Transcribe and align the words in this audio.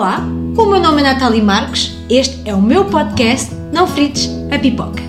Olá, 0.00 0.20
o 0.56 0.64
meu 0.64 0.80
nome 0.80 1.02
é 1.02 1.04
Nathalie 1.04 1.42
Marques, 1.42 1.90
este 2.08 2.48
é 2.48 2.54
o 2.54 2.62
meu 2.62 2.88
podcast 2.88 3.52
Não 3.70 3.86
Frites 3.86 4.30
a 4.50 4.58
Pipoca. 4.58 5.02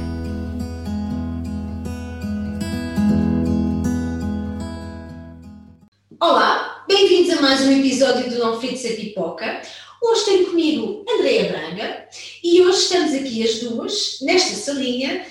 Olá, 6.20 6.84
bem-vindos 6.90 7.38
a 7.38 7.42
mais 7.42 7.62
um 7.62 7.72
episódio 7.72 8.30
do 8.32 8.40
Não 8.40 8.60
Frites 8.60 8.86
a 8.86 8.90
Pipoca. 8.90 9.62
Hoje 10.02 10.26
tenho 10.26 10.48
comigo 10.48 11.06
Andreia 11.10 11.50
Braga 11.50 12.10
e 12.44 12.62
hoje 12.62 12.80
estamos 12.80 13.14
aqui 13.14 13.44
as 13.44 13.60
duas, 13.62 14.18
nesta 14.24 14.56
salinha, 14.58 15.26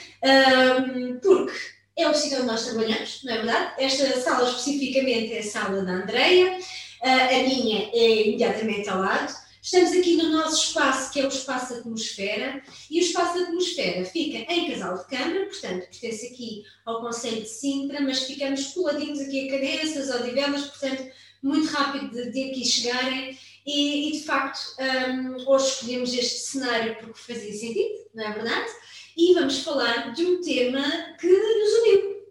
porque 1.21 1.53
é 1.99 2.09
o 2.09 2.15
sítio 2.15 2.39
onde 2.39 2.47
nós 2.47 2.65
trabalhamos, 2.65 3.21
não 3.25 3.35
é 3.35 3.37
verdade? 3.37 3.73
Esta 3.79 4.21
sala 4.23 4.49
especificamente 4.49 5.35
é 5.35 5.41
a 5.41 5.43
sala 5.43 5.85
da 5.85 5.93
Andreia, 5.93 6.57
a 7.03 7.43
minha 7.43 7.91
é 7.93 8.23
imediatamente 8.27 8.89
ao 8.89 9.01
lado. 9.01 9.39
Estamos 9.63 9.93
aqui 9.93 10.17
no 10.17 10.31
nosso 10.31 10.69
espaço, 10.69 11.13
que 11.13 11.21
é 11.21 11.25
o 11.25 11.29
Espaço 11.29 11.75
Atmosfera, 11.75 12.63
e 12.91 12.99
o 12.99 13.03
Espaço 13.03 13.39
Atmosfera 13.39 14.07
fica 14.07 14.51
em 14.51 14.71
Casal 14.71 14.97
de 14.97 15.07
Câmara, 15.07 15.47
portanto, 15.47 15.87
pertence 15.91 16.27
aqui 16.27 16.65
ao 16.87 17.03
Conselho 17.03 17.43
de 17.43 17.49
Sintra, 17.49 18.01
mas 18.01 18.23
ficamos 18.23 18.69
coladinhos 18.69 19.21
aqui 19.21 19.49
a 19.49 19.53
Cabeças, 19.53 20.09
Odivelas, 20.15 20.63
portanto, 20.63 21.13
muito 21.43 21.69
rápido 21.71 22.11
de, 22.11 22.31
de 22.31 22.51
aqui 22.51 22.65
chegarem. 22.65 23.39
E, 23.67 24.09
e 24.09 24.13
de 24.13 24.25
facto, 24.25 24.75
um, 24.81 25.51
hoje 25.51 25.67
escolhemos 25.67 26.15
este 26.15 26.39
cenário 26.39 26.97
porque 26.97 27.21
fazia 27.21 27.53
sentido, 27.53 28.09
não 28.15 28.25
é 28.25 28.33
verdade? 28.33 28.71
E 29.15 29.35
vamos 29.35 29.59
falar 29.59 30.15
de 30.15 30.25
um 30.25 30.41
tema 30.41 30.83
que 31.21 31.29
nos 31.29 31.73
uniu, 31.83 32.23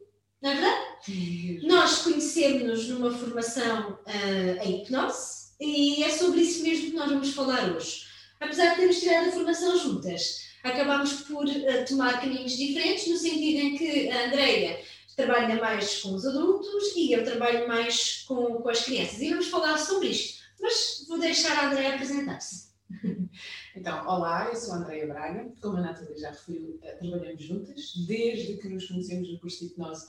não 0.41 0.49
é 0.49 0.55
verdade? 0.55 1.59
Nós 1.63 1.99
conhecemos-nos 1.99 2.87
numa 2.87 3.11
formação 3.11 3.91
uh, 3.91 4.63
em 4.63 4.81
hipnose, 4.81 5.38
e 5.59 6.03
é 6.03 6.09
sobre 6.09 6.41
isso 6.41 6.63
mesmo 6.63 6.91
que 6.91 6.95
nós 6.95 7.09
vamos 7.09 7.33
falar 7.33 7.75
hoje. 7.75 8.05
Apesar 8.39 8.69
de 8.69 8.75
termos 8.77 8.99
tirado 8.99 9.29
a 9.29 9.31
formação 9.31 9.77
juntas, 9.77 10.47
acabámos 10.63 11.13
por 11.23 11.45
uh, 11.45 11.85
tomar 11.87 12.21
caminhos 12.21 12.55
diferentes, 12.55 13.07
no 13.07 13.17
sentido 13.17 13.65
em 13.65 13.77
que 13.77 14.09
a 14.09 14.27
Andreia 14.27 14.79
trabalha 15.15 15.55
mais 15.59 16.01
com 16.01 16.13
os 16.13 16.25
adultos 16.25 16.95
e 16.95 17.11
eu 17.11 17.23
trabalho 17.25 17.67
mais 17.67 18.23
com, 18.27 18.61
com 18.61 18.69
as 18.69 18.85
crianças. 18.85 19.19
E 19.19 19.29
vamos 19.29 19.47
falar 19.47 19.77
sobre 19.77 20.07
isto. 20.07 20.39
Mas 20.61 21.05
vou 21.07 21.19
deixar 21.19 21.57
a 21.57 21.67
Andreia 21.67 21.95
apresentar-se. 21.95 22.69
Então, 23.75 24.05
olá, 24.07 24.49
eu 24.49 24.55
sou 24.59 24.73
a 24.73 24.77
Andreia 24.77 25.07
Braga, 25.07 25.49
como 25.61 25.77
a 25.77 25.81
Natália 25.81 26.17
já 26.17 26.31
referiu, 26.31 26.77
eh, 26.81 26.91
trabalhamos 26.95 27.41
juntas, 27.41 27.93
desde 28.05 28.57
que 28.57 28.67
nos 28.67 28.87
conhecemos 28.87 29.31
no 29.31 29.39
curso 29.39 29.59
de 29.59 29.65
hipnose, 29.67 30.07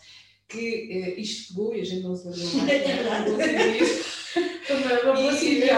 que 0.48 1.14
uh, 1.16 1.20
isto 1.20 1.54
pegou 1.54 1.76
e 1.76 1.82
a 1.82 1.84
gente 1.84 2.02
não 2.02 2.16
se 2.16 2.26
lembrou 2.26 2.54
mais. 2.54 2.70
É 2.72 2.78
verdade. 2.78 3.30
Boa 4.82 5.32
e, 5.42 5.60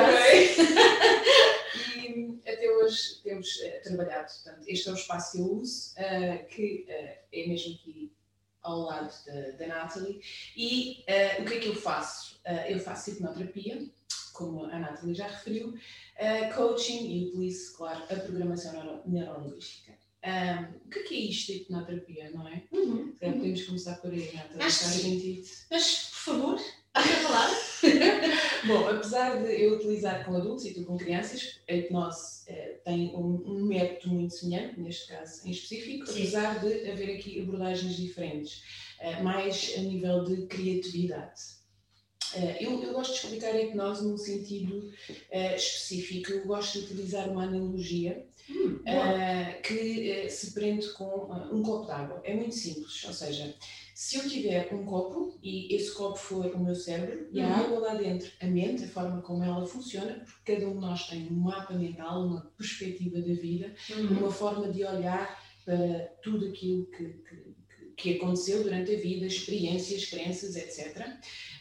e 1.99 2.41
até 2.47 2.71
hoje 2.71 3.21
temos 3.23 3.57
uh, 3.57 3.83
trabalhado, 3.83 4.33
portanto, 4.33 4.65
este 4.69 4.89
é 4.89 4.93
o 4.93 4.95
espaço 4.95 5.33
que 5.33 5.39
eu 5.39 5.53
uso, 5.55 5.93
uh, 5.93 6.47
que 6.47 6.87
uh, 6.89 7.19
é 7.33 7.47
mesmo 7.49 7.75
aqui 7.75 8.13
ao 8.63 8.81
lado 8.83 9.13
da, 9.27 9.51
da 9.53 9.67
Natalie. 9.67 10.21
E 10.57 11.05
o 11.41 11.45
que 11.45 11.55
é 11.55 11.61
que 11.61 11.69
eu 11.69 11.75
faço? 11.75 12.41
eu 12.69 12.79
faço 12.79 13.11
hipnoterapia, 13.11 13.89
como 14.33 14.67
a 14.67 14.79
Natalie 14.79 15.15
já 15.15 15.27
referiu, 15.27 15.75
coaching 16.55 17.09
e 17.09 17.27
utilizo, 17.27 17.77
claro, 17.77 18.05
a 18.05 18.15
programação 18.17 18.73
neuro 18.73 19.03
neurolinguística. 19.05 19.93
Um, 20.25 20.87
o 20.87 20.91
que 20.91 21.01
é, 21.01 21.03
que 21.03 21.15
é 21.17 21.19
isto 21.19 21.53
de 21.53 21.59
hipnoterapia, 21.59 22.31
não 22.31 22.47
é? 22.47 22.63
Uhum. 22.71 23.13
Podemos 23.19 23.65
começar 23.65 23.97
por 23.97 24.13
aí, 24.13 24.31
Natalie. 24.33 24.63
Acho 24.63 24.79
que 24.79 24.85
sim. 24.85 25.45
Mas, 25.69 26.05
por 26.05 26.19
favor, 26.19 26.61
Quer 26.95 27.23
falar? 27.23 27.49
Bom, 28.67 28.89
apesar 28.89 29.43
de 29.43 29.51
eu 29.61 29.75
utilizar 29.75 30.25
com 30.25 30.37
adultos 30.37 30.65
e 30.65 30.75
tu 30.75 30.85
com 30.85 30.97
crianças, 30.97 31.61
a 31.69 31.73
hipnose 31.73 32.43
eh, 32.47 32.81
tem 32.85 33.15
um, 33.17 33.43
um, 33.45 33.65
método 33.67 34.15
muito 34.15 34.35
semelhante, 34.35 34.81
neste 34.81 35.09
caso 35.09 35.47
em 35.47 35.51
específico, 35.51 36.07
Sim. 36.07 36.13
apesar 36.13 36.61
de 36.61 36.91
haver 36.91 37.17
aqui 37.17 37.41
abordagens 37.41 37.97
diferentes, 37.97 38.63
eh, 39.01 39.23
mais 39.23 39.75
a 39.77 39.81
nível 39.81 40.25
de 40.25 40.47
criatividade. 40.47 41.63
Uh, 42.35 42.57
eu, 42.61 42.83
eu, 42.83 42.95
gosto 42.95 43.13
de 43.13 43.19
explicar 43.19 43.55
a 43.55 43.63
hipnose 43.63 44.07
num 44.07 44.17
sentido 44.17 44.79
uh, 44.79 45.55
específico. 45.55 46.33
Eu 46.33 46.47
gosto 46.47 46.79
de 46.79 46.87
utilizar 46.87 47.29
uma 47.29 47.45
analogia 47.45 48.27
hum, 48.49 48.77
uh, 48.77 49.63
que 49.63 50.31
se 50.31 50.53
prende 50.53 50.89
com 50.95 51.31
um 51.53 51.63
copo 51.63 51.87
d'água. 51.87 52.23
É 52.25 52.35
muito 52.35 52.55
simples, 52.55 53.05
ou 53.05 53.13
seja, 53.13 53.55
se 54.03 54.17
eu 54.17 54.29
tiver 54.29 54.75
um 54.75 54.85
copo 54.85 55.39
e 55.41 55.73
esse 55.73 55.95
copo 55.95 56.19
for 56.19 56.47
o 56.47 56.59
meu 56.59 56.75
cérebro 56.75 57.29
e 57.31 57.41
a 57.41 57.47
uhum. 57.47 57.55
água 57.55 57.79
lá 57.79 57.95
dentro, 57.95 58.33
a 58.41 58.47
mente, 58.47 58.83
a 58.83 58.89
forma 58.89 59.23
como 59.23 59.45
ela 59.45 59.65
funciona, 59.65 60.25
porque 60.27 60.55
cada 60.55 60.69
um 60.69 60.75
de 60.75 60.81
nós 60.81 61.07
tem 61.07 61.29
um 61.29 61.37
mapa 61.37 61.73
mental, 61.75 62.27
uma 62.27 62.41
perspectiva 62.59 63.21
da 63.21 63.33
vida, 63.33 63.73
uhum. 63.91 64.19
uma 64.19 64.31
forma 64.33 64.73
de 64.73 64.85
olhar 64.85 65.41
para 65.65 66.13
tudo 66.21 66.49
aquilo 66.49 66.85
que, 66.87 67.05
que, 67.11 67.55
que 67.97 68.17
aconteceu 68.17 68.65
durante 68.65 68.93
a 68.93 68.99
vida, 68.99 69.25
experiências, 69.25 70.07
crenças, 70.07 70.57
etc. 70.57 70.97
Uh, 70.99 71.13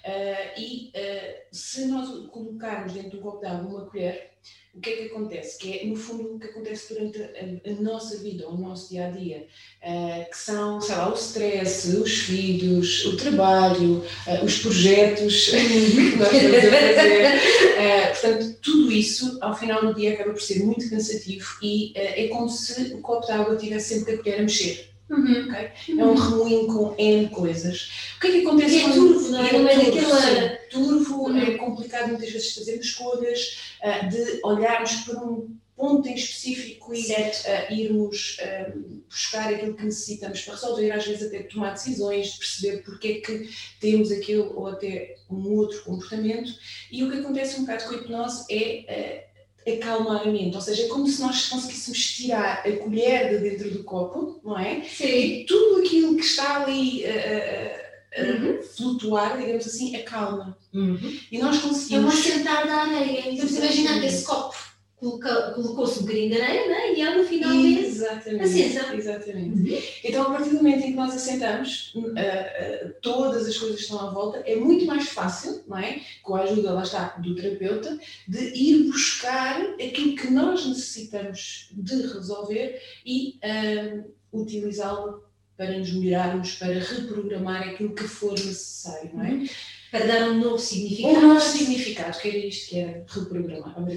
ah, 0.04 0.60
e 0.60 0.92
uh, 0.96 1.56
se 1.56 1.86
nós 1.86 2.28
colocarmos 2.30 2.94
dentro 2.94 3.12
do 3.12 3.22
copo 3.22 3.42
de 3.42 3.46
água 3.46 3.70
uma 3.70 3.86
colher, 3.88 4.32
o 4.74 4.80
que 4.80 4.90
é 4.90 4.96
que 4.96 5.04
acontece? 5.08 5.58
Que 5.58 5.80
é, 5.80 5.86
no 5.86 5.98
fundo, 5.98 6.36
o 6.36 6.40
que 6.40 6.48
acontece 6.48 6.94
durante 6.94 7.22
a, 7.22 7.72
a 7.72 7.82
nossa 7.82 8.18
vida, 8.18 8.48
o 8.48 8.58
nosso 8.58 8.90
dia 8.90 9.08
a 9.08 9.10
dia, 9.10 9.46
uh, 9.84 10.30
que 10.30 10.38
são, 10.38 10.80
sei 10.80 10.96
lá, 10.96 11.12
o 11.12 11.14
stress, 11.14 11.90
os 11.98 12.20
filhos, 12.20 13.06
o 13.06 13.18
trabalho, 13.18 13.98
uh, 14.00 14.46
os 14.46 14.60
projetos 14.60 15.48
que 15.52 16.16
nós 16.16 16.32
estamos 16.32 16.58
a 16.58 16.62
fazer. 16.62 17.36
Uh, 17.36 18.12
portanto, 18.12 18.60
tudo 18.62 18.92
isso, 18.92 19.38
ao 19.42 19.58
final 19.58 19.86
do 19.86 19.94
dia, 19.94 20.14
acaba 20.14 20.32
por 20.32 20.42
ser 20.42 20.64
muito 20.64 20.90
cansativo 20.90 21.46
e 21.62 21.92
é 21.96 22.30
como 22.30 22.48
se 22.48 22.94
o 22.94 23.02
copo 23.02 23.26
de 23.26 23.34
água 23.34 23.58
tivesse 23.58 23.96
sempre 23.96 24.14
que 24.14 24.20
a 24.20 24.24
colher 24.24 24.40
a 24.40 24.44
mexer. 24.44 24.91
Uhum. 25.12 25.50
Okay? 25.50 25.72
É 26.00 26.06
um 26.06 26.16
remoinho 26.16 26.68
com 26.68 26.96
N 26.98 27.30
coisas. 27.30 27.92
O 28.16 28.20
que 28.22 28.28
é 28.28 28.32
que 28.32 28.48
acontece? 28.48 28.76
E 28.76 28.82
é 28.82 28.90
turvo, 28.94 29.30
não 29.30 29.44
é? 29.44 29.50
É, 29.50 29.56
é 29.56 29.92
daquela... 29.92 30.58
turvo, 30.70 31.28
uhum. 31.28 31.38
é 31.38 31.58
complicado 31.58 32.08
muitas 32.08 32.32
vezes 32.32 32.56
fazer 32.56 32.80
escolhas, 32.80 33.58
uh, 33.84 34.10
de 34.10 34.40
olharmos 34.44 34.92
para 35.02 35.20
um 35.20 35.54
ponto 35.76 36.08
em 36.08 36.16
específico 36.16 36.94
e 36.94 37.12
uh, 37.12 37.74
irmos 37.74 38.38
uh, 38.40 39.04
buscar 39.10 39.54
aquilo 39.54 39.74
que 39.74 39.84
necessitamos 39.84 40.42
para 40.42 40.54
resolver, 40.54 40.92
às 40.92 41.06
vezes 41.06 41.28
até 41.28 41.44
tomar 41.44 41.72
decisões, 41.72 42.38
perceber 42.38 42.84
porque 42.84 43.08
é 43.08 43.14
que 43.16 43.50
temos 43.80 44.12
aquele 44.12 44.40
ou 44.42 44.68
até 44.68 45.16
um 45.30 45.50
outro 45.50 45.84
comportamento. 45.84 46.54
E 46.90 47.04
o 47.04 47.12
que 47.12 47.18
acontece 47.18 47.58
um 47.58 47.62
bocado 47.62 47.84
com 47.84 47.96
a 47.96 47.98
hipnose 47.98 48.46
é 48.50 49.31
acalmar 49.68 50.22
a 50.22 50.32
mente, 50.32 50.56
ou 50.56 50.62
seja, 50.62 50.84
é 50.84 50.88
como 50.88 51.08
se 51.08 51.22
nós 51.22 51.48
conseguíssemos 51.48 52.00
tirar 52.16 52.64
a 52.66 52.78
colher 52.78 53.30
de 53.30 53.50
dentro 53.50 53.72
do 53.72 53.84
copo, 53.84 54.40
não 54.44 54.58
é? 54.58 54.84
Sim. 54.84 55.06
E 55.06 55.46
tudo 55.46 55.82
aquilo 55.82 56.16
que 56.16 56.26
está 56.26 56.64
ali 56.64 57.06
a, 57.06 57.12
a, 57.12 58.22
a 58.22 58.26
uhum. 58.26 58.62
flutuar, 58.64 59.38
digamos 59.38 59.68
assim, 59.68 59.96
acalma. 59.96 60.58
Uhum. 60.74 61.20
E 61.32 61.38
nós 61.38 61.60
conseguimos. 61.60 62.14
É 62.14 62.18
um 62.18 62.22
sentar 62.22 62.66
da 62.66 62.76
areia. 62.76 63.36
Vamos 63.36 63.56
imaginar 63.56 64.04
esse 64.04 64.26
copo 64.26 64.71
colocou-se 65.02 66.00
um 66.00 66.02
bocadinho 66.04 66.30
de 66.30 66.42
areia 66.42 66.68
né? 66.68 66.94
e 66.94 67.02
ela 67.02 67.24
finalmente 67.26 67.86
exatamente, 67.86 68.44
acesa. 68.44 68.96
Exatamente. 68.96 69.72
Uhum. 69.72 69.82
Então, 70.04 70.24
a 70.24 70.30
partir 70.30 70.50
do 70.52 70.58
momento 70.58 70.86
em 70.86 70.92
que 70.92 70.96
nós 70.96 71.16
assentamos, 71.16 71.94
uh, 71.96 72.00
uh, 72.00 72.94
todas 73.02 73.48
as 73.48 73.58
coisas 73.58 73.78
que 73.78 73.84
estão 73.84 74.00
à 74.00 74.12
volta, 74.12 74.44
é 74.46 74.56
muito 74.56 74.86
mais 74.86 75.10
fácil, 75.10 75.64
não 75.68 75.78
é? 75.78 76.02
Com 76.22 76.36
a 76.36 76.42
ajuda, 76.42 76.74
lá 76.74 76.84
está, 76.84 77.16
do 77.18 77.34
terapeuta, 77.34 77.98
de 78.28 78.54
ir 78.54 78.84
buscar 78.84 79.60
aquilo 79.74 80.16
que 80.16 80.30
nós 80.30 80.68
necessitamos 80.68 81.70
de 81.72 81.96
resolver 81.96 82.80
e 83.04 83.40
uh, 83.44 84.14
utilizá-lo 84.32 85.24
para 85.58 85.78
nos 85.78 85.92
melhorarmos, 85.94 86.56
para 86.56 86.80
reprogramar 86.80 87.70
aquilo 87.70 87.96
que 87.96 88.04
for 88.04 88.34
necessário, 88.34 89.12
não 89.16 89.26
é? 89.26 89.30
Uhum 89.32 89.48
para 89.92 90.06
dar 90.06 90.30
um 90.30 90.40
novo 90.40 90.58
significado. 90.58 91.18
Um 91.18 91.34
novo 91.34 91.42
significado, 91.42 92.18
que 92.18 92.28
era 92.30 92.38
isto 92.38 92.70
que 92.70 92.80
era 92.80 93.06
reprogramar. 93.08 93.76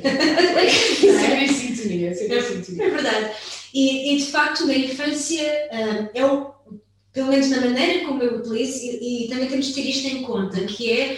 Sempre 1.00 1.44
em 1.44 1.48
sintonia, 1.48 2.14
sempre 2.14 2.38
em 2.38 2.42
sintonia. 2.42 2.84
É 2.84 2.90
verdade. 2.90 3.30
E, 3.72 4.14
e, 4.14 4.18
de 4.18 4.26
facto, 4.26 4.66
na 4.66 4.74
infância, 4.74 5.68
um, 5.72 6.18
é 6.18 6.26
o, 6.26 6.52
pelo 7.12 7.28
menos 7.28 7.48
na 7.50 7.60
maneira 7.60 8.06
como 8.06 8.22
eu 8.22 8.38
utilizo, 8.38 8.84
e, 8.84 9.26
e, 9.26 9.28
também 9.28 9.48
temos 9.48 9.66
de 9.66 9.74
ter 9.74 9.88
isto 9.88 10.08
em 10.08 10.22
conta, 10.22 10.60
que 10.64 10.90
é 10.90 11.16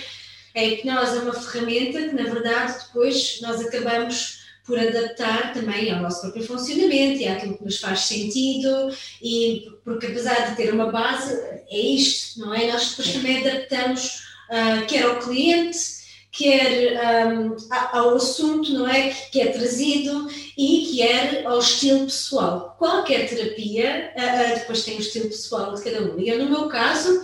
a 0.54 0.64
hipnose 0.64 1.18
é 1.18 1.20
uma 1.20 1.34
ferramenta 1.34 2.02
que, 2.02 2.14
na 2.14 2.24
verdade, 2.24 2.84
depois 2.86 3.40
nós 3.42 3.60
acabamos 3.60 4.44
por 4.64 4.78
adaptar 4.78 5.52
também 5.52 5.90
ao 5.92 6.02
nosso 6.02 6.22
próprio 6.22 6.42
funcionamento 6.42 7.20
e 7.20 7.28
àquilo 7.28 7.56
que 7.56 7.64
nos 7.64 7.78
faz 7.78 8.00
sentido, 8.00 8.90
e 9.22 9.70
porque 9.84 10.06
apesar 10.06 10.50
de 10.50 10.56
ter 10.56 10.72
uma 10.72 10.90
base, 10.90 11.32
é 11.70 11.78
isto, 11.78 12.40
não 12.40 12.54
é? 12.54 12.72
Nós 12.72 12.90
depois 12.90 13.12
também 13.12 13.46
adaptamos 13.46 14.25
uh, 14.50 14.86
quer 14.86 15.04
ao 15.04 15.18
cliente, 15.18 15.96
quer 16.30 17.00
um, 17.28 17.56
ao 17.70 18.16
assunto 18.16 18.72
não 18.72 18.88
é, 18.88 19.10
que, 19.30 19.40
é 19.40 19.46
trazido 19.46 20.28
e 20.56 20.96
quer 20.96 21.46
ao 21.46 21.58
estilo 21.58 22.04
pessoal. 22.04 22.76
Qualquer 22.78 23.28
terapia 23.28 24.12
uh, 24.14 24.58
depois 24.58 24.84
tem 24.84 24.96
o 24.96 25.00
estilo 25.00 25.28
pessoal 25.28 25.74
de 25.74 25.82
cada 25.82 26.02
um. 26.02 26.20
E 26.20 26.28
eu, 26.28 26.38
no 26.38 26.50
meu 26.50 26.68
caso, 26.68 27.22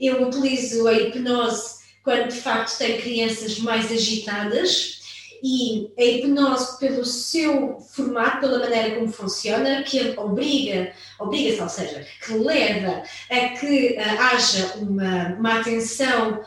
eu 0.00 0.26
utilizo 0.26 0.86
a 0.88 0.94
hipnose 0.94 1.84
quando 2.02 2.28
de 2.28 2.36
facto 2.36 2.76
tenho 2.78 3.00
crianças 3.00 3.58
mais 3.58 3.90
agitadas 3.90 5.00
E 5.42 5.92
a 5.98 6.02
hipnose, 6.02 6.78
pelo 6.78 7.04
seu 7.04 7.78
formato, 7.80 8.40
pela 8.40 8.60
maneira 8.60 8.94
como 8.94 9.12
funciona, 9.12 9.82
que 9.82 10.14
obriga, 10.16 10.92
obriga 11.18 11.62
ou 11.62 11.68
seja, 11.68 12.06
que 12.24 12.32
leva 12.32 13.02
a 13.30 13.48
que 13.50 13.94
uh, 13.98 14.20
haja 14.20 14.74
uma, 14.76 15.34
uma 15.38 15.60
atenção 15.60 16.42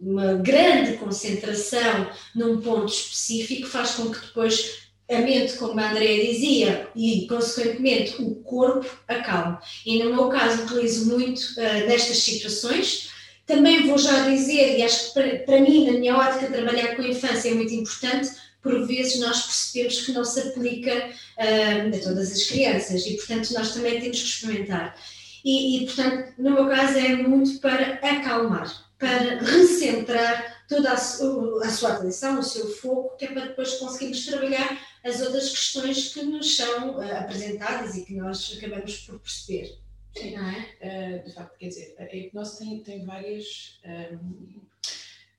uma 0.00 0.34
grande 0.34 0.98
concentração 0.98 2.10
num 2.34 2.60
ponto 2.60 2.92
específico 2.92 3.66
faz 3.66 3.92
com 3.92 4.10
que 4.10 4.20
depois 4.20 4.88
a 5.10 5.20
mente, 5.20 5.54
como 5.54 5.80
a 5.80 5.90
Andrea 5.90 6.32
dizia, 6.32 6.88
e 6.94 7.26
consequentemente 7.26 8.20
o 8.20 8.34
corpo 8.36 8.86
acalme. 9.08 9.56
E 9.86 10.02
no 10.02 10.14
meu 10.14 10.28
caso 10.28 10.64
utilizo 10.64 11.06
muito 11.06 11.40
uh, 11.40 11.88
nestas 11.88 12.18
situações. 12.18 13.10
Também 13.46 13.86
vou 13.86 13.96
já 13.96 14.28
dizer, 14.28 14.78
e 14.78 14.82
acho 14.82 15.08
que 15.08 15.14
para, 15.14 15.38
para 15.38 15.60
mim, 15.62 15.86
na 15.86 15.98
minha 15.98 16.16
ótica, 16.16 16.52
trabalhar 16.52 16.94
com 16.94 17.02
a 17.02 17.08
infância 17.08 17.48
é 17.48 17.54
muito 17.54 17.72
importante, 17.72 18.28
por 18.62 18.86
vezes 18.86 19.18
nós 19.20 19.42
percebemos 19.44 20.00
que 20.04 20.12
não 20.12 20.24
se 20.24 20.40
aplica 20.40 20.94
uh, 20.94 21.96
a 21.96 21.98
todas 22.02 22.30
as 22.30 22.42
crianças 22.44 23.06
e, 23.06 23.14
portanto, 23.14 23.50
nós 23.54 23.72
também 23.72 23.98
temos 24.00 24.20
que 24.20 24.28
experimentar. 24.28 24.94
E, 25.42 25.78
e, 25.78 25.86
portanto, 25.86 26.34
no 26.36 26.50
meu 26.50 26.68
caso 26.68 26.98
é 26.98 27.16
muito 27.16 27.58
para 27.60 27.94
acalmar, 27.94 28.87
para 28.98 29.38
recentrar 29.38 30.66
toda 30.68 30.90
a, 30.90 30.94
a, 30.94 30.98
sua 30.98 31.94
atenção, 31.94 32.40
o 32.40 32.42
seu 32.42 32.68
foco, 32.68 33.16
que 33.16 33.26
é 33.26 33.32
para 33.32 33.46
depois 33.46 33.74
conseguirmos 33.74 34.26
trabalhar 34.26 34.78
as 35.04 35.20
outras 35.20 35.50
questões 35.50 36.12
que 36.12 36.22
nos 36.22 36.56
são 36.56 36.96
uh, 36.96 37.16
apresentadas 37.16 37.96
e 37.96 38.04
que 38.04 38.14
nós 38.14 38.56
acabamos 38.58 38.98
por 38.98 39.20
perceber. 39.20 39.78
Sim, 40.16 40.34
é? 40.36 41.20
uh, 41.20 41.24
de 41.24 41.32
facto, 41.32 41.56
quer 41.58 41.68
dizer, 41.68 41.94
a 41.98 42.14
hipnose 42.14 42.58
tem, 42.58 42.82
tem 42.82 43.04
várias. 43.04 43.80
Um, 43.84 43.90
ehm, 43.90 44.68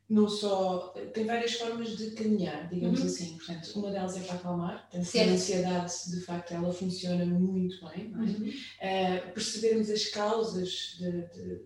não 0.10 0.28
só. 0.28 0.92
tem 1.14 1.26
várias 1.26 1.54
formas 1.54 1.96
de 1.96 2.12
caminhar, 2.12 2.68
digamos 2.68 3.02
uhum. 3.02 3.06
assim. 3.06 3.38
Portanto, 3.38 3.72
uma 3.76 3.92
delas 3.92 4.18
é 4.18 4.22
para 4.22 4.36
acalmar, 4.36 4.90
portanto, 4.90 5.18
a 5.18 5.24
ansiedade, 5.32 5.94
de 6.10 6.22
facto, 6.22 6.52
ela 6.52 6.74
funciona 6.74 7.26
muito 7.26 7.80
bem. 7.88 8.12
É? 8.12 8.18
Uhum. 8.18 8.50
Uh, 8.50 9.34
percebermos 9.34 9.90
as 9.92 10.06
causas 10.06 10.98
de, 10.98 11.12
de 11.28 11.62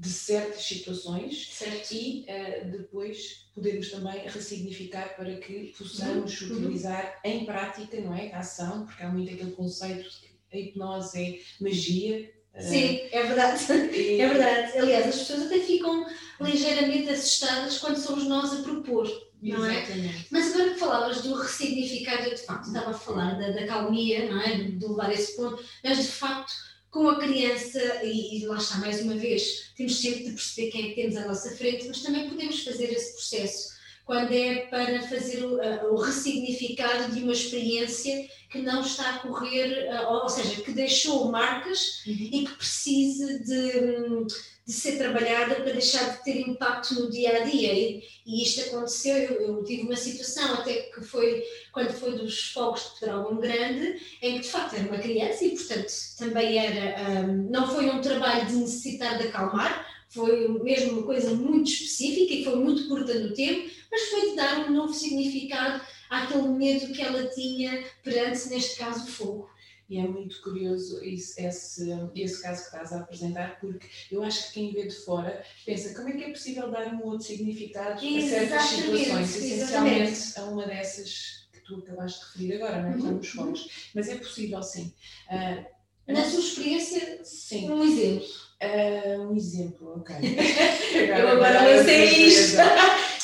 de 0.00 0.08
certas 0.08 0.62
situações 0.62 1.50
certo. 1.52 1.92
e 1.92 2.24
uh, 2.26 2.70
depois 2.70 3.50
podemos 3.54 3.90
também 3.90 4.26
ressignificar 4.26 5.14
para 5.14 5.36
que 5.36 5.74
possamos 5.76 6.40
uhum. 6.40 6.56
utilizar 6.56 7.20
em 7.22 7.44
prática, 7.44 8.00
não 8.00 8.14
é? 8.14 8.32
A 8.32 8.38
ação, 8.38 8.86
porque 8.86 9.02
há 9.02 9.10
muito 9.10 9.34
aquele 9.34 9.50
conceito 9.50 10.08
de 10.08 10.16
que 10.20 10.56
a 10.56 10.58
hipnose 10.58 11.18
é 11.18 11.62
magia. 11.62 12.32
Eh, 12.54 12.62
Sim, 12.62 13.00
é 13.12 13.22
verdade. 13.24 13.62
E... 13.94 14.20
É 14.22 14.28
verdade. 14.28 14.78
Aliás, 14.78 15.06
as 15.08 15.18
pessoas 15.18 15.42
até 15.42 15.58
ficam 15.58 16.06
ligeiramente 16.40 17.10
assustadas 17.10 17.76
quando 17.76 17.98
somos 17.98 18.24
nós 18.24 18.54
a 18.54 18.62
propor. 18.62 19.06
Não 19.42 19.66
é? 19.66 19.82
Exatamente. 19.82 20.26
Mas 20.30 20.54
agora 20.54 20.70
que 20.70 20.80
falavas 20.80 21.22
do 21.22 21.34
ressignificar, 21.34 22.26
eu 22.26 22.34
de 22.34 22.42
facto 22.42 22.68
estava 22.68 22.90
a 22.90 22.94
falar 22.94 23.38
da, 23.38 23.50
da 23.50 23.66
calmia, 23.66 24.30
não 24.30 24.40
é? 24.40 24.56
de 24.56 24.86
levar 24.86 25.12
esse 25.12 25.36
ponto, 25.36 25.62
mas 25.84 25.98
de 25.98 26.08
facto 26.08 26.52
com 26.90 27.08
a 27.08 27.20
criança, 27.20 27.80
e, 28.02 28.38
e, 28.38 28.46
lá 28.46 28.56
está 28.56 28.78
mais 28.78 29.00
uma 29.00 29.14
vez, 29.14 29.70
temos 29.76 30.00
sempre 30.00 30.24
de 30.24 30.32
perceber 30.32 30.70
quem 30.70 30.84
é 30.84 30.88
que 30.88 31.00
temos 31.00 31.16
à 31.16 31.26
nossa 31.26 31.50
frente, 31.56 31.86
mas 31.86 32.02
também 32.02 32.28
podemos 32.28 32.64
fazer 32.64 32.92
esse 32.92 33.12
processo 33.12 33.79
quando 34.10 34.32
é 34.32 34.66
para 34.66 35.02
fazer 35.02 35.44
o, 35.44 35.94
o 35.94 35.96
ressignificado 35.96 37.14
de 37.14 37.22
uma 37.22 37.32
experiência 37.32 38.28
que 38.50 38.58
não 38.58 38.80
está 38.80 39.08
a 39.08 39.18
correr, 39.20 39.88
ou 40.08 40.28
seja, 40.28 40.62
que 40.62 40.72
deixou 40.72 41.30
marcas 41.30 42.02
uhum. 42.04 42.28
e 42.32 42.44
que 42.44 42.56
precisa 42.56 43.38
de 43.38 44.26
de 44.66 44.76
ser 44.76 44.98
trabalhada 44.98 45.56
para 45.56 45.72
deixar 45.72 46.16
de 46.16 46.22
ter 46.22 46.40
impacto 46.48 46.94
no 46.94 47.10
dia 47.10 47.42
a 47.42 47.44
dia. 47.44 47.72
E, 47.72 48.04
e 48.24 48.42
isto 48.42 48.60
aconteceu, 48.60 49.16
eu, 49.16 49.40
eu, 49.40 49.64
tive 49.64 49.82
uma 49.82 49.96
situação 49.96 50.54
até 50.54 50.74
que 50.82 51.02
foi 51.02 51.42
quando 51.72 51.92
foi 51.92 52.16
dos 52.16 52.52
fogos 52.52 52.92
de 52.94 53.00
Pedrógão 53.00 53.40
Grande, 53.40 54.00
em 54.22 54.34
que 54.34 54.40
de 54.40 54.48
facto 54.48 54.74
era 54.74 54.88
uma 54.88 54.98
criança 54.98 55.44
e, 55.44 55.50
portanto, 55.50 55.92
também 56.18 56.56
era. 56.56 57.22
Um, 57.22 57.50
não 57.50 57.66
foi 57.66 57.90
um 57.90 58.00
trabalho 58.00 58.46
de 58.46 58.54
necessitar 58.54 59.18
de 59.18 59.26
acalmar, 59.26 59.88
foi 60.08 60.48
mesmo 60.62 60.98
uma 60.98 61.02
coisa 61.02 61.32
muito 61.32 61.70
específica 61.70 62.34
e 62.34 62.44
foi 62.44 62.56
muito 62.56 62.88
curta 62.88 63.14
no 63.14 63.32
tempo, 63.32 63.70
mas 63.90 64.02
foi 64.08 64.30
de 64.30 64.36
dar 64.36 64.68
um 64.68 64.72
novo 64.72 64.92
significado 64.92 65.84
àquele 66.08 66.48
medo 66.48 66.92
que 66.92 67.02
ela 67.02 67.26
tinha 67.28 67.84
perante, 68.02 68.48
neste 68.48 68.78
caso, 68.78 69.04
o 69.04 69.08
fogo. 69.08 69.50
E 69.90 69.98
é 69.98 70.06
muito 70.06 70.40
curioso 70.40 71.02
esse, 71.02 71.44
esse, 71.44 71.90
esse 72.14 72.40
caso 72.40 72.60
que 72.60 72.66
estás 72.66 72.92
a 72.92 73.00
apresentar, 73.00 73.58
porque 73.58 73.88
eu 74.12 74.22
acho 74.22 74.46
que 74.46 74.52
quem 74.54 74.72
vê 74.72 74.86
de 74.86 74.94
fora 74.94 75.44
pensa 75.66 75.92
como 75.94 76.08
é 76.08 76.12
que 76.12 76.22
é 76.22 76.30
possível 76.30 76.70
dar 76.70 76.94
um 76.94 77.04
outro 77.04 77.26
significado 77.26 77.94
a 77.94 78.20
certas 78.20 78.62
situações, 78.62 79.36
essencialmente 79.36 80.38
a 80.38 80.44
uma 80.44 80.64
dessas 80.64 81.48
que 81.52 81.60
tu 81.64 81.78
acabaste 81.78 82.20
de 82.20 82.26
referir 82.26 82.62
agora, 82.62 82.82
não 82.82 82.90
é? 82.90 82.92
como 82.92 83.18
os 83.18 83.34
uhum. 83.34 83.42
fogos. 83.42 83.90
Mas 83.92 84.08
é 84.08 84.14
possível, 84.14 84.62
sim. 84.62 84.94
Uh, 85.28 86.12
Na 86.12 86.24
sua 86.24 86.38
experiência, 86.38 87.24
sim. 87.24 87.68
um 87.68 87.82
exemplo. 87.82 88.28
Uh, 88.62 89.22
um 89.22 89.36
exemplo, 89.36 89.94
ok. 89.96 90.14
eu 90.94 91.28
agora 91.30 91.64
lancei 91.64 92.26
isto. 92.26 92.58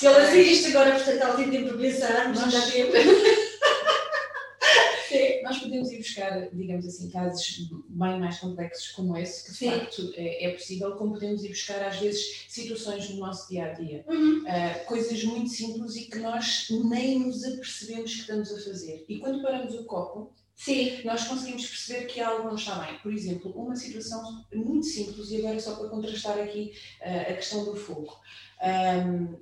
Eu 0.02 0.12
lancei 0.12 0.42
isto 0.42 0.68
agora, 0.68 0.92
portanto, 0.92 1.22
ela 1.22 1.36
tem 1.36 1.50
tempo 1.50 1.68
para 1.68 1.78
pensar, 1.78 2.28
mas 2.28 2.52
dá 2.52 2.60
tempo 2.70 2.92
nós 5.46 5.58
podemos 5.58 5.92
ir 5.92 5.98
buscar, 5.98 6.48
digamos 6.52 6.86
assim, 6.86 7.08
casos 7.08 7.70
bem 7.88 8.18
mais 8.18 8.38
complexos 8.40 8.88
como 8.92 9.16
esse, 9.16 9.44
que 9.44 9.52
de 9.52 9.56
Sim. 9.56 9.70
facto 9.70 10.12
é, 10.16 10.46
é, 10.46 10.52
possível, 10.52 10.96
como 10.96 11.12
podemos 11.12 11.44
ir 11.44 11.50
buscar 11.50 11.82
às 11.84 11.98
vezes 11.98 12.46
situações 12.48 13.08
no 13.10 13.20
nosso 13.20 13.48
dia 13.48 13.66
a 13.66 13.72
dia, 13.72 14.04
uhum. 14.08 14.42
uh, 14.42 14.84
coisas 14.86 15.22
muito 15.24 15.50
simples 15.50 15.94
e 15.96 16.06
que 16.06 16.18
nós 16.18 16.66
nem 16.84 17.20
nos 17.20 17.44
apercebemos 17.44 18.12
que 18.12 18.20
estamos 18.20 18.52
a 18.52 18.60
fazer. 18.60 19.04
E 19.08 19.18
quando 19.18 19.42
paramos 19.42 19.74
o 19.74 19.84
copo, 19.84 20.32
Sim. 20.56 21.02
nós 21.04 21.24
conseguimos 21.24 21.66
perceber 21.66 22.06
que 22.06 22.20
algo 22.20 22.48
não 22.48 22.56
está 22.56 22.76
bem. 22.80 22.98
Por 22.98 23.12
exemplo, 23.12 23.52
uma 23.52 23.76
situação 23.76 24.44
muito 24.52 24.86
simples, 24.86 25.30
e 25.30 25.36
agora 25.36 25.60
só 25.60 25.76
para 25.76 25.88
contrastar 25.88 26.38
aqui 26.38 26.72
uh, 27.02 27.32
a 27.32 27.34
questão 27.34 27.64
do 27.64 27.76
fogo. 27.76 28.18
Um, 28.60 29.38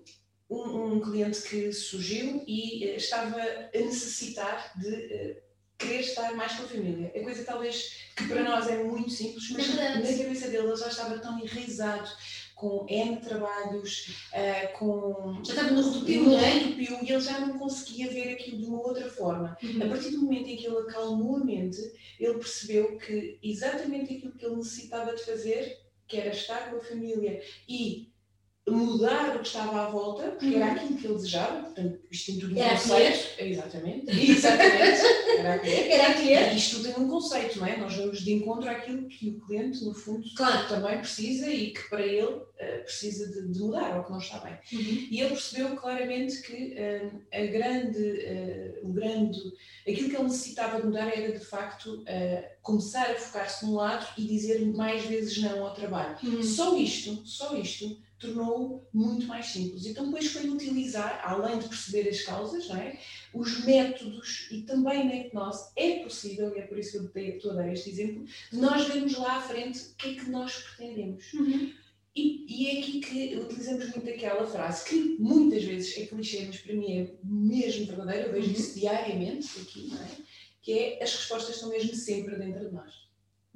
um, 0.49 0.95
um, 0.95 1.01
cliente 1.01 1.43
que 1.43 1.73
surgiu 1.73 2.45
e 2.47 2.87
uh, 2.87 2.97
estava 2.97 3.41
a 3.41 3.79
necessitar 3.79 4.73
de 4.79 4.89
uh, 4.89 5.37
querer 5.79 6.01
estar 6.01 6.35
mais 6.35 6.53
com 6.53 6.65
a 6.65 6.69
família. 6.69 7.11
É 7.15 7.21
coisa 7.21 7.45
talvez 7.45 8.09
que 8.17 8.29
para 8.29 8.43
nós 8.43 8.69
é 8.69 8.83
muito 8.83 9.11
simples, 9.11 9.51
mas 9.51 9.79
é 9.79 9.95
na 9.97 10.03
cabeça 10.03 10.49
dele 10.49 10.69
ele 10.69 10.77
já 10.77 10.89
estava 10.89 11.19
tão 11.19 11.39
enraizado 11.39 12.11
com 12.55 12.87
N 12.89 13.17
trabalhos, 13.17 14.29
uh, 14.33 14.79
com. 14.79 15.43
Já 15.45 15.55
estava 15.55 15.71
no 15.73 15.83
rodopio, 15.83 16.23
no 16.23 16.39
é? 16.39 16.57
e 16.57 16.89
ele 16.89 17.21
já 17.21 17.41
não 17.41 17.59
conseguia 17.59 18.11
ver 18.11 18.35
aquilo 18.35 18.59
de 18.59 18.67
uma 18.67 18.81
outra 18.81 19.11
forma. 19.11 19.57
Uhum. 19.63 19.83
A 19.83 19.89
partir 19.89 20.11
do 20.11 20.23
momento 20.23 20.49
em 20.49 20.57
que 20.57 20.67
ele 20.67 20.79
acalmou 20.79 21.37
a 21.37 21.45
mente, 21.45 21.81
ele 22.19 22.35
percebeu 22.35 22.97
que 22.99 23.39
exatamente 23.43 24.17
aquilo 24.17 24.33
que 24.33 24.47
ele 24.47 24.57
necessitava 24.57 25.15
de 25.15 25.25
fazer, 25.25 25.79
que 26.07 26.17
era 26.17 26.31
estar 26.31 26.71
com 26.71 26.77
a 26.77 26.85
família 26.85 27.43
e 27.69 28.14
mudar 28.67 29.37
o 29.37 29.41
que 29.41 29.47
estava 29.47 29.83
à 29.83 29.91
volta, 29.91 30.31
porque 30.31 30.47
uhum. 30.47 30.63
era 30.63 30.73
aquilo 30.73 30.97
que 30.97 31.07
ele 31.07 31.15
desejava, 31.15 31.65
portanto, 31.65 32.01
isto 32.11 32.27
tem 32.33 32.41
tudo 32.41 32.55
um 32.55 32.59
era 32.59 32.71
conceito. 32.71 33.29
Exatamente. 33.39 34.31
Exatamente. 34.31 35.01
Era 35.35 35.55
aquilo. 35.55 35.93
Era 35.93 36.11
aquilo. 36.13 36.57
Isto 36.57 36.77
tudo 36.77 36.95
tem 36.95 37.05
um 37.05 37.09
conceito, 37.09 37.59
não 37.59 37.67
é? 37.67 37.77
Nós 37.77 37.95
vamos 37.95 38.21
de 38.21 38.33
encontro 38.33 38.71
àquilo 38.71 39.07
que 39.09 39.31
o 39.31 39.41
cliente, 39.41 39.85
no 39.85 39.93
fundo, 39.93 40.25
claro. 40.35 40.69
também 40.69 40.99
precisa 40.99 41.51
e 41.51 41.73
que 41.73 41.91
para 41.91 42.01
ele 42.07 42.23
uh, 42.23 42.85
precisa 42.85 43.27
de, 43.27 43.53
de, 43.53 43.59
mudar, 43.59 43.99
ou 43.99 44.05
que 44.05 44.11
não 44.11 44.19
está 44.19 44.39
bem. 44.39 44.55
Uhum. 44.73 45.09
E 45.11 45.21
ele 45.21 45.31
percebeu 45.31 45.77
claramente 45.77 46.41
que 46.41 46.75
uh, 46.75 47.21
a 47.33 47.47
grande, 47.47 47.99
uh, 47.99 48.89
o 48.89 48.93
grande, 48.93 49.41
aquilo 49.87 50.09
que 50.09 50.17
ele 50.17 50.25
necessitava 50.25 50.81
de 50.81 50.87
mudar 50.87 51.09
era 51.09 51.37
de 51.37 51.45
facto 51.45 52.03
começar 52.63 53.11
a 53.11 53.15
focar-se 53.15 53.67
num 53.67 53.75
lado 53.75 54.07
e 54.17 54.27
dizer 54.27 54.65
mais 54.75 55.05
vezes 55.05 55.37
não 55.39 55.67
ao 55.67 55.75
trabalho. 55.75 56.17
Uhum. 56.23 56.43
Só 56.43 56.77
isto, 56.79 57.27
só 57.27 57.55
isto 57.57 57.99
tornou 58.25 58.89
muito 58.93 59.27
mais 59.27 59.47
simples. 59.47 59.87
Então 59.87 60.07
depois 60.07 60.27
foi 60.33 60.49
utilizar, 60.49 61.21
além 61.25 61.59
de 61.59 61.69
perceber 61.69 62.09
as 62.09 62.23
causas, 62.23 62.69
é? 62.71 62.99
os 63.33 63.65
métodos 63.65 64.49
e 64.51 64.63
também 64.63 65.05
na 65.05 65.17
hipnose 65.17 65.71
é 65.77 66.01
possível, 66.01 66.55
e 66.55 66.61
é 66.61 66.63
por 66.63 66.79
isso 66.79 67.11
que 67.11 67.19
eu 67.19 67.37
estou 67.37 67.53
a 67.53 67.55
dar 67.55 67.73
este 67.73 67.91
exemplo, 67.91 68.25
de 68.51 68.59
nós 68.59 68.87
vermos 68.87 69.17
lá 69.17 69.37
à 69.37 69.43
frente 69.43 69.79
o 69.79 69.95
que 69.97 70.09
é 70.11 70.15
que 70.15 70.31
nós 70.31 70.55
pretendemos. 70.55 71.33
Uhum. 71.33 71.73
E, 72.17 72.47
e, 72.49 72.69
é 72.69 72.81
aqui 72.81 73.01
que 73.01 73.37
utilizamos 73.37 73.91
muito 73.91 74.09
aquela 74.09 74.47
frase 74.47 74.89
que 74.89 75.17
muitas 75.19 75.65
vezes 75.65 75.99
é 75.99 76.07
clichê, 76.07 76.45
mas 76.47 76.59
para 76.59 76.75
mim 76.75 76.93
é 76.93 77.15
mesmo 77.25 77.87
verdadeira, 77.87 78.29
eu 78.29 78.33
vejo 78.33 78.47
uhum. 78.47 78.53
isso 78.53 78.79
diariamente 78.79 79.49
aqui, 79.61 79.93
é? 79.93 80.23
Que 80.63 80.73
é 80.79 81.03
as 81.03 81.13
respostas 81.13 81.57
estão 81.57 81.71
mesmo 81.71 81.93
sempre 81.95 82.37
dentro 82.37 82.69
de 82.69 82.73
nós. 82.73 82.93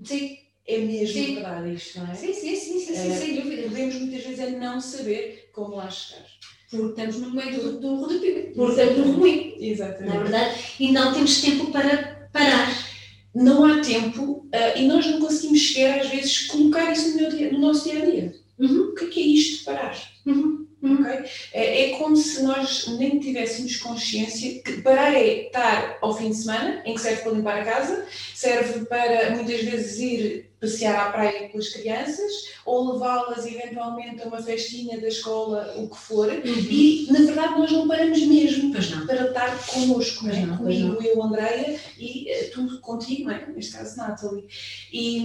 Sim. 0.02 0.48
É 0.68 0.76
mesmo 0.76 1.14
sim. 1.14 1.34
verdade 1.37 1.72
isto, 1.72 1.98
não 1.98 2.12
é? 2.12 2.14
Sim, 2.14 2.34
sim, 2.34 2.54
sim, 2.54 2.78
sim, 2.78 2.94
sim, 2.94 3.10
uh, 3.10 3.18
sem 3.18 3.34
dúvida. 3.37 3.62
Podemos 3.62 3.94
muitas 3.94 4.22
vezes 4.22 4.38
é 4.38 4.50
não 4.50 4.78
saber 4.78 5.48
como 5.54 5.76
lá 5.76 5.88
chegar. 5.88 6.26
Porque 6.70 7.00
estamos 7.00 7.16
no 7.16 7.30
meio 7.30 7.58
do, 7.58 7.80
do 7.80 7.94
rodopio, 7.94 8.52
porque 8.54 8.82
estamos 8.82 9.06
no 9.06 9.12
ruim. 9.14 9.56
Exatamente. 9.58 10.14
Na 10.14 10.14
é 10.14 10.22
verdade, 10.22 10.60
e 10.78 10.92
não 10.92 11.14
temos 11.14 11.40
tempo 11.40 11.72
para 11.72 12.28
parar. 12.30 12.87
Não 13.34 13.64
há 13.64 13.80
tempo 13.80 14.22
uh, 14.22 14.78
e 14.78 14.87
nós 14.87 15.06
não 15.06 15.20
conseguimos 15.20 15.68
sequer, 15.68 16.00
às 16.00 16.10
vezes, 16.10 16.46
colocar 16.48 16.92
isso 16.92 17.18
no, 17.18 17.30
dia, 17.30 17.50
no 17.50 17.60
nosso 17.60 17.88
dia 17.88 18.02
a 18.02 18.04
dia. 18.04 18.34
Uhum. 18.58 18.90
O 18.90 18.94
que 18.94 19.04
é, 19.06 19.08
que 19.08 19.20
é 19.20 19.26
isto 19.26 19.58
de 19.60 19.64
parar? 19.64 19.96
Uhum. 20.26 20.66
Uhum. 20.82 21.00
Okay? 21.00 21.30
É, 21.54 21.84
é, 21.84 21.98
como 21.98 22.14
se 22.14 22.42
nós 22.42 22.87
nem 22.98 23.18
tivéssemos 23.18 23.76
consciência 23.76 24.62
que 24.62 24.82
parar 24.82 25.14
é 25.14 25.46
estar 25.46 25.96
ao 26.02 26.16
fim 26.16 26.28
de 26.28 26.37
semana, 26.37 26.82
em 26.84 26.94
que 26.94 27.00
serve 27.00 27.22
para 27.22 27.32
limpar 27.32 27.60
a 27.60 27.64
casa, 27.64 28.06
serve 28.34 28.84
para 28.84 29.30
muitas 29.30 29.62
vezes 29.62 29.98
ir 29.98 30.48
passear 30.60 31.08
à 31.08 31.12
praia 31.12 31.48
com 31.48 31.58
as 31.58 31.68
crianças 31.68 32.32
ou 32.66 32.92
levá-las 32.92 33.46
eventualmente 33.46 34.22
a 34.22 34.26
uma 34.26 34.42
festinha 34.42 35.00
da 35.00 35.08
escola, 35.08 35.74
o 35.76 35.88
que 35.88 35.96
for, 35.96 36.28
uhum. 36.28 36.42
e 36.44 37.06
na 37.10 37.20
verdade 37.20 37.58
nós 37.58 37.70
não 37.70 37.86
paramos 37.86 38.20
mesmo 38.22 38.72
para 38.72 39.26
estar 39.26 39.66
connosco, 39.66 40.26
não, 40.26 40.32
é? 40.32 40.56
comigo, 40.56 41.02
eu, 41.02 41.22
Andreia 41.22 41.78
e 41.96 42.26
uh, 42.30 42.50
tu 42.52 42.80
contigo, 42.80 43.24
não 43.24 43.32
é? 43.32 43.46
neste 43.46 43.72
caso 43.72 43.96
Nathalie. 43.96 44.46
E 44.92 45.22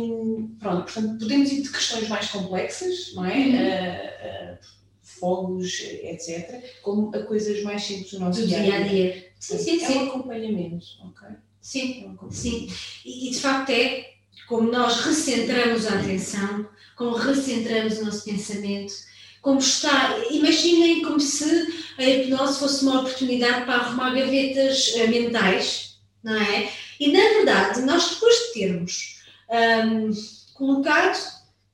pronto, 0.59 0.83
portanto, 0.83 1.19
podemos 1.19 1.51
ir 1.51 1.61
de 1.61 1.69
questões 1.69 2.07
mais 2.07 2.29
complexas, 2.29 3.13
não 3.15 3.25
é? 3.25 3.37
Uhum. 3.37 3.53
Uh, 3.53 4.53
uh, 4.53 4.83
fogos, 5.01 5.79
etc., 5.81 6.63
como 6.81 7.15
a 7.15 7.23
coisas 7.23 7.63
mais 7.63 7.83
simples 7.83 8.11
do 8.11 8.19
nosso 8.19 8.45
dia 8.45 8.75
a 8.75 8.79
dia. 8.81 9.31
Sim, 9.39 9.57
sim, 9.57 9.83
é 9.83 9.87
sim. 9.87 9.97
um 9.97 10.07
acompanhamento, 10.07 10.85
ok? 11.01 11.27
Sim, 11.61 12.03
é 12.03 12.25
um 12.25 12.31
sim. 12.31 12.67
E, 13.05 13.27
e 13.29 13.31
de 13.31 13.39
facto 13.39 13.69
é 13.69 14.13
como 14.53 14.71
nós 14.71 14.99
recentramos 14.99 15.87
a 15.87 15.95
atenção, 15.95 16.69
como 16.95 17.15
recentramos 17.15 17.97
o 17.97 18.05
nosso 18.05 18.23
pensamento, 18.23 18.93
como 19.41 19.57
está. 19.57 20.15
Imaginem 20.29 21.01
como 21.01 21.19
se 21.19 21.73
a 21.97 22.03
hipnose 22.03 22.59
fosse 22.59 22.83
uma 22.85 22.99
oportunidade 22.99 23.65
para 23.65 23.77
arrumar 23.77 24.13
gavetas 24.13 24.93
eh, 24.95 25.07
mentais, 25.07 25.97
não 26.23 26.35
é? 26.35 26.69
E 26.99 27.11
na 27.11 27.19
verdade, 27.19 27.81
nós 27.81 28.11
depois 28.11 28.35
de 28.35 28.53
termos 28.53 29.23
um, 29.49 30.11
colocado 30.53 31.17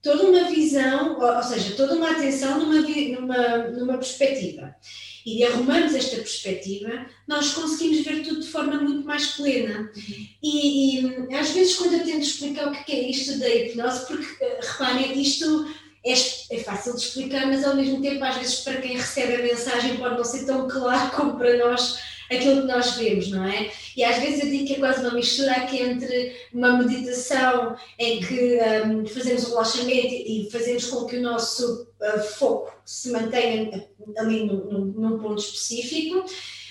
toda 0.00 0.22
uma 0.22 0.44
visão, 0.44 1.20
ou 1.20 1.42
seja, 1.42 1.76
toda 1.76 1.96
uma 1.96 2.12
atenção 2.12 2.60
numa, 2.60 2.80
numa, 2.80 3.58
numa 3.72 3.98
perspectiva. 3.98 4.74
E 5.30 5.36
de 5.36 5.44
arrumarmos 5.44 5.94
esta 5.94 6.16
perspectiva, 6.16 7.06
nós 7.28 7.52
conseguimos 7.52 8.00
ver 8.04 8.22
tudo 8.24 8.40
de 8.40 8.48
forma 8.48 8.80
muito 8.80 9.06
mais 9.06 9.28
plena. 9.28 9.92
E, 10.42 10.98
e, 10.98 11.34
às 11.34 11.50
vezes, 11.50 11.76
quando 11.76 11.92
eu 11.92 12.04
tento 12.04 12.22
explicar 12.22 12.66
o 12.66 12.84
que 12.84 12.90
é 12.90 13.08
isto 13.08 13.38
da 13.38 13.48
hipnose, 13.48 14.06
porque 14.06 14.44
eh, 14.44 14.60
reparem, 14.60 15.22
isto 15.22 15.68
é, 16.04 16.12
é, 16.12 16.58
fácil 16.64 16.96
de 16.96 17.02
explicar, 17.02 17.46
mas 17.46 17.64
ao 17.64 17.76
mesmo 17.76 18.02
tempo, 18.02 18.24
às 18.24 18.38
vezes, 18.38 18.56
para 18.60 18.80
quem 18.80 18.96
recebe 18.96 19.36
a 19.36 19.42
mensagem, 19.42 19.98
pode 19.98 20.16
não 20.16 20.24
ser 20.24 20.46
tão 20.46 20.66
claro 20.66 21.10
como 21.14 21.38
para 21.38 21.56
nós 21.58 22.00
aquilo 22.28 22.62
que 22.62 22.68
nós 22.68 22.92
vemos, 22.92 23.28
não 23.28 23.44
é? 23.44 23.70
E 23.96 24.04
às 24.04 24.18
vezes 24.18 24.44
eu 24.44 24.50
digo 24.50 24.66
que 24.66 24.74
é 24.74 24.78
quase 24.78 25.00
uma 25.00 25.14
mistura 25.14 25.52
aqui 25.52 25.82
entre 25.82 26.36
uma 26.52 26.72
meditação 26.78 27.76
em 27.98 28.20
que 28.20 28.58
um, 28.86 29.04
fazemos 29.06 29.44
um 29.44 29.48
relaxamento 29.50 30.14
e 30.14 30.48
fazemos 30.50 30.86
com 30.86 31.06
que 31.06 31.16
o 31.16 31.22
nosso 31.22 31.89
uh, 32.00 32.20
foco 32.20 32.72
se 32.84 33.10
mantenha 33.10 33.88
ali 34.16 34.44
num, 34.44 34.92
num 34.96 35.18
ponto 35.18 35.40
específico, 35.40 36.24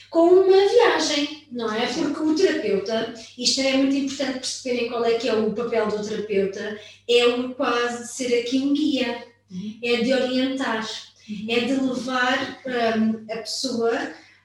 com 0.10 0.28
uma 0.28 0.68
viagem, 0.68 1.48
não 1.52 1.72
é? 1.72 1.86
Porque 1.86 2.24
o 2.24 2.36
terapeuta, 2.36 3.14
isto 3.38 3.62
é 3.62 3.74
muito 3.74 3.96
importante 3.96 4.40
perceberem 4.40 4.90
qual 4.90 5.06
é 5.06 5.14
que 5.14 5.30
é 5.30 5.34
o 5.34 5.54
papel 5.54 5.88
do 5.88 6.04
terapeuta, 6.04 6.80
é 7.08 7.28
o 7.28 7.54
quase 7.54 8.04
de 8.04 8.12
ser 8.12 8.40
aqui 8.40 8.60
um 8.60 8.74
guia, 8.74 9.24
uhum. 9.52 9.80
é 9.84 9.98
de 9.98 10.14
orientar, 10.14 10.90
uhum. 11.30 11.46
é 11.48 11.60
de 11.60 11.74
levar 11.74 12.60
um, 12.98 13.32
a 13.32 13.38
pessoa 13.38 13.92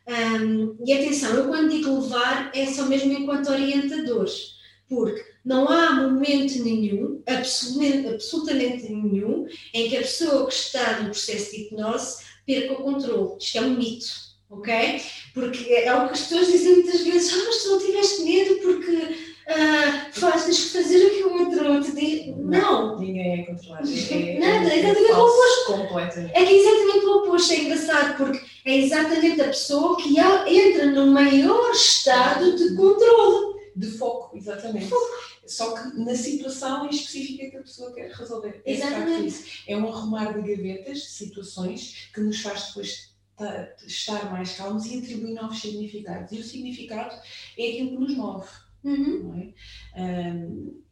um, 0.07 0.77
e 0.85 0.93
atenção, 0.93 1.35
eu 1.35 1.49
quando 1.49 1.71
digo 1.71 1.99
levar 1.99 2.51
é 2.55 2.67
só 2.67 2.85
mesmo 2.85 3.13
enquanto 3.13 3.51
orientadores, 3.51 4.54
porque 4.89 5.25
não 5.45 5.69
há 5.69 5.93
momento 5.95 6.63
nenhum, 6.63 7.23
absolutamente, 7.27 8.09
absolutamente 8.09 8.93
nenhum, 8.93 9.47
em 9.73 9.89
que 9.89 9.97
a 9.97 10.01
pessoa 10.01 10.47
que 10.47 10.55
está 10.55 11.01
no 11.01 11.11
processo 11.11 11.51
de 11.51 11.63
hipnose 11.63 12.25
perca 12.47 12.75
o 12.75 12.83
controle. 12.83 13.39
Isto 13.39 13.59
é 13.59 13.61
um 13.63 13.77
mito, 13.77 14.07
ok? 14.51 15.01
Porque 15.33 15.73
é 15.73 15.95
o 15.95 16.07
que 16.07 16.15
as 16.15 16.21
pessoas 16.23 16.47
dizem 16.49 16.75
muitas 16.75 17.01
vezes, 17.03 17.33
ah, 17.33 17.43
mas 17.47 17.63
tu 17.63 17.71
não 17.71 17.79
tiveste 17.79 18.23
medo 18.23 18.57
porque 18.57 18.97
uh, 18.97 20.13
faz, 20.13 20.45
tens 20.45 20.65
que 20.65 20.83
fazer 20.83 21.07
o 21.07 21.11
que 21.11 21.23
o 21.25 21.43
outro 21.43 21.83
te 21.83 21.93
diz. 21.93 22.37
Não. 22.37 22.99
Ninguém 22.99 23.41
é 23.41 23.45
controlado. 23.45 23.89
É, 23.89 24.39
Nada, 24.39 24.73
é 24.73 24.79
exatamente 24.79 25.13
o 25.13 25.25
oposto. 25.25 25.67
Completamente. 25.67 26.33
É 26.35 26.45
que 26.45 26.53
é 26.53 26.61
exatamente 26.61 27.07
o 27.07 27.17
oposto, 27.19 27.53
é 27.53 27.57
engraçado, 27.59 28.17
porque 28.17 28.41
é 28.65 28.77
exatamente 28.79 29.41
a 29.41 29.49
pessoa 29.49 29.97
que 29.97 30.19
entra 30.19 30.87
no 30.87 31.07
maior 31.07 31.71
estado 31.73 32.57
de 32.57 32.75
controle. 32.75 33.54
De 33.77 33.91
foco, 33.91 34.37
exatamente. 34.37 34.91
Só 35.47 35.75
que 35.75 35.99
na 35.99 36.15
situação 36.15 36.89
específica 36.89 37.51
que 37.51 37.57
a 37.57 37.63
pessoa 37.63 37.93
quer 37.93 38.11
resolver. 38.13 38.63
É 38.65 38.73
exatamente. 38.73 39.65
É 39.67 39.77
um 39.77 39.89
arrumar 39.89 40.33
de 40.33 40.55
gavetas, 40.55 40.99
de 40.99 41.11
situações, 41.11 42.11
que 42.15 42.21
nos 42.21 42.41
faz 42.41 42.69
depois 42.69 43.15
estar 43.85 44.31
mais 44.31 44.57
calmos 44.57 44.87
e 44.87 44.99
atribuir 44.99 45.35
novos 45.35 45.61
significados. 45.61 46.31
E 46.33 46.39
o 46.39 46.45
significado 46.45 47.15
é 47.59 47.71
aquilo 47.71 47.91
que 47.91 47.99
nos 47.99 48.17
move. 48.17 48.49
Uhum. 48.85 49.23
Não 49.23 49.35
é? 49.35 50.33
Um, 50.33 50.84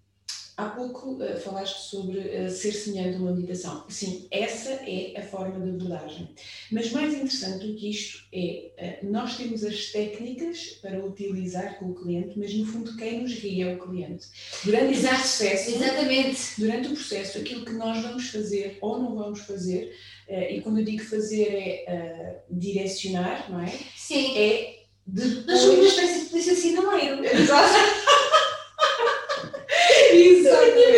Há 0.62 0.68
pouco 0.68 1.14
uh, 1.14 1.36
falaste 1.40 1.90
sobre 1.90 2.20
uh, 2.20 2.48
ser 2.48 2.70
semelhante 2.70 3.16
a 3.16 3.18
uma 3.18 3.32
meditação. 3.32 3.84
Sim, 3.88 4.28
essa 4.30 4.70
é 4.70 5.14
a 5.18 5.22
forma 5.22 5.58
de 5.58 5.70
abordagem. 5.70 6.28
Mas 6.70 6.92
mais 6.92 7.12
interessante 7.14 7.66
do 7.66 7.74
que 7.74 7.90
isto 7.90 8.22
é, 8.32 9.00
uh, 9.02 9.10
nós 9.10 9.36
temos 9.36 9.64
as 9.64 9.86
técnicas 9.86 10.78
para 10.80 11.04
utilizar 11.04 11.80
com 11.80 11.86
o 11.86 11.94
cliente, 11.96 12.38
mas 12.38 12.54
no 12.54 12.64
fundo 12.64 12.96
quem 12.96 13.22
nos 13.22 13.34
guia 13.34 13.72
é 13.72 13.74
o 13.74 13.78
cliente. 13.80 14.28
Durante 14.64 14.98
Exato. 14.98 15.16
o 15.16 15.18
processo, 15.18 15.70
Exatamente. 15.70 16.40
durante 16.58 16.88
o 16.88 16.92
processo, 16.92 17.38
aquilo 17.38 17.64
que 17.64 17.72
nós 17.72 18.00
vamos 18.00 18.30
fazer 18.30 18.78
ou 18.80 19.00
não 19.00 19.16
vamos 19.16 19.40
fazer, 19.40 19.92
e 20.28 20.60
quando 20.60 20.78
eu 20.78 20.84
digo 20.84 21.02
fazer 21.02 21.48
é 21.52 22.44
direcionar, 22.48 23.50
não 23.50 23.60
é? 23.60 23.72
Sim. 23.96 24.38
É 24.38 24.78
depois... 25.04 25.44
Nós 25.46 25.58
somos 25.58 25.78
uma 25.78 25.88
espécie 25.88 26.20
de 26.20 26.30
polícia 26.30 26.54
sinaleiro. 26.54 27.24
Exato. 27.26 27.74
Exatamente. 30.12 30.92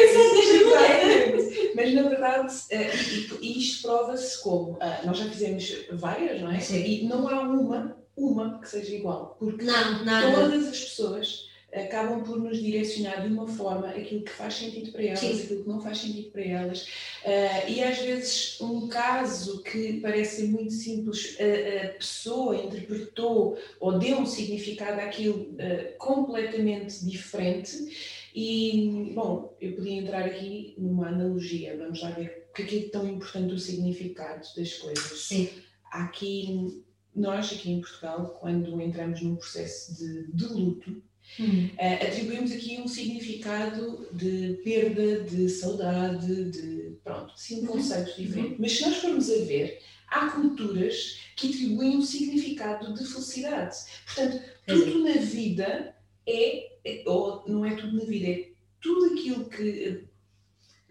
Mas 1.75 1.95
na 1.95 2.03
verdade, 2.25 2.55
uh, 2.73 3.45
isto 3.45 3.83
prova-se 3.83 4.43
como 4.43 4.73
uh, 4.73 5.07
nós 5.07 5.19
já 5.19 5.27
fizemos 5.27 5.87
várias, 5.93 6.41
não 6.41 6.51
é? 6.51 6.61
Sim. 6.61 6.83
E 6.85 7.05
não 7.05 7.29
há 7.29 7.43
uma, 7.43 7.97
uma 8.17 8.59
que 8.61 8.69
seja 8.69 8.95
igual. 8.95 9.37
Porque 9.39 9.65
não, 9.65 10.05
todas 10.33 10.69
as 10.69 10.81
pessoas 10.81 11.49
acabam 11.75 12.23
por 12.23 12.39
nos 12.39 12.63
direcionar 12.63 13.23
de 13.23 13.33
uma 13.33 13.49
forma 13.49 13.89
aquilo 13.89 14.23
que 14.23 14.31
faz 14.31 14.55
sentido 14.55 14.93
para 14.93 15.03
elas, 15.03 15.19
Sim. 15.19 15.43
aquilo 15.43 15.63
que 15.65 15.69
não 15.69 15.81
faz 15.81 15.99
sentido 15.99 16.31
para 16.31 16.43
elas. 16.43 16.83
Uh, 17.25 17.69
e 17.69 17.83
às 17.83 17.99
vezes 17.99 18.61
um 18.61 18.87
caso 18.89 19.63
que 19.63 20.01
parece 20.01 20.45
muito 20.45 20.73
simples, 20.73 21.37
a, 21.41 21.87
a 21.87 21.89
pessoa 21.95 22.57
interpretou 22.57 23.59
ou 23.81 23.99
deu 23.99 24.19
um 24.19 24.27
significado 24.27 25.01
àquilo 25.01 25.43
uh, 25.55 25.99
completamente 25.99 27.05
diferente 27.05 28.14
e, 28.35 29.13
bom, 29.15 29.57
eu 29.61 29.77
podia 29.77 29.93
entrar 29.93 30.25
aqui 30.25 30.75
numa 30.77 31.09
analogia, 31.09 31.77
vamos 31.77 32.03
lá 32.03 32.11
ver 32.11 32.49
o 32.51 32.55
que 32.55 32.63
é, 32.63 32.79
é 32.79 32.89
tão 32.89 33.07
importante 33.07 33.55
o 33.55 33.59
significado 33.59 34.47
das 34.57 34.75
coisas. 34.75 35.21
Sim. 35.21 35.49
Aqui, 35.93 36.83
nós 37.15 37.53
aqui 37.53 37.71
em 37.71 37.81
Portugal, 37.81 38.39
quando 38.41 38.81
entramos 38.81 39.23
num 39.23 39.37
processo 39.37 39.95
de, 39.97 40.33
de 40.33 40.45
luto, 40.47 41.03
Hum. 41.41 41.71
Uh, 41.79 42.07
atribuímos 42.07 42.53
aqui 42.53 42.79
um 42.79 42.87
significado 42.87 44.07
de 44.13 44.61
perda, 44.63 45.25
de 45.25 45.49
saudade, 45.49 46.51
de 46.51 46.97
pronto, 47.03 47.33
sim, 47.35 47.63
um 47.63 47.67
conceito 47.67 48.11
uhum. 48.11 48.17
diferente. 48.17 48.57
Mas 48.59 48.73
se 48.73 48.83
nós 48.83 48.97
formos 48.97 49.31
a 49.31 49.45
ver, 49.45 49.81
há 50.07 50.29
culturas 50.29 51.19
que 51.35 51.49
atribuem 51.49 51.97
um 51.97 52.03
significado 52.03 52.93
de 52.95 53.05
felicidade. 53.05 53.77
Portanto, 54.05 54.43
tudo 54.67 55.03
na 55.03 55.15
vida 55.15 55.97
é, 56.27 56.74
ou 57.07 57.45
não 57.47 57.65
é 57.65 57.75
tudo 57.75 57.97
na 57.97 58.05
vida, 58.05 58.29
é 58.29 58.49
tudo 58.81 59.15
aquilo 59.15 59.49
que. 59.49 60.05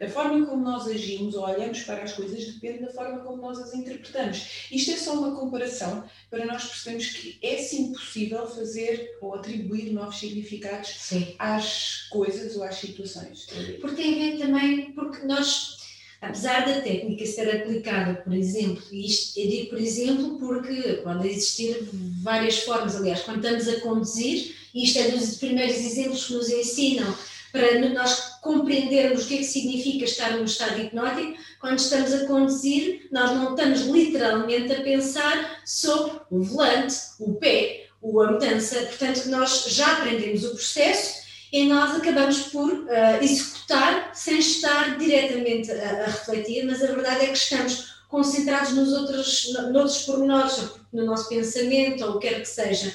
A 0.01 0.09
forma 0.09 0.45
como 0.45 0.61
nós 0.63 0.87
agimos 0.87 1.33
ou 1.35 1.43
olhamos 1.43 1.83
para 1.83 2.03
as 2.03 2.11
coisas 2.11 2.55
depende 2.55 2.81
da 2.81 2.91
forma 2.91 3.19
como 3.19 3.41
nós 3.41 3.59
as 3.59 3.73
interpretamos. 3.73 4.67
Isto 4.69 4.91
é 4.91 4.97
só 4.97 5.13
uma 5.13 5.39
comparação 5.39 6.03
para 6.29 6.45
nós 6.45 6.65
percebermos 6.65 7.07
que 7.07 7.39
é 7.41 7.57
sim 7.57 7.93
possível 7.93 8.45
fazer 8.47 9.17
ou 9.21 9.35
atribuir 9.35 9.93
novos 9.93 10.17
significados 10.17 10.89
sim. 10.89 11.35
às 11.39 12.07
coisas 12.09 12.57
ou 12.57 12.63
às 12.63 12.75
situações. 12.75 13.45
Porque 13.79 13.95
tem 13.95 14.13
a 14.15 14.17
ver 14.17 14.39
também, 14.39 14.91
porque 14.91 15.25
nós 15.25 15.77
apesar 16.23 16.65
da 16.65 16.81
técnica 16.81 17.25
ser 17.25 17.49
aplicada, 17.49 18.15
por 18.15 18.33
exemplo, 18.33 18.81
e 18.91 19.05
isto 19.05 19.37
eu 19.39 19.47
digo 19.47 19.69
por 19.69 19.79
exemplo 19.79 20.39
porque 20.39 20.93
podem 21.03 21.31
existir 21.31 21.77
várias 22.21 22.59
formas, 22.59 22.95
aliás, 22.95 23.21
quando 23.21 23.43
estamos 23.43 23.67
a 23.67 23.81
conduzir, 23.81 24.55
isto 24.73 24.99
é 24.99 25.09
dos 25.09 25.35
primeiros 25.37 25.77
exemplos 25.77 26.25
que 26.25 26.33
nos 26.33 26.49
ensinam 26.49 27.15
para 27.51 27.79
nós 27.89 28.39
compreendermos 28.41 29.23
o 29.23 29.27
que 29.27 29.35
é 29.35 29.37
que 29.37 29.43
significa 29.43 30.05
estar 30.05 30.31
num 30.31 30.43
estado 30.43 30.81
hipnótico, 30.81 31.37
quando 31.59 31.77
estamos 31.77 32.11
a 32.11 32.25
conduzir, 32.25 33.07
nós 33.11 33.31
não 33.31 33.51
estamos 33.51 33.81
literalmente 33.81 34.73
a 34.73 34.81
pensar 34.81 35.61
sobre 35.63 36.19
o 36.31 36.41
volante, 36.41 36.95
o 37.19 37.35
pé, 37.35 37.85
a 38.03 38.07
mudança, 38.07 38.75
portanto 38.81 39.29
nós 39.29 39.65
já 39.67 39.99
aprendemos 39.99 40.43
o 40.43 40.49
processo 40.49 41.23
e 41.53 41.67
nós 41.67 41.95
acabamos 41.95 42.39
por 42.47 42.69
uh, 42.69 42.87
executar 43.21 44.09
sem 44.15 44.39
estar 44.39 44.97
diretamente 44.97 45.71
a, 45.71 46.03
a 46.03 46.05
refletir, 46.05 46.65
mas 46.65 46.83
a 46.83 46.87
verdade 46.87 47.25
é 47.25 47.27
que 47.27 47.37
estamos 47.37 47.93
concentrados 48.09 48.73
nos 48.73 48.91
outros, 48.91 49.53
noutros 49.71 49.99
pormenores, 49.99 50.57
no 50.91 51.05
nosso 51.05 51.29
pensamento, 51.29 52.03
ou 52.03 52.11
o 52.11 52.19
que 52.19 52.27
quer 52.27 52.41
que 52.41 52.47
seja. 52.47 52.93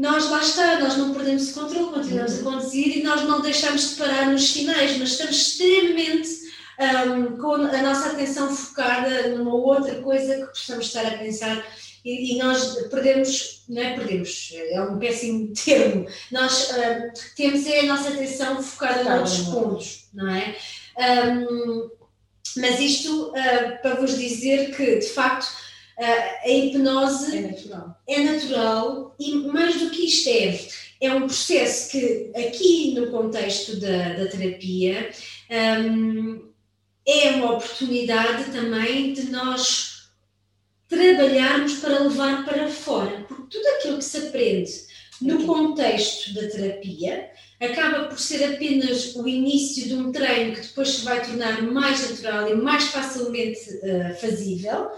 Nós 0.00 0.30
lá 0.30 0.40
está, 0.40 0.78
nós 0.78 0.96
não 0.96 1.12
perdemos 1.12 1.50
o 1.50 1.60
controle, 1.60 1.92
continuamos 1.92 2.40
a 2.40 2.42
conduzir 2.42 2.96
e 2.96 3.02
nós 3.02 3.22
não 3.24 3.42
deixamos 3.42 3.90
de 3.90 3.96
parar 3.96 4.28
nos 4.28 4.50
finais, 4.50 4.96
mas 4.96 5.10
estamos 5.10 5.36
extremamente 5.36 6.30
um, 7.06 7.36
com 7.36 7.52
a 7.56 7.82
nossa 7.82 8.12
atenção 8.12 8.48
focada 8.48 9.28
numa 9.28 9.54
outra 9.54 10.00
coisa 10.00 10.36
que 10.36 10.46
possamos 10.46 10.86
estar 10.86 11.04
a 11.04 11.18
pensar 11.18 11.62
e, 12.02 12.32
e, 12.32 12.38
nós 12.38 12.76
perdemos, 12.88 13.62
não 13.68 13.82
é 13.82 13.94
perdemos, 13.94 14.54
é 14.54 14.80
um 14.80 14.98
péssimo 14.98 15.52
termo, 15.62 16.06
nós 16.32 16.70
temos 17.36 17.66
é 17.66 17.80
a 17.80 17.86
nossa 17.86 18.08
atenção 18.08 18.62
focada 18.62 19.02
em 19.02 19.18
outros 19.18 19.38
pontos, 19.40 20.08
não 20.14 20.30
é? 20.30 20.56
Um, 20.96 21.90
mas 22.56 22.80
isto 22.80 23.32
uh, 23.32 23.82
para 23.82 23.96
vos 23.96 24.16
dizer 24.16 24.74
que, 24.74 24.96
de 24.96 25.08
facto, 25.08 25.46
a 26.00 26.48
hipnose 26.48 27.36
é 27.36 27.40
natural. 27.42 28.02
é 28.08 28.20
natural 28.20 29.14
e, 29.18 29.34
mais 29.34 29.78
do 29.78 29.90
que 29.90 30.06
isto, 30.06 30.28
é, 30.28 30.58
é 31.00 31.14
um 31.14 31.26
processo 31.26 31.90
que, 31.90 32.32
aqui 32.34 32.94
no 32.94 33.10
contexto 33.10 33.78
da, 33.78 34.14
da 34.14 34.26
terapia, 34.26 35.10
um, 35.50 36.50
é 37.06 37.30
uma 37.32 37.52
oportunidade 37.52 38.50
também 38.50 39.12
de 39.12 39.30
nós 39.30 40.10
trabalharmos 40.88 41.74
para 41.74 42.00
levar 42.00 42.44
para 42.44 42.68
fora, 42.68 43.24
porque 43.28 43.58
tudo 43.58 43.66
aquilo 43.68 43.98
que 43.98 44.04
se 44.04 44.16
aprende 44.16 44.72
no 45.20 45.44
contexto 45.44 46.32
da 46.34 46.48
terapia 46.48 47.30
acaba 47.60 48.06
por 48.06 48.18
ser 48.18 48.54
apenas 48.54 49.14
o 49.14 49.28
início 49.28 49.86
de 49.86 49.94
um 49.94 50.10
treino 50.10 50.54
que 50.54 50.62
depois 50.62 50.88
se 50.88 51.04
vai 51.04 51.22
tornar 51.22 51.62
mais 51.62 52.08
natural 52.08 52.48
e 52.48 52.54
mais 52.54 52.84
facilmente 52.84 53.60
uh, 53.60 54.18
fazível 54.18 54.90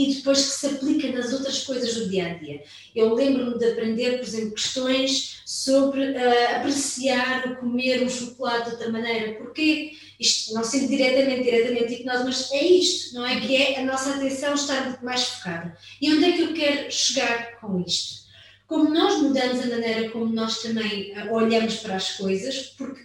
e 0.00 0.14
depois 0.14 0.38
que 0.38 0.54
se 0.54 0.66
aplica 0.66 1.12
nas 1.12 1.30
outras 1.34 1.62
coisas 1.62 1.94
do 1.94 2.08
dia 2.08 2.30
a 2.30 2.34
dia. 2.34 2.62
Eu 2.96 3.12
lembro-me 3.12 3.58
de 3.58 3.66
aprender, 3.66 4.12
por 4.12 4.26
exemplo, 4.26 4.54
questões 4.54 5.42
sobre 5.44 6.00
uh, 6.12 6.56
apreciar 6.56 7.46
o 7.46 7.56
comer 7.56 8.02
um 8.02 8.08
chocolate 8.08 8.64
de 8.64 8.70
outra 8.76 8.88
maneira. 8.90 9.34
Porquê? 9.34 9.92
Isto 10.18 10.54
não 10.54 10.64
sendo 10.64 10.88
diretamente, 10.88 11.42
diretamente 11.42 11.92
hipnose, 11.92 12.24
mas 12.24 12.50
é 12.50 12.64
isto, 12.64 13.14
não 13.14 13.26
é? 13.26 13.40
Que 13.40 13.56
é 13.56 13.80
a 13.80 13.84
nossa 13.84 14.14
atenção 14.14 14.54
estar 14.54 15.02
mais 15.02 15.24
focada. 15.24 15.76
E 16.00 16.10
onde 16.14 16.24
é 16.24 16.32
que 16.32 16.42
eu 16.44 16.54
quero 16.54 16.90
chegar 16.90 17.60
com 17.60 17.78
isto? 17.86 18.20
Como 18.66 18.88
nós 18.88 19.20
mudamos 19.20 19.60
a 19.60 19.66
maneira 19.66 20.10
como 20.10 20.32
nós 20.32 20.62
também 20.62 21.12
ah, 21.14 21.28
olhamos 21.30 21.76
para 21.76 21.96
as 21.96 22.12
coisas, 22.12 22.56
porque 22.78 23.02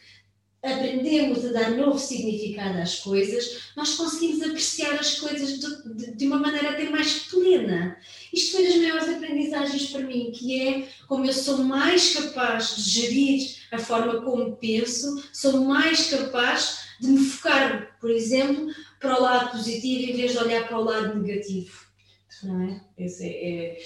aprendemos 0.65 1.45
a 1.45 1.51
dar 1.51 1.71
novo 1.71 1.99
significado 1.99 2.79
às 2.79 2.99
coisas, 2.99 3.69
nós 3.75 3.95
conseguimos 3.95 4.41
apreciar 4.41 4.95
as 4.95 5.19
coisas 5.19 5.59
de, 5.59 5.93
de, 5.93 6.15
de, 6.15 6.27
uma 6.27 6.39
maneira 6.39 6.71
até 6.71 6.89
mais 6.89 7.19
plena. 7.29 7.97
Isto 8.33 8.53
foi 8.53 8.65
das 8.65 8.75
maiores 8.77 9.09
aprendizagens 9.09 9.89
para 9.91 10.01
mim, 10.01 10.31
que 10.31 10.67
é 10.67 10.87
como 11.07 11.25
eu 11.25 11.33
sou 11.33 11.59
mais 11.59 12.15
capaz 12.15 12.75
de 12.75 12.89
gerir 12.89 13.55
a 13.71 13.77
forma 13.77 14.21
como 14.21 14.55
penso, 14.55 15.23
sou 15.31 15.61
mais 15.61 16.09
capaz 16.09 16.85
de 16.99 17.07
me 17.09 17.19
focar, 17.19 17.97
por 17.99 18.09
exemplo, 18.09 18.73
para 18.99 19.19
o 19.19 19.21
lado 19.21 19.51
positivo 19.51 20.11
em 20.11 20.15
vez 20.15 20.31
de 20.31 20.37
olhar 20.39 20.67
para 20.67 20.79
o 20.79 20.83
lado 20.83 21.19
negativo. 21.19 21.85
Não 22.43 22.61
é? 22.61 22.81
Esse 22.97 23.25
é, 23.25 23.29
é 23.29 23.77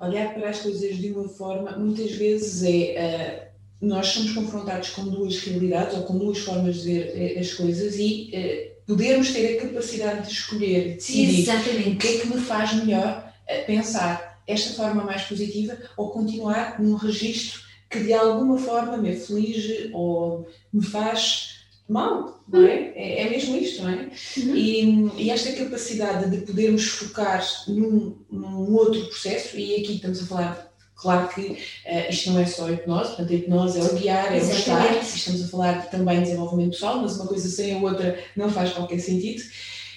olhar 0.00 0.34
para 0.34 0.50
as 0.50 0.60
coisas 0.60 0.98
de 0.98 1.10
uma 1.10 1.28
forma, 1.28 1.72
muitas 1.78 2.12
vezes 2.12 2.62
é. 2.62 3.52
Nós 3.80 4.08
somos 4.08 4.32
confrontados 4.32 4.90
com 4.90 5.04
duas 5.04 5.38
realidades 5.40 5.96
ou 5.96 6.04
com 6.04 6.18
duas 6.18 6.38
formas 6.38 6.82
de 6.82 6.92
ver 6.92 7.12
eh, 7.14 7.38
as 7.38 7.52
coisas 7.52 7.96
e 7.98 8.30
uh, 8.32 8.86
podermos 8.86 9.32
ter 9.32 9.58
a 9.58 9.62
capacidade 9.62 10.26
de 10.26 10.32
escolher, 10.32 10.88
de 10.88 10.94
decidir 10.94 11.40
Exatamente. 11.40 11.88
o 11.90 11.96
que 11.96 12.08
é 12.08 12.18
que 12.20 12.26
me 12.26 12.40
faz 12.40 12.72
melhor 12.72 13.32
uh, 13.42 13.66
pensar 13.66 14.42
esta 14.46 14.74
forma 14.74 15.02
mais 15.02 15.22
positiva 15.22 15.76
ou 15.96 16.10
continuar 16.10 16.80
num 16.80 16.94
registro 16.94 17.60
que 17.90 18.00
de 18.00 18.12
alguma 18.12 18.58
forma 18.58 18.96
me 18.96 19.10
aflige 19.10 19.90
ou 19.92 20.48
me 20.72 20.84
faz 20.84 21.56
mal, 21.88 22.44
não 22.48 22.66
é? 22.66 22.92
É, 22.96 23.22
é 23.22 23.30
mesmo 23.30 23.56
isto, 23.56 23.82
não 23.82 23.90
é? 23.90 24.10
Uhum. 24.36 24.56
E, 24.56 25.22
e, 25.22 25.30
esta 25.30 25.52
capacidade 25.52 26.30
de 26.30 26.44
podermos 26.44 26.84
focar 26.86 27.46
num, 27.68 28.16
num, 28.30 28.74
outro 28.74 29.04
processo, 29.06 29.56
e 29.56 29.76
aqui 29.76 29.96
estamos 29.96 30.22
a 30.22 30.26
falar, 30.26 30.65
claro 30.96 31.28
que 31.28 31.40
uh, 31.42 32.10
isto 32.10 32.32
não 32.32 32.40
é 32.40 32.46
só 32.46 32.68
hipnose, 32.70 33.10
portanto 33.10 33.30
a 33.30 33.34
hipnose 33.34 33.78
é 33.78 33.84
o 33.84 33.94
guiar, 33.94 34.32
é 34.34 34.40
o 34.40 34.50
estar, 34.50 34.96
estamos 35.02 35.44
a 35.44 35.48
falar 35.48 35.72
de, 35.82 35.90
também 35.90 36.18
de 36.18 36.24
desenvolvimento 36.24 36.72
pessoal, 36.72 37.00
mas 37.00 37.16
uma 37.16 37.26
coisa 37.26 37.48
sem 37.48 37.74
a 37.74 37.78
outra 37.78 38.18
não 38.34 38.50
faz 38.50 38.72
qualquer 38.72 38.98
sentido. 38.98 39.42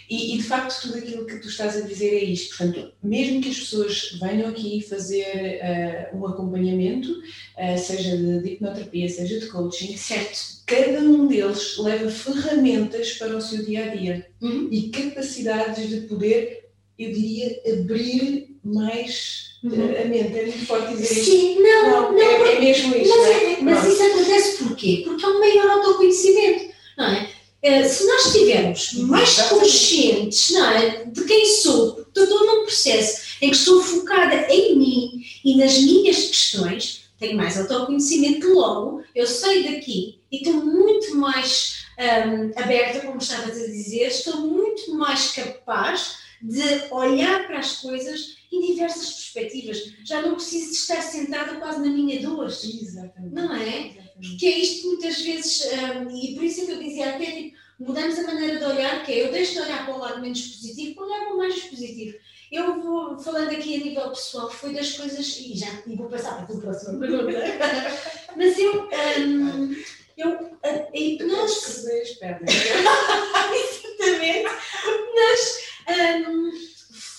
E, 0.09 0.33
e, 0.33 0.37
de 0.37 0.43
facto, 0.43 0.81
tudo 0.81 0.97
aquilo 0.97 1.25
que 1.25 1.37
tu 1.37 1.47
estás 1.47 1.77
a 1.77 1.81
dizer 1.81 2.15
é 2.15 2.23
isto. 2.23 2.57
Portanto, 2.57 2.91
mesmo 3.03 3.41
que 3.41 3.49
as 3.49 3.59
pessoas 3.59 4.17
venham 4.19 4.49
aqui 4.49 4.81
fazer 4.81 5.61
uh, 6.13 6.17
um 6.17 6.25
acompanhamento, 6.25 7.11
uh, 7.11 7.77
seja 7.77 8.17
de, 8.17 8.41
de, 8.41 8.53
hipnoterapia, 8.53 9.07
seja 9.07 9.39
de 9.39 9.45
coaching, 9.45 9.95
certo? 9.95 10.63
Cada 10.65 10.99
um 11.01 11.27
deles 11.27 11.77
leva 11.77 12.09
ferramentas 12.09 13.13
para 13.13 13.37
o 13.37 13.41
seu 13.41 13.63
dia 13.63 13.91
a 13.91 13.95
dia 13.95 14.25
uhum. 14.41 14.67
e 14.71 14.89
capacidades 14.89 15.87
de 15.87 16.01
poder, 16.01 16.71
eu 16.97 17.13
diria, 17.13 17.61
abrir 17.71 18.57
mais 18.63 19.48
uhum. 19.63 19.71
uh, 19.71 20.01
a 20.01 20.05
mente. 20.05 20.37
É 20.37 20.45
muito 20.45 20.65
forte 20.65 20.95
dizer 20.95 21.23
Sim, 21.23 21.59
não, 21.59 21.89
não, 21.89 22.11
não, 22.13 22.21
é, 22.21 22.55
é 22.55 22.59
mesmo 22.59 22.95
isto. 22.95 23.17
Mas, 23.17 23.27
é? 23.27 23.53
é 23.53 23.61
mas 23.61 23.85
isso 23.85 24.03
acontece 24.03 24.63
porquê? 24.63 25.01
Porque 25.05 25.25
há 25.25 25.29
um 25.29 25.39
maior 25.39 25.69
autoconhecimento, 25.71 26.73
não 26.97 27.05
é? 27.05 27.29
Eh, 27.61 27.83
se 27.83 28.05
nós 28.07 28.27
estivermos 28.27 28.93
mais 28.93 29.41
conscientes 29.49 30.49
não 30.51 30.65
é, 30.71 31.03
de 31.05 31.25
quem 31.25 31.45
sou, 31.45 32.05
de 32.13 32.21
estou 32.21 32.45
num 32.45 32.63
processo 32.63 33.37
em 33.41 33.49
que 33.49 33.55
estou 33.55 33.81
focada 33.81 34.47
em 34.49 34.77
mim 34.77 35.21
e 35.43 35.57
nas 35.57 35.77
minhas 35.77 36.27
questões, 36.27 37.09
tenho 37.19 37.35
mais 37.35 37.57
autoconhecimento, 37.57 38.47
logo 38.53 39.03
eu 39.13 39.27
saio 39.27 39.63
daqui 39.63 40.21
e 40.31 40.37
estou 40.37 40.53
muito 40.53 41.17
mais 41.17 41.83
um, 41.99 42.61
aberta, 42.61 43.05
como 43.05 43.17
estavas 43.17 43.57
a 43.57 43.67
dizer, 43.67 44.07
estou 44.07 44.37
muito 44.37 44.95
mais 44.95 45.31
capaz 45.31 46.19
de 46.41 46.63
olhar 46.91 47.45
para 47.45 47.59
as 47.59 47.73
coisas 47.81 48.37
em 48.51 48.61
diversas 48.73 49.11
perspectivas. 49.11 49.93
Já 50.03 50.21
não 50.21 50.35
preciso 50.35 50.71
de 50.71 50.77
estar 50.77 51.01
sentada 51.01 51.55
quase 51.55 51.79
na 51.79 51.89
minha 51.93 52.19
dor. 52.21 52.47
Exatamente. 52.47 53.33
Não 53.33 53.55
é? 53.55 53.87
Exatamente. 53.87 54.09
Porque 54.29 54.45
é 54.45 54.59
isto 54.59 54.81
que 54.81 54.87
muitas 54.87 55.21
vezes, 55.21 55.69
um, 55.71 56.09
e 56.17 56.35
por 56.35 56.43
isso 56.43 56.61
é 56.61 56.65
que 56.65 56.71
eu 56.71 56.79
dizia 56.79 57.15
até, 57.15 57.25
tipo, 57.25 57.57
mudamos 57.79 58.19
a 58.19 58.23
maneira 58.23 58.57
de 58.57 58.65
olhar, 58.65 59.05
que 59.05 59.13
é 59.13 59.25
eu 59.25 59.31
deixo 59.31 59.53
de 59.53 59.61
olhar 59.61 59.85
para 59.85 59.95
o 59.95 59.99
lado 59.99 60.21
menos 60.21 60.41
positivo 60.41 60.95
para 60.95 61.05
olhar 61.05 61.25
para 61.25 61.33
o 61.33 61.37
mais 61.37 61.63
positivo. 61.63 62.17
Eu 62.51 62.81
vou 62.81 63.17
falando 63.19 63.51
aqui 63.51 63.75
a 63.75 63.85
nível 63.85 64.09
pessoal, 64.09 64.49
foi 64.49 64.73
das 64.73 64.93
coisas, 64.93 65.37
e 65.37 65.55
já 65.55 65.67
e 65.85 65.95
vou 65.95 66.09
passar 66.09 66.33
para 66.33 66.43
a 66.43 66.47
tua 66.47 66.59
próxima 66.59 66.99
pergunta, 66.99 67.39
mas 68.35 68.57
eu, 68.57 68.89
um, 69.19 69.75
eu 70.17 70.57
a, 70.63 70.67
a 70.67 70.97
hipnose. 70.97 71.87
Exatamente. 74.09 74.43
Mas 75.15 75.59
um, 76.27 76.51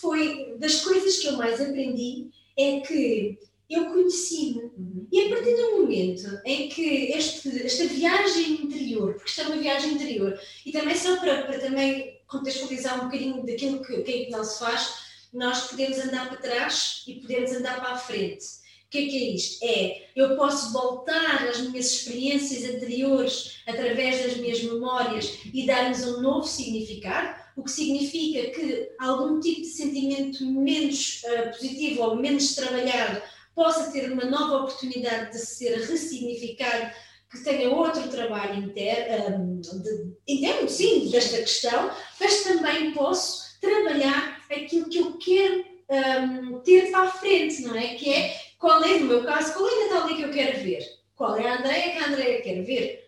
foi 0.00 0.54
das 0.58 0.80
coisas 0.82 1.18
que 1.18 1.28
eu 1.28 1.36
mais 1.36 1.60
aprendi 1.60 2.30
é 2.58 2.80
que 2.80 3.38
eu 3.70 3.86
conheci-me. 3.86 4.62
Uhum. 4.76 5.06
E 5.12 5.26
a 5.26 5.28
partir 5.28 5.54
do 5.54 5.78
momento 5.78 6.40
em 6.44 6.68
que 6.68 7.12
este, 7.12 7.64
esta 7.64 7.84
viagem 7.86 8.62
interior, 8.62 9.14
porque 9.14 9.30
isto 9.30 9.42
é 9.42 9.46
uma 9.46 9.56
viagem 9.56 9.92
interior, 9.92 10.38
e 10.66 10.72
também 10.72 10.96
só 10.96 11.16
para, 11.18 11.44
para 11.44 11.60
também 11.60 12.20
contextualizar 12.26 13.00
um 13.00 13.04
bocadinho 13.04 13.46
daquilo 13.46 13.82
que, 13.82 14.02
que 14.02 14.12
a 14.12 14.16
hipnose 14.16 14.58
faz, 14.58 14.94
nós 15.32 15.68
podemos 15.68 15.98
andar 15.98 16.28
para 16.28 16.38
trás 16.38 17.04
e 17.06 17.14
podemos 17.14 17.52
andar 17.52 17.80
para 17.80 17.92
a 17.92 17.98
frente. 17.98 18.44
O 18.86 18.90
que 18.90 18.98
é 18.98 19.06
que 19.06 19.16
é 19.16 19.34
isto? 19.36 19.64
É, 19.64 20.08
eu 20.16 20.36
posso 20.36 20.72
voltar 20.72 21.46
às 21.48 21.60
minhas 21.60 21.92
experiências 21.92 22.74
anteriores 22.74 23.62
através 23.64 24.24
das 24.24 24.36
minhas 24.36 24.60
memórias 24.64 25.38
e 25.54 25.64
dar-lhes 25.64 26.04
um 26.04 26.20
novo 26.20 26.44
significado, 26.44 27.38
o 27.56 27.62
que 27.62 27.70
significa 27.70 28.50
que 28.50 28.79
algum 29.10 29.40
tipo 29.40 29.62
de 29.62 29.66
sentimento 29.66 30.44
menos 30.44 31.22
uh, 31.24 31.50
positivo 31.50 32.02
ou 32.02 32.16
menos 32.16 32.54
trabalhado 32.54 33.22
possa 33.54 33.90
ter 33.90 34.10
uma 34.10 34.24
nova 34.24 34.64
oportunidade 34.64 35.32
de 35.32 35.38
ser 35.38 35.76
ressignificado, 35.80 36.92
que 37.30 37.44
tenha 37.44 37.70
outro 37.70 38.08
trabalho 38.08 38.64
interno, 38.64 39.60
de, 39.60 40.12
interno, 40.26 40.68
sim, 40.68 41.08
desta 41.10 41.38
questão, 41.38 41.90
mas 42.18 42.42
também 42.42 42.92
posso 42.92 43.60
trabalhar 43.60 44.44
aquilo 44.50 44.88
que 44.88 44.98
eu 44.98 45.18
quero 45.18 45.64
um, 45.90 46.60
ter 46.60 46.90
para 46.90 47.02
a 47.02 47.10
frente, 47.10 47.62
não 47.62 47.76
é? 47.76 47.94
Que 47.94 48.12
é, 48.12 48.40
qual 48.58 48.82
é, 48.82 48.98
no 48.98 49.06
meu 49.06 49.24
caso, 49.24 49.52
qual 49.52 49.68
é 49.68 49.72
a 49.72 49.94
Natália 49.94 50.16
que 50.16 50.22
eu 50.22 50.30
quero 50.30 50.64
ver? 50.64 50.84
Qual 51.14 51.36
é 51.36 51.48
a 51.48 51.58
Andréia 51.58 51.92
que 51.92 51.98
a 51.98 52.06
Andréia 52.06 52.42
quer 52.42 52.62
ver? 52.62 52.99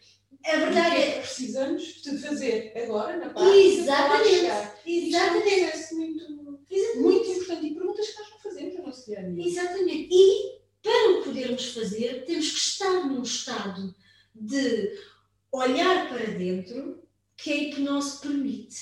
A 0.45 0.57
verdade 0.57 0.97
é 0.97 1.13
que 1.13 1.21
precisamos 1.21 2.03
de 2.03 2.19
fazer 2.19 2.73
agora, 2.77 3.17
na 3.17 3.31
parte 3.31 3.57
Exatamente. 3.57 4.71
Exatamente. 4.87 5.61
É 5.61 5.95
um 5.95 6.01
muito, 6.01 6.61
Exatamente. 6.71 6.99
muito 6.99 7.31
importante. 7.31 7.67
E 7.67 7.75
perguntas 7.75 8.09
que 8.09 8.19
nós 8.19 8.31
não 8.31 8.39
fazemos 8.39 8.75
no 8.75 8.87
nosso 8.87 9.07
dia 9.07 9.21
a 9.21 9.23
dia. 9.23 9.47
Exatamente. 9.47 10.09
E 10.11 10.63
para 10.83 11.11
o 11.11 11.23
podermos 11.23 11.67
fazer, 11.69 12.25
temos 12.25 12.51
que 12.51 12.59
estar 12.59 13.07
num 13.07 13.23
estado 13.23 13.95
de 14.35 14.99
olhar 15.53 16.09
para 16.09 16.27
dentro 16.27 17.03
que 17.37 17.53
a 17.53 17.57
hipnose 17.57 18.21
permite. 18.21 18.77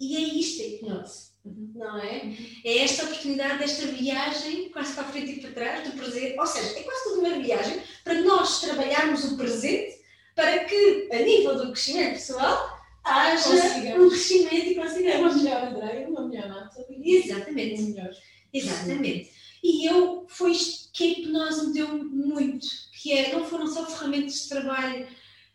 E 0.00 0.16
é 0.16 0.20
isto 0.20 0.62
a 0.62 0.66
hipnose. 0.66 1.26
não 1.44 1.98
é? 1.98 2.36
É 2.64 2.78
esta 2.78 3.04
oportunidade, 3.04 3.58
desta 3.58 3.86
viagem, 3.86 4.70
quase 4.70 4.94
para 4.94 5.04
a 5.04 5.12
frente 5.12 5.32
e 5.32 5.40
para 5.40 5.52
trás, 5.52 5.88
do 5.88 5.96
presente, 5.96 6.38
ou 6.38 6.46
seja, 6.46 6.78
é 6.78 6.82
quase 6.82 7.04
toda 7.04 7.20
uma 7.20 7.38
viagem 7.38 7.80
para 8.02 8.20
nós 8.22 8.60
trabalharmos 8.60 9.24
o 9.24 9.36
presente 9.36 9.95
para 10.36 10.64
que, 10.66 11.08
a 11.10 11.18
nível 11.22 11.56
do 11.56 11.72
crescimento 11.72 12.12
pessoal, 12.12 12.78
haja 13.02 13.48
um 13.98 14.08
crescimento 14.10 14.54
e 14.54 14.74
consigamos. 14.74 15.34
Uma 15.34 15.42
melhor 15.42 15.64
Andréia, 15.64 16.08
uma 16.08 16.28
melhor 16.28 16.48
Nata. 16.48 16.86
Exatamente. 17.02 17.82
Melhor. 17.82 18.10
Exatamente. 18.52 19.30
E 19.64 19.86
eu, 19.86 20.26
foi 20.28 20.52
isto 20.52 20.90
que 20.92 21.04
a 21.04 21.06
hipnose 21.06 21.66
me 21.66 21.72
deu 21.72 21.88
muito, 21.88 22.66
que 23.00 23.12
é, 23.12 23.32
não 23.32 23.44
foram 23.46 23.66
só 23.66 23.86
ferramentas 23.86 24.42
de 24.42 24.48
trabalho, 24.50 25.08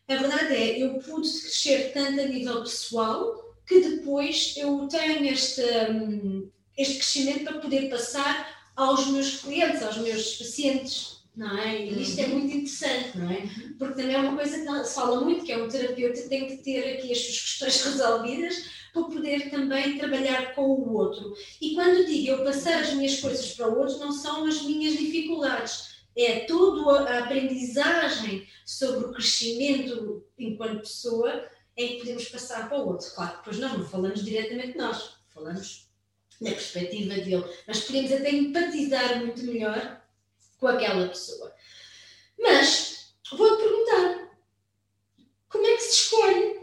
a 0.08 0.15
verdade 0.15 0.54
é, 0.54 0.84
eu 0.84 0.96
pude 0.96 1.30
crescer 1.30 1.94
tanto 1.94 2.20
a 2.20 2.26
nível 2.26 2.62
pessoal, 2.62 3.56
que 3.65 3.80
depois 3.80 4.56
eu 4.58 4.88
tenho 4.88 5.26
este, 5.32 5.62
hum, 5.89 6.50
este 6.76 6.96
crescimento 6.96 7.44
para 7.44 7.60
poder 7.60 7.89
passar 7.89 8.72
aos 8.76 9.08
meus 9.08 9.38
clientes, 9.38 9.84
aos 9.84 9.98
meus 9.98 10.36
pacientes 10.36 11.20
não 11.36 11.58
é? 11.58 11.86
E 11.86 12.02
isto 12.02 12.20
é 12.20 12.26
uhum. 12.26 12.39
muito 12.39 12.58
interessante, 12.58 13.17
não 13.17 13.32
é? 13.32 13.50
Porque 13.80 14.02
também 14.02 14.15
é 14.15 14.20
uma 14.20 14.36
coisa 14.36 14.60
que 14.60 14.86
se 14.86 14.96
fala 14.96 15.22
muito, 15.22 15.46
que 15.46 15.52
é 15.52 15.58
um 15.58 15.67
terapeuta 15.67 16.28
tem 16.28 16.48
que 16.48 16.58
ter 16.58 16.98
aqui 16.98 17.12
as 17.12 17.20
suas 17.20 17.41
questões 17.41 17.84
resolvidas 17.86 18.65
para 18.94 19.04
poder 19.04 19.50
também 19.50 19.98
trabalhar 19.98 20.54
com 20.54 20.63
o 20.63 20.94
outro. 20.94 21.34
E 21.62 21.74
quando 21.74 22.06
digo 22.06 22.32
eu 22.32 22.44
passar 22.44 22.82
as 22.82 22.94
minhas 22.94 23.20
coisas 23.20 23.54
para 23.54 23.70
o 23.70 23.80
outro, 23.80 24.00
não 24.00 24.12
são 24.12 24.46
as 24.46 24.62
minhas 24.63 24.98
dificuldades, 24.98 25.91
é 26.17 26.41
toda 26.41 27.10
a 27.10 27.20
aprendizagem 27.20 28.46
sobre 28.65 29.06
o 29.06 29.13
crescimento 29.13 30.26
enquanto 30.38 30.82
pessoa 30.82 31.48
em 31.78 31.94
que 31.94 32.00
podemos 32.00 32.26
passar 32.26 32.67
para 32.67 32.78
o 32.78 32.88
outro. 32.89 33.10
Claro, 33.15 33.38
depois 33.38 33.58
nós 33.60 33.78
não 33.78 33.88
falamos 33.88 34.26
diretamente 34.26 34.78
nós, 34.78 35.15
falamos 35.30 35.89
na 36.41 36.52
perspectiva 36.52 37.13
dele, 37.13 37.46
mas 37.65 37.82
podemos 37.82 38.12
até 38.12 38.32
empatizar 38.32 39.20
muito 39.20 39.41
melhor 39.44 40.01
com 40.62 40.67
aquela 40.67 41.08
pessoa. 41.08 41.54
Mas 42.39 43.13
vou-te 43.34 43.63
perguntar: 43.63 44.30
como 45.50 45.65
é 45.65 45.76
que 45.76 45.84
se 45.84 46.04
escolhe 46.04 46.60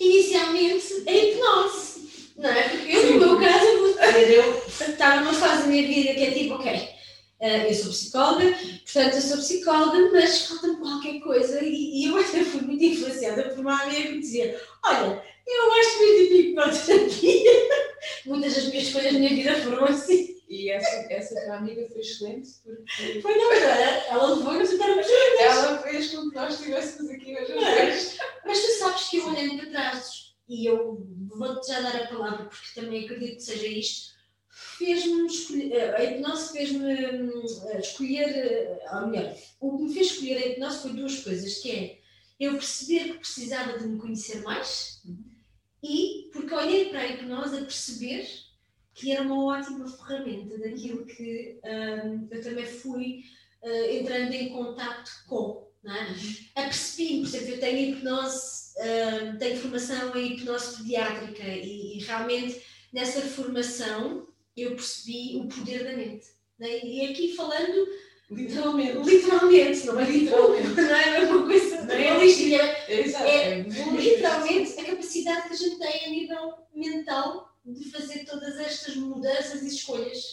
inicialmente 0.00 1.04
a 1.06 1.12
hipnose? 1.12 2.32
Não 2.38 2.48
é? 2.48 2.68
Porque 2.68 2.96
eu, 2.96 3.12
no 3.12 3.20
meu 3.20 3.40
caso, 3.40 3.64
eu 3.66 3.78
vou 3.80 3.94
eu 4.00 4.64
estava 4.68 5.20
numa 5.20 5.34
fase 5.34 5.62
da 5.62 5.68
minha 5.68 5.86
vida 5.86 6.14
que 6.14 6.24
é 6.24 6.30
tipo, 6.30 6.54
ok, 6.54 6.94
Uh, 7.40 7.66
eu 7.68 7.74
sou 7.74 7.90
psicóloga, 7.90 8.58
portanto 8.84 9.14
eu 9.16 9.20
sou 9.20 9.36
psicóloga, 9.36 10.10
mas 10.12 10.46
falta-me 10.46 10.76
qualquer 10.76 11.20
coisa 11.20 11.58
e, 11.62 12.06
eu 12.06 12.16
até 12.16 12.42
fui 12.42 12.62
muito 12.62 12.82
influenciada 12.82 13.50
por 13.50 13.58
uma 13.58 13.82
amiga 13.82 14.08
que 14.08 14.20
dizia, 14.20 14.58
olha, 14.82 15.22
eu 15.46 15.66
gosto 15.66 15.98
muito 15.98 16.28
de 16.28 16.40
hipnoterapia. 16.40 17.52
Muitas 18.24 18.54
das 18.54 18.68
minhas 18.68 18.84
escolhas 18.84 19.12
na 19.12 19.18
minha 19.18 19.34
vida 19.34 19.60
foram 19.60 19.84
assim. 19.84 20.33
E 20.54 20.70
essa, 20.70 21.12
essa 21.12 21.34
tua 21.44 21.56
amiga 21.56 21.84
foi 21.88 22.00
excelente 22.00 22.48
porque. 22.62 23.20
Foi 23.20 23.36
não, 23.36 23.52
era, 23.52 24.06
ela 24.06 24.34
levou-nos 24.36 24.70
a 24.70 24.76
dar 24.76 24.88
Ela 25.40 25.78
fez 25.82 26.14
com 26.14 26.30
que 26.30 26.36
nós 26.36 26.54
estivéssemos 26.54 27.10
aqui 27.10 27.36
hoje 27.36 27.54
mas, 27.56 28.18
mas 28.46 28.60
tu 28.64 28.78
sabes 28.78 29.08
que 29.08 29.16
eu 29.16 29.26
olhando 29.26 29.56
para 29.56 29.70
trás, 29.70 30.36
e 30.48 30.66
eu 30.66 31.04
vou-te 31.36 31.66
já 31.66 31.80
dar 31.80 31.96
a 31.96 32.06
palavra 32.06 32.44
porque 32.44 32.80
também 32.80 33.04
acredito 33.04 33.34
que 33.34 33.42
seja 33.42 33.66
isto, 33.66 34.14
fez-me 34.48 35.26
escolher, 35.26 35.92
a 35.92 36.04
hipnose 36.04 36.52
fez-me 36.52 37.06
hum, 37.06 37.46
escolher, 37.76 38.78
ou 38.92 39.08
melhor, 39.08 39.36
o 39.60 39.76
que 39.76 39.82
me 39.82 39.92
fez 39.92 40.06
escolher 40.12 40.36
a 40.36 40.46
hipnose 40.46 40.82
foi 40.82 40.92
duas 40.92 41.18
coisas, 41.18 41.58
que 41.58 41.70
é 41.72 41.98
eu 42.38 42.52
perceber 42.52 43.14
que 43.14 43.18
precisava 43.18 43.76
de 43.76 43.88
me 43.88 43.98
conhecer 43.98 44.42
mais 44.42 45.02
uhum. 45.04 45.24
e 45.82 46.30
porque 46.32 46.54
olhei 46.54 46.90
para 46.90 47.00
a 47.00 47.06
hipnose 47.08 47.56
a 47.56 47.62
perceber 47.62 48.44
que 48.94 49.12
era 49.12 49.22
uma 49.22 49.44
ótima 49.44 49.88
ferramenta 49.88 50.56
daquilo 50.56 51.04
que 51.04 51.58
um, 51.64 52.28
eu 52.30 52.42
também 52.42 52.64
fui 52.64 53.24
uh, 53.62 53.90
entrando 53.90 54.32
em 54.32 54.50
contato 54.50 55.10
com. 55.26 55.64
Não 55.82 55.94
é? 55.94 56.02
Uhum. 56.02 56.36
Apercebi-me, 56.54 57.20
por 57.20 57.26
exemplo, 57.26 57.54
eu 57.54 57.60
tenho 57.60 57.90
hipnose, 57.90 58.72
uh, 58.78 59.38
tenho 59.38 59.58
formação 59.58 60.16
em 60.16 60.32
hipnose 60.32 60.78
pediátrica 60.78 61.42
e, 61.42 61.98
e, 61.98 62.04
realmente 62.04 62.62
nessa 62.90 63.20
formação 63.20 64.26
eu 64.56 64.70
percebi 64.70 65.36
o 65.36 65.48
poder 65.48 65.84
da 65.84 65.92
mente. 65.92 66.26
É? 66.60 66.86
E 66.86 67.10
aqui 67.10 67.34
falando 67.34 67.86
Literalmente. 68.30 68.98
Literalmente, 68.98 69.86
não 69.86 70.00
é 70.00 70.04
literalmente. 70.04 70.68
Não 70.68 70.96
é 70.96 71.20
uma 71.20 71.46
coisa 71.46 71.82
não 71.82 71.94
é, 71.94 72.16
holística. 72.16 72.56
É, 72.56 72.94
é, 72.94 73.58
é, 73.58 73.62
literalmente 73.62 74.80
a 74.80 74.84
capacidade 74.84 75.48
que 75.48 75.54
a 75.54 75.56
gente 75.56 75.78
tem 75.78 76.06
a 76.06 76.08
nível 76.08 76.54
mental 76.74 77.53
de 77.64 77.90
fazer 77.90 78.24
todas 78.24 78.58
estas 78.58 78.96
mudanças 78.96 79.62
e 79.62 79.68
escolhas. 79.68 80.30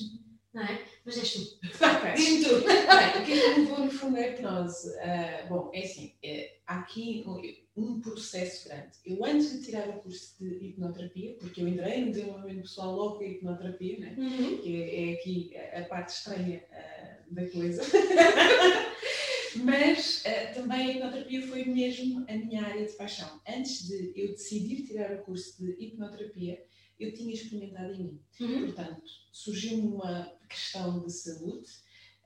Não 0.54 0.63
é? 0.63 0.84
Mas 1.06 1.17
és 1.17 1.34
tu. 1.34 1.39
Okay. 2.02 2.13
Diz-me 2.15 2.44
tu. 2.44 2.56
O 2.58 3.26
que 3.26 3.32
é 3.32 3.54
que 3.54 3.60
levou 3.60 3.86
no 3.86 3.91
fundo 3.91 4.17
a 4.17 4.28
hipnose? 4.28 4.89
Uh, 4.89 5.48
bom, 5.48 5.72
é 5.74 5.84
assim, 5.84 6.13
é, 6.22 6.58
há 6.67 6.80
aqui 6.80 7.24
um, 7.26 7.41
um 7.82 8.02
processo 8.02 8.67
grande. 8.67 8.91
Eu 9.06 9.24
antes 9.24 9.52
de 9.52 9.65
tirar 9.65 9.88
o 9.89 10.02
curso 10.02 10.36
de 10.39 10.65
hipnoterapia, 10.65 11.36
porque 11.39 11.62
eu 11.62 11.67
entrei 11.67 12.06
no 12.06 12.12
desenvolvimento 12.12 12.63
pessoal 12.63 12.94
logo 12.94 13.17
com 13.17 13.24
a 13.24 13.28
hipnoterapia, 13.28 14.00
né? 14.00 14.15
Uhum. 14.17 14.58
que 14.58 14.84
é, 14.84 15.12
é, 15.12 15.13
aqui 15.13 15.58
a 15.58 15.84
parte 15.86 16.10
estranha 16.10 16.63
uh, 16.70 17.34
da 17.34 17.50
coisa. 17.50 17.82
Mas 19.63 20.24
uh, 20.26 20.54
também 20.54 20.80
a 20.80 20.91
hipnoterapia 20.91 21.48
foi 21.48 21.65
mesmo 21.65 22.26
a 22.28 22.34
minha 22.34 22.65
área 22.65 22.86
de 22.86 22.91
paixão. 22.94 23.41
Antes 23.48 23.88
de 23.88 24.12
eu 24.15 24.30
decidir 24.30 24.84
tirar 24.84 25.13
o 25.13 25.24
curso 25.24 25.63
de 25.63 25.72
hipnoterapia, 25.80 26.62
eu 27.02 27.14
tinha 27.14 27.34
experimentado 27.34 27.94
em 27.94 28.04
mim. 28.04 28.22
Uhum. 28.40 28.66
Portanto, 28.66 29.02
surgiu-me 29.32 29.88
uma 29.88 30.32
questão 30.48 31.00
de 31.00 31.12
saúde 31.12 31.70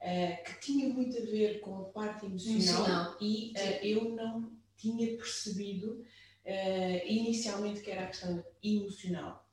uh, 0.01 0.43
que 0.43 0.59
tinha 0.59 0.89
muito 0.89 1.17
a 1.17 1.21
ver 1.21 1.59
com 1.61 1.77
a 1.77 1.83
parte 1.85 2.25
emocional, 2.25 3.17
e 3.21 3.53
uh, 3.55 3.85
eu 3.85 4.09
não 4.09 4.51
tinha 4.75 5.15
percebido 5.15 6.01
uh, 6.45 7.07
inicialmente 7.07 7.81
que 7.81 7.91
era 7.91 8.03
a 8.03 8.07
questão 8.07 8.43
emocional. 8.63 9.45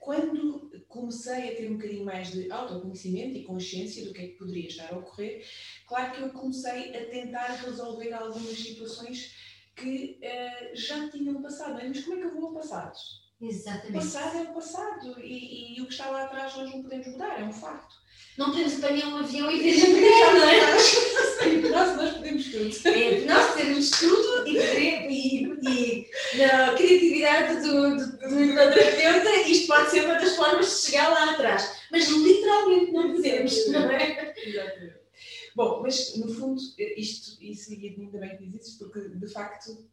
quando 0.00 0.70
comecei 0.88 1.52
a 1.52 1.56
ter 1.56 1.70
um 1.70 1.76
bocadinho 1.76 2.04
mais 2.04 2.32
de 2.32 2.50
autoconhecimento 2.50 3.36
e 3.36 3.44
consciência 3.44 4.04
do 4.04 4.12
que 4.12 4.22
é 4.22 4.26
que 4.28 4.38
poderia 4.38 4.66
estar 4.66 4.92
a 4.92 4.98
ocorrer, 4.98 5.44
claro 5.86 6.14
que 6.14 6.22
eu 6.22 6.30
comecei 6.30 6.96
a 6.96 7.10
tentar 7.10 7.48
resolver 7.56 8.12
algumas 8.12 8.58
situações 8.58 9.34
que 9.74 10.18
já 10.72 11.10
tinham 11.10 11.42
passado. 11.42 11.74
Mas 11.86 12.02
como 12.02 12.16
é 12.16 12.20
que 12.20 12.26
eu 12.28 12.40
vou 12.40 12.48
ao 12.48 12.54
passado? 12.54 12.96
Exatamente. 13.40 13.90
O 13.90 14.00
passado 14.00 14.38
é 14.38 14.42
o 14.42 14.54
passado 14.54 15.20
e, 15.20 15.76
e, 15.76 15.82
o 15.82 15.86
que 15.86 15.92
está 15.92 16.10
lá 16.10 16.24
atrás 16.24 16.56
nós 16.56 16.70
não 16.70 16.82
podemos 16.82 17.06
mudar, 17.08 17.38
é 17.40 17.44
um 17.44 17.52
facto. 17.52 17.94
Não 18.38 18.50
podemos 18.50 18.82
apanhar 18.82 19.08
um 19.08 19.16
avião 19.18 19.50
e 19.50 19.60
ver 19.60 19.84
a 19.84 19.88
mulher, 19.90 20.34
não 20.34 20.48
é? 20.48 21.70
nós, 21.70 21.96
nós 21.96 22.14
podemos 22.14 22.44
tudo. 22.46 22.88
É, 22.88 23.24
nós 23.26 23.54
temos 23.54 23.90
tudo 23.90 24.48
e, 24.48 24.58
e, 24.58 25.44
e 25.44 26.10
na 26.38 26.74
criatividade 26.74 27.60
do, 27.60 27.96
do, 27.96 28.06
do 28.06 28.74
terapeuta, 28.74 29.36
isto 29.48 29.66
pode 29.66 29.90
ser 29.90 30.04
uma 30.06 30.14
das 30.14 30.34
formas 30.34 30.66
de 30.66 30.86
chegar 30.86 31.10
lá 31.10 31.32
atrás. 31.32 31.76
Mas 31.90 32.08
literalmente 32.08 32.92
não 32.92 33.12
podemos, 33.12 33.68
não 33.68 33.90
é? 33.90 34.34
Exatamente. 34.36 34.96
Bom, 35.54 35.80
mas 35.82 36.16
no 36.16 36.32
fundo, 36.32 36.60
isto, 36.96 37.42
isso 37.42 37.72
ainda 37.72 38.18
bem 38.18 38.36
que 38.36 38.46
diz 38.46 38.66
isso, 38.66 38.78
porque 38.78 39.08
de 39.08 39.28
facto 39.28 39.86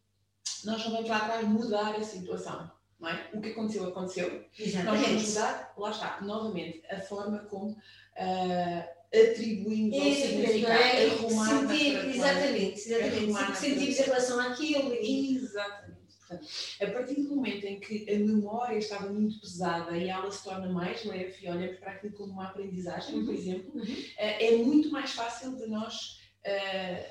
nós 0.64 0.84
não 0.86 0.92
vamos 0.94 1.10
lá 1.10 1.18
atrás 1.18 1.46
mudar 1.46 1.96
a 1.96 2.04
situação 2.04 2.72
não 3.04 3.10
é? 3.10 3.30
O 3.34 3.42
que 3.42 3.50
aconteceu, 3.50 3.86
aconteceu. 3.86 4.46
Exatamente. 4.58 4.86
Nós 4.86 5.08
vamos 5.08 5.30
mudar, 5.30 5.74
lá 5.78 5.92
está, 5.92 6.22
novamente, 6.22 6.82
a 6.90 7.02
forma 7.02 7.40
como 7.40 7.72
uh, 7.72 8.84
atribuímos 9.14 9.98
ao 10.00 10.14
significado, 10.14 10.74
é? 10.74 11.06
arrumar 11.08 11.50
Sentir, 11.50 12.10
exatamente, 12.10 12.80
exatamente. 12.80 13.58
Sentimos 13.58 14.00
em 14.00 14.04
relação 14.04 14.40
àquilo. 14.40 14.94
E... 14.94 15.36
Exatamente. 15.36 15.94
Portanto, 16.26 16.48
a 16.82 16.88
partir 16.92 17.16
do 17.16 17.36
momento 17.36 17.66
em 17.66 17.80
que 17.82 18.10
a 18.10 18.18
memória 18.18 18.78
estava 18.78 19.12
muito 19.12 19.42
pesada 19.42 19.98
e 19.98 20.08
ela 20.08 20.32
se 20.32 20.42
torna 20.42 20.72
mais 20.72 21.04
leve 21.04 21.36
e 21.42 21.50
olhamos 21.50 21.78
para 21.80 21.92
aquilo 21.92 22.14
como 22.14 22.32
uma 22.32 22.48
aprendizagem, 22.48 23.16
uhum. 23.16 23.26
por 23.26 23.34
exemplo, 23.34 23.72
uhum. 23.76 23.84
uh, 23.84 24.16
é 24.18 24.56
muito 24.56 24.90
mais 24.90 25.12
fácil 25.12 25.58
de 25.58 25.68
nós 25.68 26.22
uh, 26.48 27.06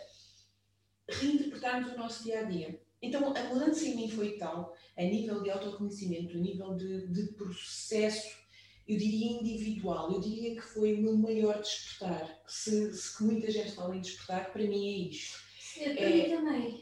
reinterpretarmos 1.11 1.93
o 1.93 1.99
nosso 1.99 2.25
dia 2.25 2.41
a 2.41 2.45
dia. 2.45 2.81
Então, 3.03 3.35
a 3.37 3.43
mudança 3.45 3.85
em 3.85 3.97
mim 3.97 4.09
foi 4.09 4.37
tal, 4.38 4.77
a 4.97 5.03
nível 5.03 5.43
de 5.43 5.51
autoconhecimento, 5.51 6.37
a 6.37 6.41
nível 6.41 6.77
de, 6.77 7.09
de 7.09 7.33
processo, 7.33 8.29
eu 8.87 8.97
diria 8.97 9.41
individual, 9.41 10.12
eu 10.12 10.21
diria 10.21 10.55
que 10.55 10.62
foi 10.62 10.95
o 10.95 11.03
meu 11.03 11.17
maior 11.17 11.61
despertar. 11.61 12.41
Se, 12.47 12.93
se 12.93 13.17
que 13.17 13.25
muita 13.25 13.51
gente 13.51 13.73
fala 13.73 13.97
em 13.97 14.01
despertar, 14.01 14.53
para 14.53 14.62
mim 14.62 14.87
é 14.87 15.09
isto. 15.09 15.38
É, 15.81 16.31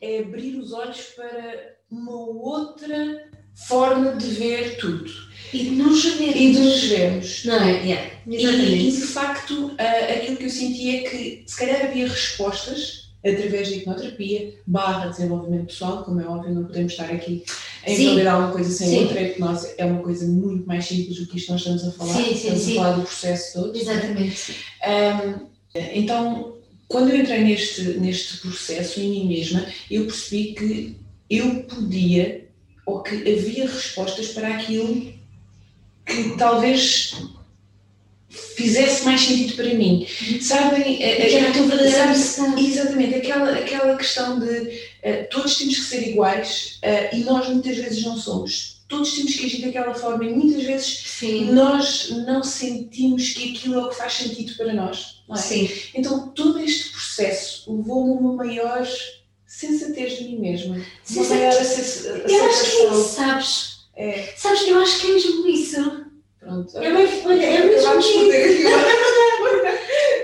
é 0.00 0.18
abrir 0.20 0.56
os 0.56 0.72
olhos 0.72 1.00
para 1.14 1.76
uma 1.90 2.16
outra 2.16 3.30
forma 3.54 4.16
de 4.16 4.26
ver 4.26 4.78
tudo. 4.78 5.11
E 5.52 5.64
de 5.64 5.70
nos 5.70 6.04
vermos. 6.04 6.37
E 6.37 6.52
de 6.52 6.59
nos 6.59 6.85
vermos. 6.85 7.44
Não 7.44 7.54
é? 7.54 7.83
Yeah, 7.83 8.11
e, 8.26 8.88
e, 8.88 8.90
de 8.90 9.00
facto, 9.02 9.74
aquilo 9.78 10.37
que 10.37 10.44
eu 10.44 10.50
senti 10.50 10.96
é 10.96 11.09
que 11.09 11.44
se 11.46 11.59
calhar 11.59 11.87
havia 11.87 12.09
respostas 12.09 12.99
através 13.24 13.70
da 13.70 13.76
hipnoterapia, 13.76 14.54
barra 14.66 15.09
desenvolvimento 15.09 15.66
pessoal, 15.66 16.04
como 16.04 16.20
é 16.20 16.26
óbvio, 16.26 16.54
não 16.54 16.64
podemos 16.64 16.92
estar 16.92 17.11
aqui 17.11 17.44
a 17.87 17.90
invalidar 17.90 18.38
uma 18.38 18.52
coisa 18.52 18.70
sem 18.70 18.88
sim. 18.88 18.98
outra, 19.00 19.20
a 19.20 19.22
hipnose 19.22 19.74
é 19.76 19.85
uma 19.85 20.02
coisa 20.02 20.26
muito 20.26 20.66
mais 20.66 20.87
simples 20.87 21.18
do 21.18 21.26
que 21.26 21.37
isto 21.37 21.52
nós 21.52 21.61
estamos 21.61 21.87
a 21.87 21.92
falar, 21.92 22.14
sim, 22.14 22.24
sim, 22.24 22.35
estamos 22.35 22.68
a 22.68 22.74
falar 22.74 22.92
do 22.92 23.02
processo 23.02 23.52
todo. 23.61 23.76
Exatamente. 23.76 24.56
Um, 24.87 25.46
então, 25.74 26.56
quando 26.88 27.11
eu 27.11 27.20
entrei 27.20 27.44
neste, 27.44 27.83
neste 27.98 28.38
processo 28.38 29.00
em 29.00 29.11
mim 29.11 29.28
mesma, 29.28 29.64
eu 29.90 30.06
percebi 30.06 30.54
que 30.54 30.96
eu 31.28 31.62
podia, 31.64 32.48
ou 32.85 33.02
que 33.02 33.14
havia 33.14 33.66
respostas 33.66 34.28
para 34.28 34.56
aquilo 34.56 35.12
que 36.04 36.37
talvez 36.37 37.14
fizesse 38.30 39.04
mais 39.04 39.20
sentido 39.20 39.54
para 39.56 39.74
mim. 39.74 40.06
Sabem? 40.40 40.96
Que 40.96 41.02
era 41.02 41.48
a 41.48 41.52
tua 41.52 41.66
verdadeira 41.66 42.12
Exatamente, 42.12 43.14
aquela, 43.16 43.52
aquela 43.52 43.96
questão 43.96 44.38
de 44.38 44.46
uh, 44.46 45.28
todos 45.30 45.58
temos 45.58 45.76
que 45.76 45.84
ser 45.84 46.08
iguais 46.08 46.78
uh, 46.84 47.16
e 47.16 47.24
nós 47.24 47.48
muitas 47.48 47.76
vezes 47.76 48.04
não 48.04 48.16
somos. 48.16 48.80
Todos 48.88 49.14
temos 49.14 49.34
que 49.34 49.46
agir 49.46 49.62
daquela 49.62 49.94
forma 49.94 50.24
e 50.24 50.32
muitas 50.32 50.64
vezes 50.64 51.02
Sim. 51.06 51.52
nós 51.52 52.10
não 52.26 52.42
sentimos 52.42 53.30
que 53.30 53.52
aquilo 53.52 53.74
é 53.74 53.84
o 53.84 53.88
que 53.88 53.96
faz 53.96 54.14
sentido 54.14 54.56
para 54.56 54.72
nós. 54.72 55.22
É? 55.30 55.36
Sim. 55.36 55.70
Então 55.94 56.28
todo 56.28 56.58
este 56.60 56.90
processo 56.90 57.72
levou-me 57.72 58.12
a 58.12 58.16
uma 58.16 58.32
maior 58.34 58.86
sensatez 59.46 60.18
de 60.18 60.24
mim 60.24 60.38
mesma. 60.38 60.80
Uma 61.10 61.28
maior 61.28 61.50
aceitação. 61.50 62.16
Eu 62.16 62.44
acho 62.44 62.70
que 62.70 62.82
é 62.82 63.02
sabes? 63.02 63.80
É. 63.96 64.34
Sabes, 64.36 64.66
eu 64.66 64.80
acho 64.80 65.00
que 65.00 65.06
é 65.08 65.14
mesmo 65.14 65.48
isso 65.48 66.10
Pronto. 66.40 66.76
É 66.79 66.88
uma, 66.88 67.00
olha, 67.00 67.44
é 67.44 67.64
mesmo 67.66 67.90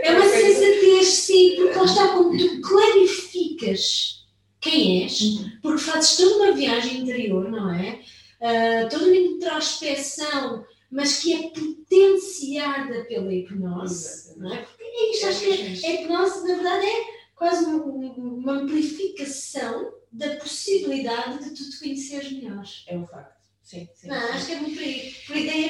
É 0.02 0.12
uma 0.12 0.24
sensatez, 0.24 1.08
sim, 1.08 1.56
porque 1.56 1.78
lá 1.78 1.84
está, 1.84 2.08
como 2.08 2.36
tu 2.38 2.60
clarificas 2.62 4.24
quem 4.60 5.02
és, 5.04 5.20
uhum. 5.20 5.50
porque 5.62 5.82
fazes 5.82 6.16
toda 6.16 6.36
uma 6.36 6.52
viagem 6.52 7.00
interior, 7.00 7.50
não 7.50 7.72
é? 7.72 8.00
Uh, 8.40 8.88
toda 8.88 9.04
uma 9.04 9.16
introspeção, 9.16 10.64
mas 10.90 11.18
que 11.18 11.34
é 11.34 11.50
potenciada 11.50 13.04
pela 13.04 13.32
hipnose, 13.32 14.38
não 14.38 14.54
é? 14.54 14.62
Porque 14.62 14.82
é 14.82 15.10
isto, 15.12 15.26
acho 15.26 15.40
que 15.40 15.86
a 15.86 15.92
hipnose, 15.92 16.48
na 16.48 16.54
verdade, 16.54 16.86
é 16.86 17.04
quase 17.34 17.66
uma, 17.66 17.84
uma 17.84 18.52
amplificação 18.52 19.92
da 20.10 20.36
possibilidade 20.36 21.44
de 21.44 21.50
tu 21.50 21.70
te 21.70 21.78
conheceres 21.78 22.32
melhor. 22.32 22.64
É 22.86 22.96
um 22.96 23.06
facto. 23.06 23.35
Sim, 23.66 23.88
sim. 23.96 24.06
Não, 24.06 24.16
acho 24.16 24.46
que 24.46 24.52
é 24.52 24.60
muito 24.60 24.76
por 24.76 24.82
aí. 24.84 25.14
Por 25.26 25.36
ideia 25.36 25.66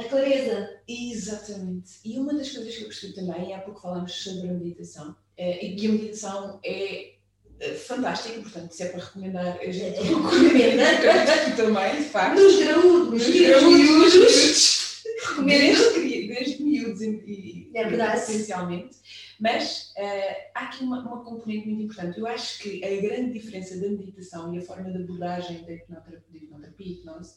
a 0.00 0.08
clareza. 0.08 0.80
Exatamente. 0.88 1.92
E 2.04 2.18
uma 2.18 2.34
das 2.34 2.50
coisas 2.50 2.74
que 2.74 2.82
eu 2.82 2.88
percebi 2.88 3.14
também, 3.14 3.54
há 3.54 3.60
pouco 3.60 3.80
falámos 3.80 4.12
sobre 4.12 4.48
a 4.48 4.52
meditação, 4.52 5.14
é, 5.36 5.64
e 5.64 5.86
a 5.86 5.88
meditação 5.88 6.58
é, 6.64 7.12
é 7.60 7.74
fantástica, 7.74 8.40
portanto, 8.40 8.72
se 8.72 8.82
é 8.82 8.88
para 8.88 9.04
recomendar, 9.04 9.56
a 9.56 9.70
gente 9.70 10.00
recomenda 10.00 10.84
também, 11.56 11.96
de 11.96 12.08
facto. 12.08 12.40
Nos 12.40 12.58
graúdos, 12.58 13.28
nos 13.28 13.40
graúdos. 13.40 14.86
Desde, 15.46 16.28
desde 16.28 16.62
miúdos 16.62 17.00
e, 17.00 17.70
é 17.74 17.84
verdade. 17.84 18.18
essencialmente. 18.18 18.96
Mas 19.38 19.92
uh, 19.96 20.50
há 20.54 20.60
aqui 20.64 20.84
uma, 20.84 21.00
uma, 21.00 21.24
componente 21.24 21.68
muito 21.68 21.82
importante. 21.84 22.18
Eu 22.18 22.26
acho 22.26 22.58
que 22.58 22.84
a 22.84 23.00
grande 23.00 23.32
diferença 23.32 23.78
da 23.78 23.88
meditação 23.88 24.54
e 24.54 24.58
a 24.58 24.62
forma 24.62 24.90
de 24.90 25.02
abordagem 25.02 25.64
da 25.64 25.72
hipnoterapia, 25.72 26.40
hipnoterapia 26.42 26.92
hipnose 26.92 27.34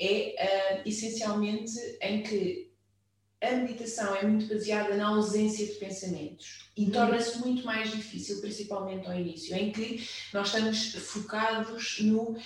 é 0.00 0.80
uh, 0.80 0.88
essencialmente 0.88 1.72
em 2.00 2.22
que 2.22 2.72
a 3.42 3.56
meditação 3.56 4.14
é 4.14 4.24
muito 4.24 4.46
baseada 4.46 4.94
na 4.94 5.08
ausência 5.08 5.66
de 5.66 5.72
pensamentos 5.72 6.70
e 6.76 6.88
torna-se 6.90 7.40
muito 7.40 7.64
mais 7.64 7.90
difícil, 7.90 8.40
principalmente 8.40 9.06
ao 9.06 9.14
início, 9.14 9.54
em 9.56 9.72
que 9.72 10.08
nós 10.32 10.46
estamos 10.46 10.94
focados 10.94 11.98
no 12.00 12.30
uh, 12.30 12.36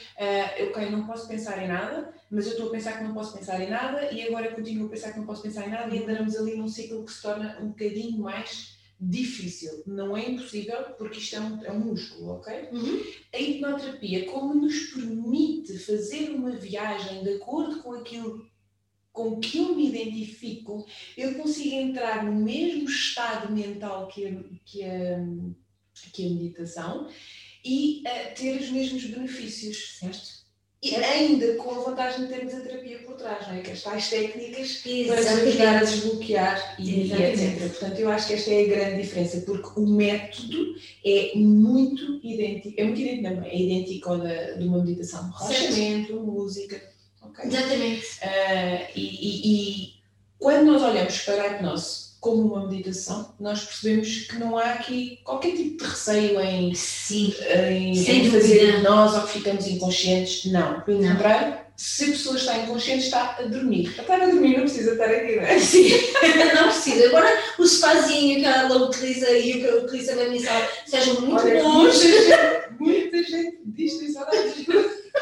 ok, 0.71 0.91
não 0.91 1.07
posso 1.07 1.29
pensar 1.29 1.63
em 1.63 1.69
nada, 1.69 2.15
mas 2.31 2.47
eu 2.47 2.53
estou 2.53 2.69
a 2.69 2.71
pensar 2.71 2.97
que 2.97 3.05
não 3.05 3.13
posso 3.13 3.37
pensar 3.37 3.61
em 3.61 3.69
nada 3.69 4.11
e 4.11 4.23
agora 4.23 4.55
continuo 4.55 4.87
a 4.87 4.91
pensar 4.91 5.13
que 5.13 5.19
não 5.19 5.27
posso 5.27 5.43
pensar 5.43 5.69
em 5.69 5.71
nada 5.71 5.95
e 5.95 5.99
entramos 5.99 6.35
ali 6.35 6.57
num 6.57 6.67
ciclo 6.67 7.05
que 7.05 7.13
se 7.13 7.21
torna 7.21 7.59
um 7.61 7.69
bocadinho 7.69 8.19
mais 8.19 8.76
difícil, 8.99 9.83
não 9.87 10.17
é 10.17 10.29
impossível, 10.29 10.83
porque 10.97 11.19
isto 11.19 11.37
é 11.37 11.41
um, 11.41 11.65
é 11.65 11.73
um 11.73 11.81
músculo, 11.81 12.33
ok? 12.33 12.69
Uhum. 12.73 13.03
A 13.33 13.39
hipnoterapia, 13.39 14.27
como 14.27 14.55
nos 14.55 14.79
permite 14.87 15.79
fazer 15.79 16.31
uma 16.31 16.53
viagem 16.53 17.23
de 17.23 17.35
acordo 17.35 17.83
com 17.83 17.93
aquilo 17.93 18.47
com 19.13 19.41
que 19.41 19.57
eu 19.57 19.75
me 19.75 19.89
identifico, 19.89 20.87
eu 21.17 21.37
consigo 21.37 21.75
entrar 21.75 22.23
no 22.23 22.35
mesmo 22.35 22.87
estado 22.87 23.51
mental 23.51 24.09
que 24.09 24.27
a, 24.27 24.45
que 24.63 24.85
a, 24.85 25.19
que 26.13 26.27
a 26.27 26.31
meditação 26.31 27.09
e 27.65 28.03
uh, 28.03 28.35
ter 28.35 28.61
os 28.61 28.69
mesmos 28.69 29.05
benefícios, 29.07 29.97
certo? 29.99 30.36
E 30.87 30.95
ainda 30.95 31.55
com 31.55 31.71
a 31.71 31.79
vantagem 31.81 32.27
de 32.27 32.33
termos 32.33 32.55
a 32.55 32.61
terapia 32.61 32.99
por 32.99 33.15
trás, 33.17 33.49
não 33.49 33.57
é? 33.57 33.61
Que 33.61 33.73
as 33.73 33.83
tais 33.83 34.09
técnicas 34.09 34.87
Exatamente. 34.87 35.27
para 35.27 35.49
ajudar 35.49 35.77
a 35.77 35.85
desbloquear 35.85 36.77
e, 36.79 36.91
e, 36.91 37.13
etc. 37.13 37.59
Portanto, 37.59 37.99
eu 37.99 38.11
acho 38.11 38.29
que 38.29 38.35
esta 38.35 38.51
é 38.53 38.65
a 38.65 38.69
grande 38.69 39.03
diferença, 39.03 39.41
porque 39.41 39.81
o 39.81 39.87
método 39.87 40.77
é 41.05 41.33
muito 41.35 42.21
idêntico, 42.23 42.81
é 42.81 42.85
muito 42.85 43.01
idêntico, 43.01 43.35
não, 43.35 43.43
é 43.43 43.57
idêntico 43.57 44.11
ao 44.11 44.19
da, 44.19 44.53
de 44.53 44.65
uma 44.65 44.79
meditação, 44.79 45.29
relaxamento, 45.31 46.21
música. 46.21 46.81
Okay? 47.21 47.47
Exatamente. 47.47 48.07
Uh, 48.23 48.91
e, 48.95 49.01
e, 49.01 49.87
e, 49.87 49.95
quando 50.39 50.67
nós 50.67 50.83
olhamos 50.83 51.19
para 51.21 51.43
a 51.43 51.47
hipnose 51.49 52.06
como 52.21 52.55
uma 52.55 52.67
meditação, 52.67 53.35
nós 53.39 53.65
percebemos 53.65 54.27
que 54.27 54.39
não 54.39 54.57
há 54.57 54.73
aqui 54.73 55.21
qualquer 55.23 55.55
tipo 55.55 55.85
de 55.85 55.91
receio 55.91 56.41
em, 56.41 56.75
Sim, 56.75 57.35
em, 57.49 57.93
em 57.93 58.31
fazer 58.31 58.83
nós 58.83 59.15
ou 59.15 59.23
que 59.23 59.35
ficamos 59.35 59.67
inconscientes. 59.67 60.51
Não, 60.51 60.81
pelo 60.81 61.07
contrário, 61.07 61.59
se 61.77 62.05
a 62.05 62.09
pessoa 62.09 62.37
está 62.37 62.57
inconsciente, 62.57 63.05
está 63.05 63.37
a 63.39 63.43
dormir. 63.43 63.95
A 63.99 64.01
estar 64.01 64.21
a 64.21 64.27
dormir 64.27 64.57
não 64.57 64.65
precisa 64.65 64.93
estar 64.93 65.11
aqui, 65.11 65.37
não 65.37 65.43
é? 65.43 65.59
Sim, 65.61 65.91
não 66.55 66.65
precisa. 66.65 67.07
Agora, 67.09 67.29
o 67.59 67.67
sofazinho 67.67 68.41
que 68.41 68.47
ela 68.47 68.77
utiliza 68.77 69.31
e 69.31 69.51
o 69.53 69.61
que 69.61 69.67
ela 69.67 69.83
utiliza 69.85 70.15
na 70.15 70.29
missa 70.29 70.51
sejam 70.87 71.21
muito 71.21 71.45
Olha, 71.45 71.63
bons. 71.63 72.03
Muita 72.03 72.23
gente, 72.23 72.81
muita 72.81 73.23
gente 73.23 73.59
diz 73.67 73.93
isso, 74.01 74.19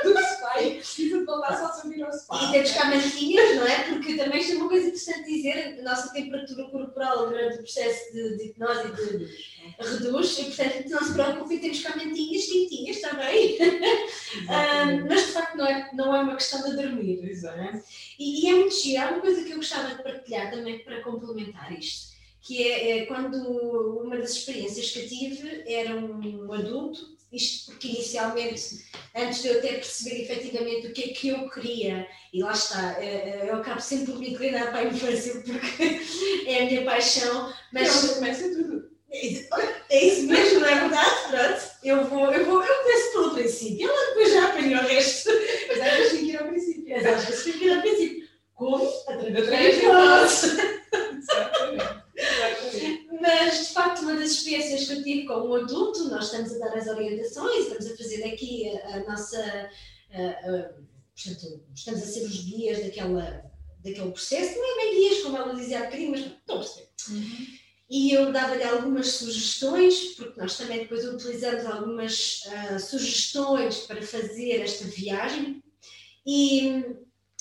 do 0.03 0.13
sofá 0.13 0.61
e 0.61 0.77
precisa 0.77 1.19
de 1.19 1.25
voltar 1.25 1.57
só 1.59 1.67
a 1.67 1.73
subir 1.73 2.03
ao 2.03 2.13
sofá. 2.13 2.45
E 2.45 2.53
temos 2.53 2.73
cá 2.73 2.85
mantinhas, 2.87 3.57
não 3.57 3.67
é? 3.67 3.85
Porque 3.85 4.15
também 4.15 4.41
isto 4.41 4.53
é 4.53 4.57
uma 4.57 4.69
coisa 4.69 4.87
interessante 4.87 5.25
dizer, 5.25 5.79
a 5.81 5.83
nossa 5.83 6.04
temperatura 6.15 6.65
corporal 6.71 7.29
durante 7.29 7.57
o 7.57 7.63
processo 7.63 8.13
de, 8.13 8.39
de 8.39 8.45
hipnose 8.47 8.89
de, 8.93 9.55
reduz, 9.79 10.39
e 10.39 10.45
portanto 10.45 10.89
não 10.89 11.03
se 11.03 11.13
preocupe, 11.13 11.59
temos 11.59 11.83
cá 11.83 11.97
mantinhas, 11.97 12.45
tintinhas 12.47 13.01
também. 13.01 13.59
um, 13.61 15.05
mas 15.09 15.27
de 15.27 15.33
facto 15.33 15.57
não 15.57 15.67
é, 15.67 15.91
não 15.93 16.17
é 16.17 16.23
uma 16.23 16.37
questão 16.37 16.63
de 16.63 16.77
dormir. 16.77 17.29
Exato. 17.29 17.59
É? 17.59 17.83
E, 18.19 18.47
e, 18.47 18.51
é 18.51 18.55
muito 18.55 18.75
giro, 18.75 19.03
há 19.03 19.11
uma 19.11 19.21
coisa 19.21 19.45
que 19.45 19.51
eu 19.51 19.57
gostava 19.57 19.95
de 19.95 20.03
partilhar 20.03 20.51
também 20.51 20.79
para 20.79 21.03
complementar 21.03 21.73
isto 21.73 22.15
que 22.45 22.63
é, 22.63 22.99
é, 22.99 23.07
quando 23.07 23.37
uma 24.03 24.19
das 24.19 24.33
experiências 24.33 24.91
que 24.91 25.09
tive 25.09 25.65
era 25.67 25.97
um 25.97 26.53
adulto 26.53 27.14
isto 27.35 27.73
porque 27.73 27.89
inicialmente, 27.89 28.85
antes 29.15 29.43
de 29.43 29.49
eu 29.49 29.59
até 29.59 29.69
perceber 29.75 30.23
efetivamente 30.23 30.87
o 30.87 30.93
que 30.93 31.03
é 31.03 31.09
que 31.09 31.29
eu 31.29 31.51
queria, 31.51 32.07
e 32.33 32.43
lá 32.43 32.53
está, 32.53 32.97
eh, 33.01 33.05
eh, 33.05 33.47
eu 33.49 33.57
acabo 33.57 33.81
sempre 33.81 34.13
por 34.13 34.21
me 34.21 34.31
inclinar 34.31 34.71
para 34.71 34.81
a 34.81 34.85
infância 34.85 35.35
porque 35.41 36.01
é 36.47 36.63
a 36.63 36.67
minha 36.67 36.85
paixão, 36.85 37.53
mas. 37.73 38.03
Não, 38.03 38.15
começa 38.15 38.49
tudo. 38.49 38.95
É 39.91 40.07
isso 40.07 40.27
mesmo, 40.27 40.61
não 40.61 40.69
é 40.69 40.81
verdade? 40.81 41.11
Pronto, 41.31 41.63
eu 41.85 42.05
vou, 42.05 42.33
eu 42.33 42.45
vou, 42.47 42.65
eu 42.65 42.75
começo 42.83 43.13
pelo 43.13 43.35
princípio, 43.35 43.89
ela 43.89 44.09
depois 44.09 44.33
já 44.33 44.49
apanhou 44.49 44.83
o 44.83 44.87
resto. 44.87 45.31
Mas 45.69 45.81
às 45.81 45.93
vezes 45.93 46.13
tem 46.13 46.21
que 46.25 46.31
ir 46.33 46.37
ao 46.37 46.49
princípio. 46.49 46.85
Mas 46.89 47.07
às 47.07 47.25
vezes 47.25 47.45
tem 47.45 47.53
que 47.53 47.65
ir 47.65 47.73
ao 47.75 47.81
princípio. 47.81 48.29
Como? 48.55 48.93
Através 49.09 49.81
de 49.81 49.87
nós. 49.87 50.45
Exatamente. 51.23 52.05
Mas, 53.25 53.69
de 53.69 53.73
facto, 53.73 54.03
uma 54.03 54.17
das 54.17 54.33
experiências 54.33 54.87
que 54.87 54.93
eu 54.93 55.03
tive 55.03 55.27
com 55.27 55.49
um 55.49 55.55
adulto, 55.55 56.11
nós 56.11 56.27
estamos 56.27 56.53
a 56.53 56.59
dar 56.59 56.77
as 56.77 56.87
orientações, 56.87 57.65
estamos 57.65 57.87
a 57.87 57.97
fazer 57.97 58.23
aqui 58.25 58.69
a, 58.69 58.97
a 58.97 59.05
nossa. 59.05 59.71
A, 60.13 60.21
a, 60.21 60.71
portanto, 61.15 61.65
estamos 61.75 62.03
a 62.03 62.07
ser 62.07 62.25
os 62.27 62.45
guias 62.45 62.83
daquela, 62.83 63.51
daquele 63.83 64.11
processo, 64.11 64.59
não 64.59 64.73
é 64.73 64.85
bem 64.85 65.01
guias, 65.01 65.23
como 65.23 65.39
ela 65.39 65.55
dizia 65.55 65.79
há 65.79 65.85
bocadinho, 65.85 66.11
mas 66.11 66.21
estão 66.21 66.57
a 66.57 66.59
perceber. 66.59 66.89
Uhum. 67.09 67.47
E 67.89 68.13
eu 68.13 68.31
dava-lhe 68.31 68.63
algumas 68.63 69.09
sugestões, 69.09 70.15
porque 70.17 70.39
nós 70.39 70.59
também 70.59 70.81
depois 70.81 71.07
utilizamos 71.07 71.65
algumas 71.65 72.43
uh, 72.45 72.79
sugestões 72.79 73.79
para 73.79 74.03
fazer 74.03 74.61
esta 74.61 74.85
viagem. 74.85 75.63
E 76.27 76.85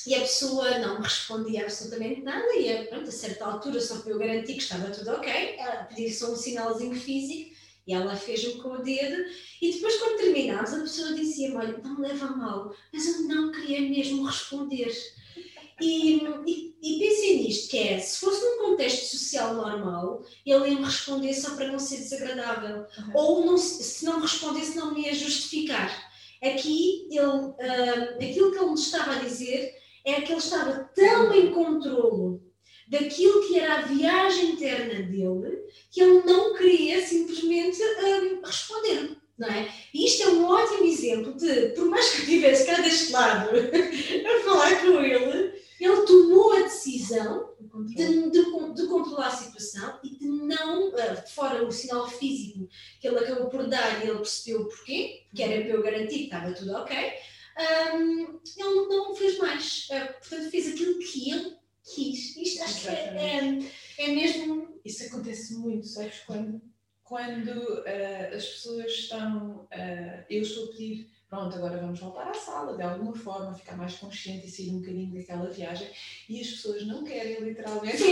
e 0.06 0.16
a 0.16 0.22
pessoa 0.22 0.80
não 0.80 0.98
me 0.98 1.04
respondia 1.04 1.64
absolutamente 1.64 2.22
nada, 2.22 2.56
e 2.56 2.88
pronto, 2.88 3.08
a 3.08 3.12
certa 3.12 3.46
altura, 3.46 3.80
só 3.80 4.00
para 4.00 4.12
eu 4.12 4.20
garantir 4.20 4.54
que 4.54 4.64
estava 4.64 4.90
tudo 4.92 5.12
ok, 5.12 5.56
ela 5.58 5.84
pediu 5.86 6.12
só 6.12 6.32
um 6.32 6.36
sinalzinho 6.36 6.96
físico 6.96 7.56
e 7.86 7.94
ela 7.94 8.16
fez-me 8.16 8.62
com 8.62 8.70
o 8.70 8.84
dedo. 8.84 9.26
E 9.62 9.74
depois, 9.74 9.96
quando 9.98 10.18
terminámos, 10.18 10.74
a 10.74 10.80
pessoa 10.80 11.14
dizia: 11.14 11.56
Olha, 11.56 11.78
não 11.78 11.96
me 11.96 12.08
leva 12.08 12.26
a 12.26 12.36
mal, 12.36 12.76
mas 12.92 13.06
eu 13.08 13.22
não 13.24 13.52
queria 13.52 13.82
mesmo 13.82 14.26
responder. 14.26 14.92
E, 15.82 16.22
e, 16.46 16.76
e 16.82 17.00
pensem 17.00 17.44
nisto, 17.44 17.70
que 17.70 17.78
é, 17.78 18.00
se 18.00 18.20
fosse 18.20 18.42
num 18.42 18.70
contexto 18.70 19.18
social 19.18 19.56
normal, 19.56 20.24
ele 20.46 20.70
ia 20.70 20.80
me 20.80 20.86
responder 20.86 21.34
só 21.34 21.56
para 21.56 21.68
não 21.68 21.80
ser 21.80 21.98
desagradável. 21.98 22.86
Uhum. 22.98 23.12
Ou 23.16 23.46
não, 23.46 23.58
se 23.58 24.06
não 24.06 24.22
respondesse, 24.22 24.76
não 24.76 24.94
me 24.94 25.02
ia 25.02 25.14
justificar. 25.14 26.12
Aqui, 26.42 27.08
ele, 27.10 27.26
uh, 27.26 28.16
aquilo 28.16 28.52
que 28.52 28.58
ele 28.60 28.68
me 28.68 28.74
estava 28.74 29.14
a 29.14 29.20
dizer 29.20 29.83
é 30.06 30.22
que 30.22 30.32
ele 30.32 30.40
estava 30.40 30.90
tão 30.96 31.34
em 31.34 31.52
controle 31.52 32.42
daquilo 32.88 33.48
que 33.48 33.58
era 33.58 33.76
a 33.76 33.82
viagem 33.82 34.52
interna 34.52 35.02
dele, 35.02 35.64
que 35.92 36.02
ele 36.02 36.24
não 36.24 36.56
queria 36.56 37.06
simplesmente 37.06 37.82
uh, 37.82 38.46
responder. 38.46 39.18
Não 39.36 39.48
é? 39.48 39.68
E 39.92 40.06
isto 40.06 40.24
é 40.24 40.28
um 40.28 40.46
ótimo 40.46 40.86
exemplo 40.86 41.34
de, 41.34 41.70
por 41.70 41.86
mais 41.86 42.08
que 42.12 42.18
eu 42.18 42.24
estivesse 42.24 42.66
cá 42.68 42.80
deste 42.80 43.12
lado 43.12 43.50
a 43.58 44.44
falar 44.46 44.80
com 44.82 45.02
ele, 45.02 45.54
ele 45.80 46.02
tomou 46.06 46.54
a 46.54 46.62
decisão 46.62 47.50
de, 47.88 48.30
de, 48.30 48.42
de, 48.76 48.88
controlar 48.88 49.28
a 49.28 49.36
situação 49.36 50.00
e 50.04 50.18
de 50.18 50.28
não, 50.28 50.90
uh, 50.90 51.30
fora 51.34 51.66
o 51.66 51.72
sinal 51.72 52.08
físico 52.08 52.70
que 53.02 53.08
ele 53.08 53.20
acabou 53.20 53.48
por 53.48 53.68
dar 53.68 54.06
e 54.06 54.10
ele 54.10 54.20
percebeu 54.20 54.62
o 54.62 54.70
porquê, 54.70 55.24
que 55.34 55.42
era 55.42 55.64
para 55.64 55.74
eu 55.74 55.82
garantir 55.82 56.20
que 56.20 56.24
estava 56.26 56.54
tudo 56.54 56.74
ok, 56.74 56.96
um, 57.58 58.40
ele 58.58 58.88
não 58.88 59.16
fez 59.16 59.38
mais. 59.38 59.88
Uh, 59.90 60.14
portanto, 60.20 60.50
fez 60.50 60.74
aquilo 60.74 61.00
que 61.00 61.32
ele 61.32 61.56
quis. 61.84 62.36
Isto 62.38 62.64
acho 62.64 62.82
que 62.82 62.88
é, 62.90 63.72
é, 63.98 64.04
é, 64.04 64.08
mesmo. 64.12 64.80
Isso 64.84 65.06
acontece 65.06 65.54
muito, 65.56 65.86
sabes? 65.88 66.20
Quando, 66.26 66.62
quando 67.04 67.50
uh, 67.50 68.36
as 68.36 68.46
pessoas 68.46 68.92
estão. 68.92 69.68
Uh, 69.72 70.26
eu 70.30 70.42
estou 70.42 70.66
a 70.66 70.68
pedir, 70.70 71.10
pronto, 71.30 71.56
agora 71.56 71.78
vamos 71.78 72.00
voltar 72.00 72.30
à 72.30 72.34
sala, 72.34 72.76
de 72.76 72.82
alguma 72.82 73.16
forma, 73.16 73.54
ficar 73.54 73.78
mais 73.78 73.96
consciente 73.96 74.48
e 74.48 74.52
sair 74.52 74.72
um 74.72 74.80
bocadinho 74.80 75.14
daquela 75.14 75.50
viagem, 75.50 75.90
e 76.28 76.42
as 76.42 76.48
pessoas 76.48 76.86
não 76.88 77.04
querem 77.04 77.40
literalmente. 77.40 78.04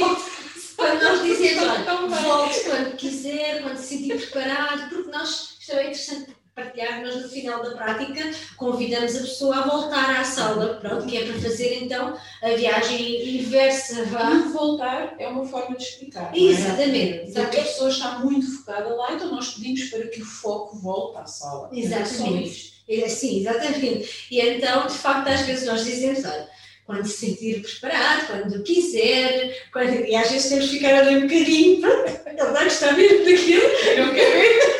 Quando 0.76 1.02
nós 1.02 1.24
dizemos, 1.24 1.64
olha, 1.64 2.08
volte 2.08 2.64
quando 2.64 2.96
quiser, 2.96 3.62
quando 3.64 3.78
se 3.78 3.98
sentir 3.98 4.18
preparado, 4.18 4.90
porque 4.90 5.12
nós. 5.12 5.58
Isto 5.62 5.74
é 5.74 5.82
interessante 5.84 6.41
partilhar, 6.56 7.02
mas 7.02 7.16
no 7.16 7.30
final 7.30 7.64
da 7.64 7.72
prática 7.72 8.30
convidamos 8.58 9.16
a 9.16 9.22
pessoa 9.22 9.58
a 9.58 9.68
voltar 9.68 10.20
à 10.20 10.24
sala, 10.24 10.76
pronto, 10.76 11.06
que 11.06 11.18
é 11.18 11.26
para 11.26 11.40
fazer 11.40 11.84
então 11.84 12.18
a 12.42 12.50
viagem 12.50 13.38
inversa. 13.38 14.06
Vá. 14.06 14.32
E 14.32 14.52
voltar 14.52 15.16
é 15.18 15.28
uma 15.28 15.46
forma 15.46 15.76
de 15.76 15.84
explicar. 15.84 16.36
Exatamente. 16.36 17.38
É? 17.38 17.42
Porque 17.42 17.60
a 17.60 17.64
pessoa 17.64 17.90
está 17.90 18.20
muito 18.20 18.58
focada 18.58 18.94
lá, 18.96 19.14
então 19.14 19.32
nós 19.32 19.54
pedimos 19.54 19.84
para 19.90 20.08
que 20.08 20.22
o 20.22 20.26
foco 20.26 20.78
volte 20.78 21.20
à 21.20 21.26
sala. 21.26 21.70
É 21.74 21.80
exatamente. 21.80 22.72
É, 22.90 23.08
sim, 23.08 23.40
exatamente. 23.40 24.28
E 24.30 24.42
então, 24.42 24.88
de 24.88 24.94
facto, 24.94 25.30
às 25.30 25.42
vezes 25.42 25.66
nós 25.66 25.86
dizemos, 25.86 26.26
olha, 26.26 26.50
quando 26.86 27.06
se 27.06 27.28
sentir 27.28 27.62
preparado, 27.62 28.28
quando 28.28 28.64
quiser, 28.64 29.68
quando... 29.72 30.06
e 30.06 30.14
às 30.14 30.30
vezes 30.30 30.50
temos 30.50 30.66
que 30.66 30.78
ficar 30.78 30.96
ali 30.96 31.16
um 31.16 31.22
bocadinho, 31.22 31.86
ele 31.86 32.52
vai 32.52 32.64
gostar 32.66 32.92
mesmo 32.98 33.20
daquilo, 33.20 33.64
eu 33.64 34.14
quero 34.14 34.32
ver 34.32 34.72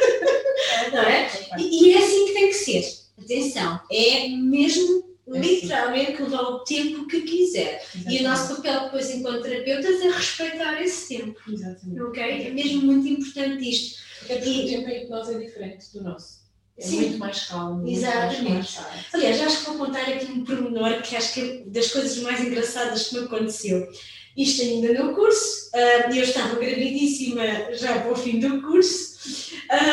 não 0.92 1.02
é? 1.02 1.31
E, 1.58 1.90
e, 1.90 1.94
é 1.94 1.98
assim 1.98 2.26
que 2.28 2.34
tem 2.34 2.48
que 2.48 2.54
ser. 2.54 3.02
Atenção, 3.20 3.80
é 3.92 4.30
mesmo 4.30 5.12
é 5.34 5.40
literalmente 5.40 6.22
levar 6.22 6.42
o 6.42 6.60
tempo 6.64 7.08
que 7.08 7.22
quiser. 7.22 7.82
Exatamente. 7.96 8.16
E 8.16 8.20
o 8.20 8.30
nosso 8.30 8.56
papel 8.56 8.84
depois, 8.86 9.10
enquanto 9.12 9.44
terapeutas, 9.44 10.02
é 10.02 10.10
respeitar 10.10 10.82
esse 10.82 11.18
tempo. 11.18 11.40
Exatamente. 11.48 12.02
Ok? 12.02 12.24
É 12.24 12.50
mesmo 12.52 12.82
muito 12.82 13.08
importante 13.08 13.70
isto. 13.70 14.02
Até 14.24 14.36
porque 14.36 14.50
e... 14.50 14.64
o 14.64 14.68
tempo 14.68 14.90
em 14.90 15.10
nós 15.10 15.30
é 15.30 15.38
diferente 15.38 15.94
do 15.94 16.04
nosso. 16.04 16.42
É 16.78 16.84
Sim. 16.84 16.96
muito 16.98 17.18
mais 17.20 17.46
calmo. 17.46 17.88
Exatamente. 17.88 18.50
Mais 18.50 18.80
Aliás, 19.14 19.42
acho 19.42 19.60
que 19.60 19.66
vou 19.66 19.86
contar 19.86 20.02
aqui 20.02 20.26
um 20.32 20.44
pormenor 20.44 21.02
que 21.02 21.16
acho 21.16 21.34
que 21.34 21.42
é 21.42 21.64
das 21.68 21.92
coisas 21.92 22.18
mais 22.18 22.42
engraçadas 22.42 23.08
que 23.08 23.20
me 23.20 23.26
aconteceu. 23.26 23.88
Isto 24.36 24.62
ainda 24.62 24.94
no 24.94 25.14
curso, 25.14 25.70
uh, 25.76 26.14
eu 26.16 26.24
estava 26.24 26.56
gravidíssima 26.56 27.74
já 27.74 28.00
para 28.00 28.12
o 28.12 28.16
fim 28.16 28.40
do 28.40 28.62
curso. 28.62 29.52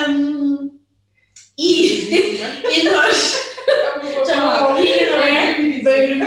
Um, 0.09 0.78
e, 1.59 2.09
e 2.73 2.83
nós 2.85 3.49
já 4.27 4.37
não 4.37 4.79
é? 4.79 5.55
Bem. 5.83 6.19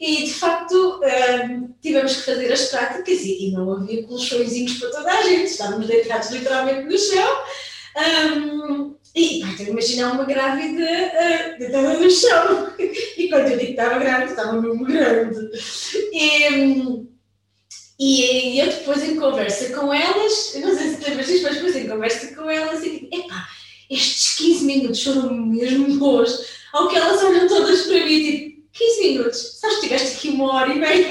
E 0.00 0.24
de 0.24 0.32
facto 0.32 1.00
um, 1.02 1.74
tivemos 1.82 2.16
que 2.16 2.22
fazer 2.22 2.52
as 2.52 2.66
práticas 2.66 3.20
e, 3.20 3.48
e, 3.48 3.50
não 3.50 3.72
havia 3.72 4.04
colchõezinhos 4.04 4.74
para 4.74 4.90
toda 4.90 5.10
a 5.10 5.22
gente, 5.22 5.46
estávamos 5.46 5.88
deitados 5.88 6.30
literalmente 6.30 6.84
no 6.84 6.98
chão. 6.98 7.42
Um, 7.96 8.96
e 9.14 9.40
pá, 9.40 9.48
então 9.48 9.66
imaginar 9.66 10.12
uma 10.12 10.24
grávida 10.24 10.84
uh, 10.84 11.58
deitada 11.58 11.98
no 11.98 12.10
chão. 12.10 12.72
E 13.18 13.28
quando 13.28 13.48
eu 13.48 13.58
digo 13.58 13.66
que 13.66 13.70
estava 13.72 13.98
grávida, 13.98 14.30
estava 14.30 14.62
mesmo 14.62 14.84
grande. 14.84 15.50
E, 16.12 17.04
e 17.98 18.60
eu 18.60 18.66
depois 18.66 19.02
em 19.02 19.16
conversa 19.16 19.74
com 19.74 19.92
elas, 19.92 20.54
não 20.60 20.78
sei 20.78 20.90
se 20.90 21.02
lembras 21.02 21.26
disso, 21.26 21.42
mas 21.42 21.56
depois 21.56 21.74
em 21.74 21.88
conversa 21.88 22.34
com 22.36 22.48
elas, 22.48 22.84
e 22.84 22.90
digo, 22.90 23.08
epá, 23.12 23.48
estes 23.90 24.36
15 24.36 24.64
minutos 24.64 25.02
foram 25.02 25.34
mesmo 25.34 25.98
bons. 25.98 26.58
Ao 26.72 26.88
que 26.88 26.96
elas 26.96 27.22
olham 27.22 27.48
todas 27.48 27.82
para 27.82 28.04
mim 28.04 28.12
e 28.12 28.48
tipo, 28.50 28.68
15 28.72 29.00
minutos, 29.00 29.58
sabes, 29.60 29.80
tiveste 29.80 30.16
aqui 30.16 30.28
uma 30.30 30.52
hora 30.54 30.72
e 30.72 30.78
meia. 30.78 31.08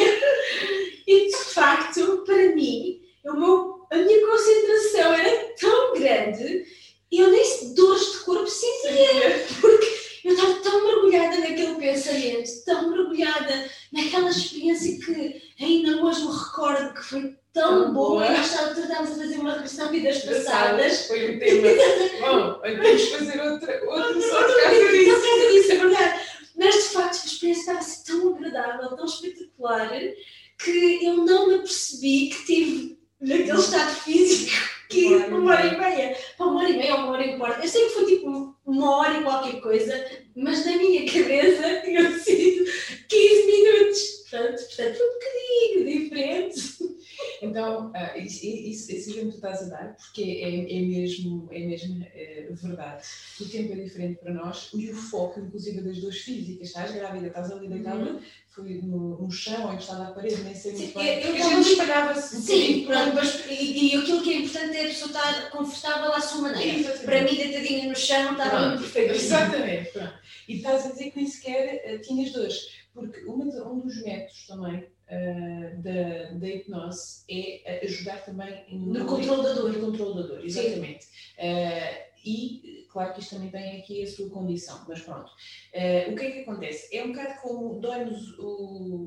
E 1.07 1.27
de 1.27 1.37
facto, 1.37 2.23
para 2.25 2.53
mim, 2.53 2.99
o 3.25 3.33
meu, 3.33 3.87
a 3.91 3.95
minha 3.95 4.27
concentração 4.27 5.13
era 5.13 5.55
tão 5.59 5.93
grande 5.93 6.65
e 7.09 7.19
eu 7.19 7.31
nem 7.31 7.73
dores 7.73 8.11
de 8.11 8.19
corpo 8.19 8.47
sentia, 8.47 9.45
porque 9.61 9.87
eu 10.25 10.33
estava 10.33 10.55
tão 10.55 10.85
mergulhada 10.85 11.37
naquele 11.39 11.75
pensamento, 11.75 12.65
tão 12.65 12.89
mergulhada 12.89 13.69
naquela 13.93 14.29
experiência 14.29 14.99
que 14.99 15.41
ainda 15.63 16.03
hoje 16.03 16.21
me 16.25 16.31
recordo 16.31 16.93
que 16.93 17.03
foi 17.03 17.35
tão 17.57 17.93
boa. 17.93 18.19
boa. 18.21 18.31
Nós 18.31 18.45
estávamos 18.45 18.91
a 18.91 19.05
fazer 19.05 19.37
uma 19.39 19.53
regressão 19.53 19.89
vidas 19.89 20.19
passadas. 20.19 21.07
Foi 21.07 21.35
um 21.35 21.39
tema. 21.39 21.67
Bom, 22.21 22.61
vamos 22.61 23.09
fazer 23.09 23.41
outra, 23.41 23.81
outro 23.89 24.21
só 24.21 24.43
por 24.43 24.63
causa 24.63 24.91
disso. 24.91 25.51
disso, 25.51 25.71
é 25.71 25.75
verdade. 25.75 26.21
Mas 26.55 26.75
de 26.75 26.81
facto 26.89 27.21
a 27.23 27.25
experiência 27.25 27.73
estava 27.73 27.85
tão 28.05 28.35
agradável, 28.35 28.95
tão 28.95 29.05
espetacular, 29.05 29.91
que 30.59 31.05
eu 31.05 31.17
não 31.17 31.47
me 31.47 31.55
apercebi 31.55 32.29
que 32.29 32.45
tive 32.45 32.99
naquele 33.19 33.59
estado 33.59 33.95
físico 33.95 34.55
que 34.89 35.07
uma 35.07 35.53
hora 35.53 35.67
e 35.67 35.77
meia, 35.77 36.17
uma 36.39 36.59
hora 36.59 36.69
e 36.69 36.77
meia 36.77 36.95
ou 36.95 37.01
uma 37.01 37.11
hora 37.11 37.25
e 37.25 37.37
quarto. 37.37 37.63
Eu 37.63 37.69
sei 37.69 37.85
que 37.85 37.93
foi 37.93 38.05
tipo 38.05 38.55
uma 38.65 38.97
hora 38.97 39.19
e 39.19 39.23
qualquer 39.23 39.59
coisa, 39.61 40.05
mas 40.35 40.65
na 40.65 40.77
minha 40.77 41.05
cabeça 41.05 41.81
tinha 41.83 42.19
sido 42.19 42.65
15 43.07 43.45
minutos. 43.45 44.17
Portanto, 44.29 44.57
portanto 44.57 44.97
foi 44.97 45.07
um 45.07 45.13
bocadinho 45.13 46.03
diferente. 46.03 46.97
Então, 47.41 47.91
uh, 47.91 48.19
isso, 48.19 48.45
isso, 48.45 49.13
que 49.13 49.21
tu 49.21 49.29
estás 49.29 49.63
a 49.63 49.69
dar, 49.69 49.95
porque 49.95 50.21
é, 50.21 50.77
é 50.77 50.81
mesmo, 50.81 51.47
é 51.51 51.59
mesmo 51.59 52.05
é, 52.13 52.47
verdade. 52.51 53.03
O 53.39 53.45
tempo 53.45 53.73
é 53.73 53.75
diferente 53.75 54.19
para 54.19 54.33
nós 54.33 54.69
e 54.73 54.89
o 54.89 54.95
foco, 54.95 55.39
inclusive, 55.39 55.81
das 55.81 55.99
duas 55.99 56.17
físicas. 56.17 56.67
Estás 56.67 56.91
grávida, 56.93 57.27
estás 57.27 57.51
ali 57.51 57.67
deitada, 57.67 58.03
uhum. 58.03 58.19
foi 58.49 58.81
no, 58.81 59.21
no 59.21 59.31
chão 59.31 59.65
ou 59.65 59.73
encostada 59.73 60.07
à 60.07 60.11
parede, 60.11 60.43
nem 60.43 60.55
sei 60.55 60.73
muito 60.73 60.97
bem. 60.97 61.23
Eu, 61.23 61.35
eu 61.35 61.45
a 61.45 61.49
gente 61.49 61.69
espalhava-se. 61.69 62.41
Sim, 62.41 62.85
pronto, 62.85 63.15
mas, 63.15 63.45
e, 63.47 63.93
e, 63.93 63.97
aquilo 63.97 64.23
que 64.23 64.33
é 64.33 64.37
importante 64.37 64.77
é 64.77 64.81
a 64.81 64.87
pessoa 64.87 65.11
estar 65.11 65.49
confortável 65.51 66.13
à 66.13 66.21
sua 66.21 66.41
maneira. 66.41 66.77
Exatamente. 66.77 67.05
Para 67.05 67.21
mim, 67.23 67.35
deitadinha 67.35 67.89
no 67.89 67.95
chão, 67.95 68.31
estava 68.31 68.67
muito 68.67 68.81
perfeito. 68.81 69.13
Exatamente. 69.13 69.91
Pronto. 69.91 70.13
E 70.47 70.55
estás 70.57 70.85
a 70.85 70.89
dizer 70.89 71.11
que 71.11 71.17
nem 71.17 71.27
sequer 71.27 71.95
uh, 71.95 72.01
tinhas 72.01 72.31
dores, 72.31 72.67
porque 72.93 73.19
uma, 73.25 73.45
um 73.45 73.79
dos 73.79 74.01
métodos 74.03 74.47
também 74.47 74.87
uh, 75.09 75.81
da, 75.81 76.37
da 76.37 76.47
hipnose 76.47 77.23
é 77.29 77.81
ajudar 77.83 78.23
também 78.25 78.65
no, 78.71 78.93
no 78.93 79.05
controle 79.05 79.43
da 79.43 79.53
dor. 79.53 79.73
No 79.73 79.79
controle 79.79 80.21
da 80.21 80.27
dor, 80.27 80.45
exatamente. 80.45 81.07
Uh, 81.37 82.06
e 82.27 82.87
claro 82.91 83.13
que 83.13 83.21
isto 83.21 83.35
também 83.35 83.49
tem 83.49 83.79
aqui 83.79 84.03
a 84.03 84.07
sua 84.07 84.29
condição, 84.29 84.83
mas 84.87 84.99
pronto. 85.01 85.31
Uh, 85.73 86.11
o 86.11 86.15
que 86.15 86.25
é 86.25 86.31
que 86.31 86.39
acontece? 86.41 86.95
É 86.95 87.03
um 87.03 87.13
bocado 87.13 87.41
como 87.41 87.79
dói-nos 87.79 88.35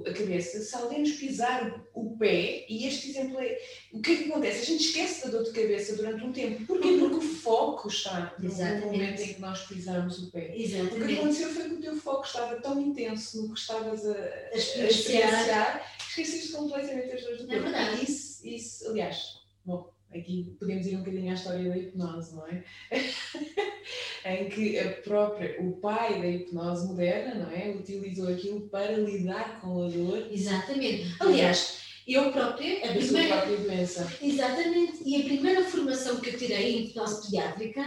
a 0.06 0.12
cabeça 0.12 0.60
se 0.60 0.74
alguém 0.74 1.00
nos 1.00 1.12
pisar 1.12 1.84
o 1.92 2.16
pé, 2.16 2.64
e 2.68 2.86
este 2.86 3.10
exemplo 3.10 3.38
é. 3.40 3.58
O 3.92 4.00
que 4.00 4.12
é 4.12 4.16
que 4.16 4.30
acontece? 4.30 4.62
A 4.62 4.64
gente 4.64 4.86
esquece 4.86 5.24
da 5.24 5.30
dor 5.32 5.44
de 5.44 5.50
cabeça 5.50 5.96
durante 5.96 6.24
um 6.24 6.32
tempo. 6.32 6.64
Porquê? 6.66 6.96
Porque 6.98 7.16
o 7.16 7.20
foco 7.20 7.88
está 7.88 8.34
no 8.38 8.46
Exatamente. 8.46 8.86
momento 8.86 9.20
em 9.20 9.34
que 9.34 9.40
nós 9.40 9.66
pisamos 9.66 10.18
o 10.22 10.30
pé. 10.30 10.56
Exatamente. 10.56 11.02
O 11.02 11.06
que 11.06 11.18
aconteceu 11.18 11.48
foi 11.50 11.64
que 11.64 11.74
o 11.74 11.80
teu 11.80 11.96
foco 11.96 12.24
estava 12.24 12.56
tão 12.60 12.80
intenso 12.80 13.42
no 13.42 13.52
que 13.52 13.60
estavas 13.60 14.06
a, 14.06 14.14
a 14.14 14.56
experienciar, 14.56 15.94
esqueceste 16.08 16.52
completamente 16.52 17.12
as 17.12 17.22
dores 17.22 17.38
do 17.42 17.46
corpo. 17.48 17.66
É 17.66 17.70
verdade. 17.70 18.04
Isso, 18.04 18.46
isso, 18.46 18.88
aliás, 18.88 19.40
bom 19.64 19.99
aqui 20.14 20.56
podemos 20.58 20.86
ir 20.86 20.96
um 20.96 21.00
bocadinho 21.00 21.30
à 21.30 21.34
história 21.34 21.68
da 21.68 21.78
hipnose, 21.78 22.34
não 22.34 22.46
é? 22.46 22.64
em 24.24 24.48
que 24.48 24.78
a 24.78 24.90
própria, 25.02 25.60
o 25.60 25.72
pai 25.72 26.20
da 26.20 26.26
hipnose 26.28 26.86
moderna, 26.86 27.34
não 27.34 27.50
é? 27.50 27.70
Utilizou 27.70 28.28
aquilo 28.28 28.68
para 28.68 28.92
lidar 28.92 29.60
com 29.60 29.84
a 29.84 29.88
dor. 29.88 30.28
Exatamente. 30.30 31.14
Aliás, 31.20 31.80
Eu 32.06 32.32
própria, 32.32 32.86
a 32.86 32.90
A 32.90 32.94
primeira, 32.94 33.36
própria 33.36 33.56
doença. 33.58 34.12
Exatamente, 34.20 35.02
e 35.04 35.20
a 35.20 35.24
primeira 35.24 35.64
formação 35.64 36.18
que 36.20 36.30
eu 36.30 36.38
tirei 36.38 36.74
em 36.74 36.84
hipnose 36.86 37.22
pediátrica, 37.22 37.82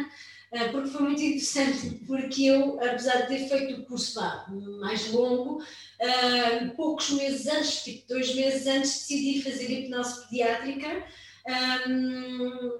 ah, 0.53 0.69
porque 0.71 0.89
foi 0.89 1.01
muito 1.01 1.21
interessante, 1.21 1.95
porque 2.05 2.43
eu, 2.45 2.79
apesar 2.79 3.21
de 3.21 3.27
ter 3.27 3.49
feito 3.49 3.81
o 3.81 3.85
curso 3.85 4.19
lá 4.19 4.45
mais 4.79 5.11
longo, 5.11 5.61
ah, 5.99 6.71
poucos 6.77 7.09
meses 7.09 7.47
antes, 7.47 7.83
tipo 7.83 8.07
dois 8.07 8.33
meses 8.35 8.67
antes, 8.67 8.91
decidi 8.91 9.41
fazer 9.41 9.69
hipnose 9.69 10.27
pediátrica, 10.29 11.05
ah, 11.47 11.83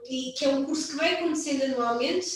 e 0.10 0.34
que 0.38 0.46
é 0.46 0.50
um 0.50 0.64
curso 0.66 0.92
que 0.92 0.98
vai 0.98 1.16
acontecendo 1.16 1.64
anualmente, 1.64 2.28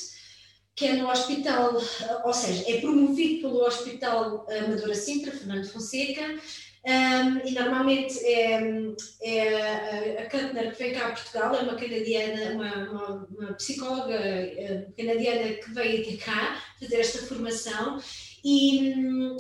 que 0.76 0.86
é 0.86 0.94
no 0.94 1.10
hospital, 1.10 1.82
ou 2.24 2.34
seja, 2.34 2.64
é 2.68 2.80
promovido 2.80 3.42
pelo 3.42 3.66
Hospital 3.66 4.46
Amadora 4.48 4.94
Sintra, 4.94 5.32
Fernando 5.32 5.68
Fonseca, 5.68 6.40
um, 6.88 7.46
e 7.46 7.52
normalmente 7.52 8.18
é, 8.24 8.94
é 9.22 10.22
a 10.22 10.26
Kantner 10.28 10.72
que 10.72 10.84
vem 10.84 10.94
cá 10.94 11.08
a 11.08 11.12
Portugal, 11.12 11.56
é 11.56 11.62
uma 11.62 11.76
canadiana, 11.76 12.54
uma, 12.54 12.76
uma, 12.90 13.28
uma 13.30 13.54
psicóloga 13.56 14.14
eh, 14.14 14.88
canadiana 14.96 15.54
que 15.56 15.70
veio 15.74 16.02
até 16.02 16.16
cá 16.16 16.64
fazer 16.80 17.02
esta 17.02 17.26
formação 17.26 18.00
e, 18.42 18.94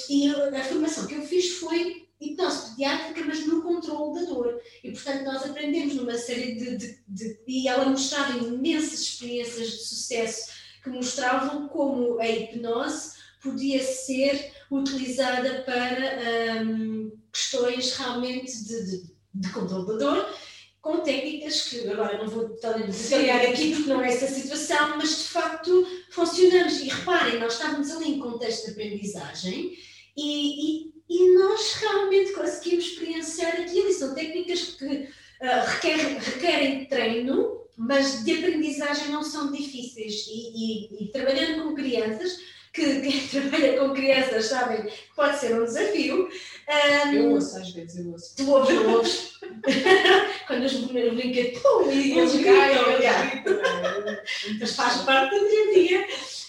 e 0.09 0.29
a 0.29 0.63
formação 0.65 1.07
que 1.07 1.15
eu 1.15 1.21
fiz 1.21 1.59
foi 1.59 2.06
hipnose 2.19 2.69
pediátrica, 2.71 3.23
mas 3.25 3.45
no 3.45 3.61
controle 3.61 4.19
da 4.19 4.25
dor. 4.31 4.61
E 4.83 4.91
portanto 4.91 5.23
nós 5.23 5.43
aprendemos 5.43 5.95
numa 5.95 6.17
série 6.17 6.55
de, 6.55 6.77
de, 6.77 6.99
de 7.07 7.39
e 7.47 7.67
ela 7.67 7.85
mostrava 7.85 8.37
imensas 8.37 9.01
experiências 9.01 9.71
de 9.71 9.85
sucesso 9.85 10.51
que 10.83 10.89
mostravam 10.89 11.67
como 11.67 12.19
a 12.19 12.27
hipnose 12.27 13.17
podia 13.41 13.81
ser 13.83 14.51
utilizada 14.71 15.63
para 15.63 16.63
um, 16.63 17.11
questões 17.31 17.95
realmente 17.95 18.63
de, 18.63 18.85
de, 18.85 19.13
de 19.33 19.49
controle 19.51 19.87
da 19.87 19.93
dor, 19.97 20.35
com 20.81 21.01
técnicas 21.01 21.61
que 21.63 21.87
agora 21.89 22.17
não 22.17 22.27
vou 22.27 22.49
detalhar 22.49 23.41
aqui 23.41 23.75
porque 23.75 23.89
não 23.89 24.01
é 24.01 24.07
essa 24.07 24.27
situação, 24.27 24.97
mas 24.97 25.17
de 25.17 25.23
facto 25.25 25.87
funcionamos. 26.11 26.79
E 26.79 26.89
reparem, 26.89 27.39
nós 27.39 27.53
estávamos 27.53 27.91
ali 27.91 28.11
em 28.11 28.19
contexto 28.19 28.65
de 28.65 28.71
aprendizagem 28.71 29.77
e, 30.15 30.87
e, 30.87 30.93
e 31.09 31.37
nós 31.37 31.73
realmente 31.73 32.33
conseguimos 32.33 32.85
experienciar 32.85 33.61
aquilo. 33.61 33.89
E 33.89 33.93
são 33.93 34.13
técnicas 34.13 34.61
que 34.61 34.85
uh, 34.85 35.65
requerem, 35.65 36.17
requerem 36.19 36.85
treino, 36.85 37.61
mas 37.75 38.23
de 38.23 38.33
aprendizagem 38.33 39.09
não 39.09 39.23
são 39.23 39.51
difíceis. 39.51 40.25
E, 40.27 41.03
e 41.03 41.11
trabalhando 41.11 41.63
com 41.63 41.75
crianças, 41.75 42.39
que 42.73 43.01
quem 43.01 43.27
trabalha 43.27 43.79
com 43.79 43.93
crianças 43.93 44.45
sabem 44.45 44.83
que 44.83 45.15
pode 45.15 45.37
ser 45.39 45.59
um 45.59 45.65
desafio. 45.65 46.27
Um, 46.27 47.13
Eu 47.13 47.31
ouço 47.31 47.57
às 47.57 47.71
vezes, 47.71 48.05
eu 48.05 48.11
ouço. 48.11 48.35
Tu 48.35 48.49
ouves, 48.49 48.75
não 48.75 48.93
ouves? 48.95 49.39
Quando 50.47 50.63
os 50.63 50.73
brinquedos, 50.73 51.59
pum, 51.61 51.91
e 51.91 52.17
eles 52.17 52.35
gritam, 52.35 52.91
eles 52.91 53.33
gritam. 53.33 53.57
mas 54.59 54.75
faz 54.75 55.01
parte 55.01 55.39
do 55.39 55.49
dia 55.49 55.63
a 55.63 55.73
dia. 55.73 56.07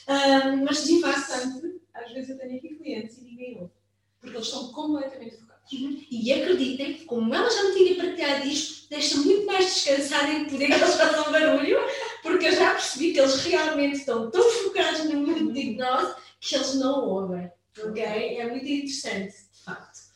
Um, 0.09 0.64
mas 0.64 0.84
de 0.84 1.00
Faz 1.00 1.26
facto, 1.26 1.61
tanto, 1.61 1.80
às 1.94 2.12
vezes 2.12 2.30
eu 2.30 2.38
tenho 2.38 2.56
aqui 2.56 2.74
clientes 2.76 3.18
e 3.18 3.24
ninguém 3.24 3.59
ouve. 3.61 3.78
Porque 4.20 4.36
eles 4.36 4.46
estão 4.46 4.72
completamente 4.72 5.36
focados. 5.36 5.48
e 5.70 6.32
acreditem, 6.32 7.04
como 7.04 7.34
ela 7.34 7.50
já 7.50 7.62
me 7.64 7.74
tinha 7.74 7.96
partilhado 7.96 8.46
isto, 8.46 8.88
deixa 8.88 9.16
muito 9.18 9.46
mais 9.46 9.66
descansada 9.66 10.32
em 10.32 10.46
poder 10.46 10.66
que 10.66 10.72
eles 10.72 10.94
façam 10.94 11.30
barulho, 11.30 11.78
porque 12.22 12.46
eu 12.46 12.52
já 12.52 12.72
percebi 12.72 13.12
que 13.12 13.20
eles 13.20 13.36
realmente 13.44 13.98
estão 13.98 14.30
tão 14.30 14.42
focados 14.42 15.04
no 15.04 15.20
mundo 15.20 15.52
de 15.52 15.60
hipnose 15.60 16.14
que 16.40 16.54
eles 16.54 16.74
não 16.76 17.04
ouvem. 17.06 17.50
Ok? 17.84 18.02
É 18.02 18.48
muito 18.48 18.66
interessante, 18.66 19.34
de 19.52 19.62
facto. 19.62 20.08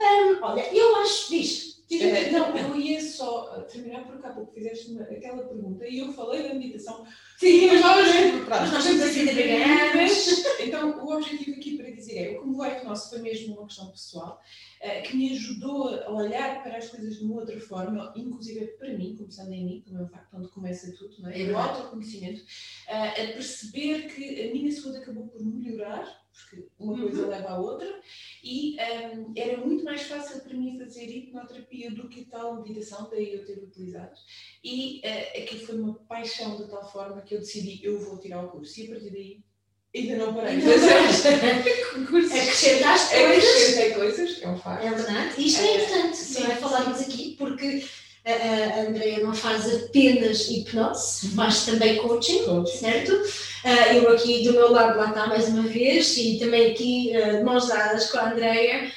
Um, 0.00 0.42
olha, 0.42 0.74
eu 0.74 0.96
acho, 0.96 1.30
diz. 1.30 1.69
Eh, 1.90 2.30
Não, 2.30 2.56
eu 2.56 2.76
ia 2.76 3.00
só 3.00 3.56
eh, 3.56 3.62
terminar 3.62 4.06
porque 4.06 4.24
há 4.26 4.30
pouco 4.30 4.52
fizeste 4.52 4.96
aquela 5.00 5.42
pergunta 5.42 5.86
e 5.86 5.98
eu 5.98 6.12
falei 6.12 6.42
da 6.44 6.54
meditação. 6.54 7.04
Sim, 7.36 7.66
Mas 7.66 7.80
nós, 7.80 8.08
Mas 8.48 8.72
nós 8.72 8.84
estamos 8.84 9.02
assim 9.02 9.26
de 9.26 9.96
Mas, 9.96 10.44
então, 10.60 11.04
o 11.04 11.12
objetivo 11.12 11.56
aqui 11.56 11.76
para 11.76 11.90
dizer 11.90 12.18
é, 12.18 12.38
o 12.38 12.42
que 12.42 12.48
me 12.48 12.80
que 12.80 12.84
nosso 12.86 13.10
foi 13.10 13.20
mesmo 13.20 13.54
uma 13.56 13.66
questão 13.66 13.90
pessoal, 13.90 14.40
eh, 14.80 15.00
que 15.00 15.16
me 15.16 15.32
ajudou 15.32 15.88
a 15.88 16.12
olhar 16.12 16.62
para 16.62 16.76
as 16.76 16.88
coisas 16.88 17.18
de 17.18 17.24
uma 17.24 17.40
outra 17.40 17.58
forma, 17.60 18.12
inclusive 18.16 18.66
para 18.78 18.96
mim, 18.96 19.16
começando 19.16 19.52
em 19.52 19.64
mim, 19.64 19.84
como 19.86 19.98
é 19.98 20.02
o 20.02 20.08
facto 20.08 20.34
onde 20.34 20.48
começa 20.48 20.92
tudo, 20.96 21.14
não 21.20 21.30
é? 21.30 21.42
É 21.42 21.50
o 21.50 21.58
autoconhecimento, 21.58 22.42
eh, 22.88 23.08
a 23.08 23.32
perceber 23.32 24.14
que 24.14 24.48
a 24.48 24.52
minha 24.52 24.70
saúde 24.70 24.98
acabou 24.98 25.26
por 25.26 25.44
melhorar, 25.44 26.19
porque 26.32 26.66
uma 26.78 26.98
coisa 26.98 27.26
leva 27.26 27.50
à 27.50 27.58
outra, 27.58 28.00
e 28.42 28.78
ehm, 28.78 29.32
era 29.36 29.58
muito 29.58 29.84
mais 29.84 30.02
fácil 30.02 30.40
para 30.40 30.54
mim 30.56 30.78
fazer 30.78 31.06
hipnoterapia 31.06 31.90
do 31.90 32.08
que 32.08 32.24
tal 32.24 32.62
meditação, 32.62 33.08
daí 33.10 33.34
eu 33.34 33.44
ter 33.44 33.58
utilizado. 33.58 34.16
E 34.64 35.00
uh, 35.04 35.42
aquilo 35.42 35.66
foi 35.66 35.78
uma 35.78 35.94
paixão 36.08 36.56
de 36.56 36.68
tal 36.68 36.90
forma 36.90 37.20
que 37.22 37.34
eu 37.34 37.40
decidi, 37.40 37.80
eu 37.84 37.98
vou 38.00 38.18
tirar 38.18 38.44
o 38.44 38.48
curso. 38.50 38.80
E 38.80 38.86
a 38.86 38.90
partir 38.90 39.10
daí, 39.10 39.40
ainda 39.94 40.16
não 40.16 40.34
parei. 40.34 40.56
de 40.56 40.62
fazer 40.62 42.06
cursos. 42.06 42.32
Acrescentaste 42.32 43.14
coisas. 43.14 43.44
Acrescentei 43.44 43.90
coisas, 43.94 44.42
é 44.42 44.48
um 44.48 44.56
facto. 44.58 44.84
É 44.86 44.90
verdade. 44.90 45.42
Isto 45.46 45.60
é 45.60 45.66
É, 45.66 45.76
importante, 45.84 46.16
sim, 46.16 46.42
não 46.42 46.50
é? 46.50 46.56
Falarmos 46.56 47.00
aqui, 47.00 47.34
porque 47.38 47.84
a, 48.24 48.80
Andrea 48.82 49.20
não 49.20 49.34
faz 49.34 49.84
apenas 49.84 50.48
hipnose, 50.48 51.28
faz 51.30 51.64
também 51.64 51.96
coaching, 51.98 52.44
Coaching. 52.44 52.78
certo? 52.78 53.12
Ah, 53.64 53.94
eu 53.94 54.08
aqui 54.10 54.42
do 54.44 54.52
meu 54.52 54.70
lado, 54.72 54.98
lá 54.98 55.08
está 55.08 55.26
mais 55.26 55.48
uma 55.48 55.62
vez, 55.62 56.16
e 56.16 56.38
também 56.38 56.72
aqui 56.72 57.16
ah, 57.16 57.38
de 57.38 57.44
mãos 57.44 57.68
dadas 57.68 58.10
com 58.10 58.18
a 58.18 58.30
Andrea, 58.30 58.90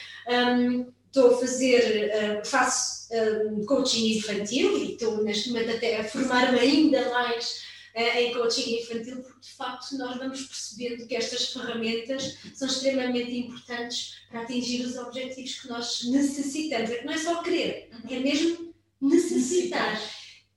estou 1.07 1.35
a 1.35 1.37
fazer, 1.37 2.11
ah, 2.13 2.45
faço 2.45 3.13
ahm, 3.13 3.63
coaching 3.65 4.17
infantil 4.17 4.77
e 4.77 4.93
estou 4.93 5.23
neste 5.23 5.49
momento 5.49 5.75
até 5.75 5.99
a 5.99 6.03
formar-me 6.03 6.59
ainda 6.59 7.09
mais 7.11 7.61
em 7.95 8.33
coaching 8.33 8.79
infantil, 8.79 9.17
porque 9.17 9.41
de 9.41 9.51
facto 9.51 9.95
nós 9.99 10.17
vamos 10.17 10.41
percebendo 10.41 11.05
que 11.05 11.15
estas 11.15 11.53
ferramentas 11.53 12.37
são 12.55 12.67
extremamente 12.67 13.37
importantes 13.37 14.15
para 14.31 14.41
atingir 14.41 14.83
os 14.83 14.97
objetivos 14.97 15.61
que 15.61 15.67
nós 15.69 16.03
necessitamos. 16.05 16.89
É 16.89 16.95
que 16.95 17.05
não 17.05 17.13
é 17.13 17.17
só 17.19 17.43
querer, 17.43 17.91
é 18.09 18.19
mesmo 18.19 18.72
necessitar. 19.03 19.99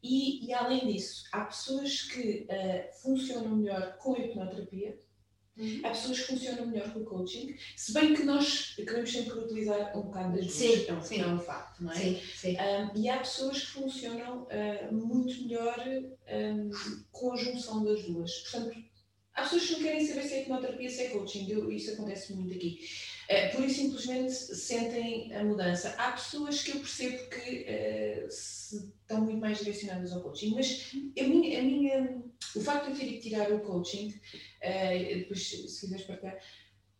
E, 0.02 0.46
e 0.46 0.54
além 0.54 0.86
disso, 0.86 1.24
há 1.32 1.44
pessoas 1.44 2.02
que 2.02 2.46
eh, 2.48 2.90
funcionam 3.02 3.56
melhor 3.56 3.96
com 3.98 4.14
a 4.14 4.18
hipnoterapia, 4.20 4.96
há 5.82 5.88
pessoas 5.88 6.20
que 6.20 6.26
funcionam 6.26 6.66
melhor 6.66 6.92
com 6.92 7.00
o 7.00 7.04
coaching, 7.04 7.56
se 7.74 7.92
bem 7.92 8.14
que 8.14 8.22
nós 8.22 8.74
queremos 8.76 9.10
sempre 9.10 9.38
utilizar 9.38 9.96
um 9.96 10.02
bocado 10.02 10.36
das 10.36 10.46
duas, 10.46 10.54
Sim, 10.54 10.86
é 10.86 10.92
um, 10.92 11.02
sim. 11.02 11.20
é 11.22 11.26
um 11.26 11.40
facto, 11.40 11.82
não 11.82 11.90
é? 11.90 11.96
Sim, 11.96 12.20
sim. 12.36 12.56
Um, 12.56 13.00
e 13.00 13.08
há 13.08 13.18
pessoas 13.18 13.60
que 13.62 13.70
funcionam 13.72 14.42
uh, 14.44 14.94
muito 14.94 15.42
melhor 15.42 15.84
um, 15.88 16.70
com 17.10 17.32
a 17.32 17.36
junção 17.36 17.82
das 17.84 18.02
duas. 18.04 18.32
Portanto, 18.42 18.76
há 19.34 19.42
pessoas 19.42 19.66
que 19.66 19.72
não 19.72 19.80
querem 19.80 20.06
saber 20.06 20.22
se 20.22 20.34
é 20.34 20.42
hipnoterapia, 20.42 20.90
se 20.90 21.02
é 21.02 21.08
coaching. 21.08 21.74
Isso 21.74 21.94
acontece 21.94 22.34
muito 22.34 22.54
aqui. 22.54 22.80
Uh, 23.26 23.56
pura 23.56 23.66
e 23.66 23.70
simplesmente 23.70 24.32
sentem 24.32 25.34
a 25.34 25.42
mudança. 25.42 25.94
Há 25.98 26.12
pessoas 26.12 26.62
que 26.62 26.70
eu 26.70 26.80
percebo 26.80 27.28
que 27.28 27.66
uh, 27.68 28.28
estão 28.28 29.20
muito 29.20 29.40
mais 29.40 29.58
direcionadas 29.58 30.12
ao 30.12 30.22
coaching, 30.22 30.54
mas 30.54 30.92
a 31.18 31.22
minha, 31.24 31.58
a 31.58 31.62
minha, 31.62 32.22
o 32.54 32.60
facto 32.60 32.86
de 32.86 32.92
eu 32.92 32.96
ter 32.98 33.06
que 33.14 33.28
tirar 33.28 33.50
o 33.50 33.60
coaching, 33.60 34.08
uh, 34.10 35.18
depois 35.18 35.48
se 35.48 35.80
quiseres 35.80 36.04
partilhar, 36.04 36.38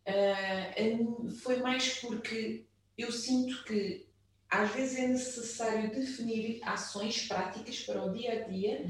uh, 0.07 1.29
foi 1.29 1.57
mais 1.57 1.99
porque 1.99 2.65
eu 2.97 3.11
sinto 3.11 3.63
que 3.63 4.07
às 4.49 4.71
vezes 4.71 4.97
é 4.97 5.07
necessário 5.07 5.91
definir 5.91 6.59
ações 6.63 7.27
práticas 7.27 7.79
para 7.81 8.03
o 8.03 8.13
dia 8.13 8.33
a 8.33 8.47
dia, 8.47 8.85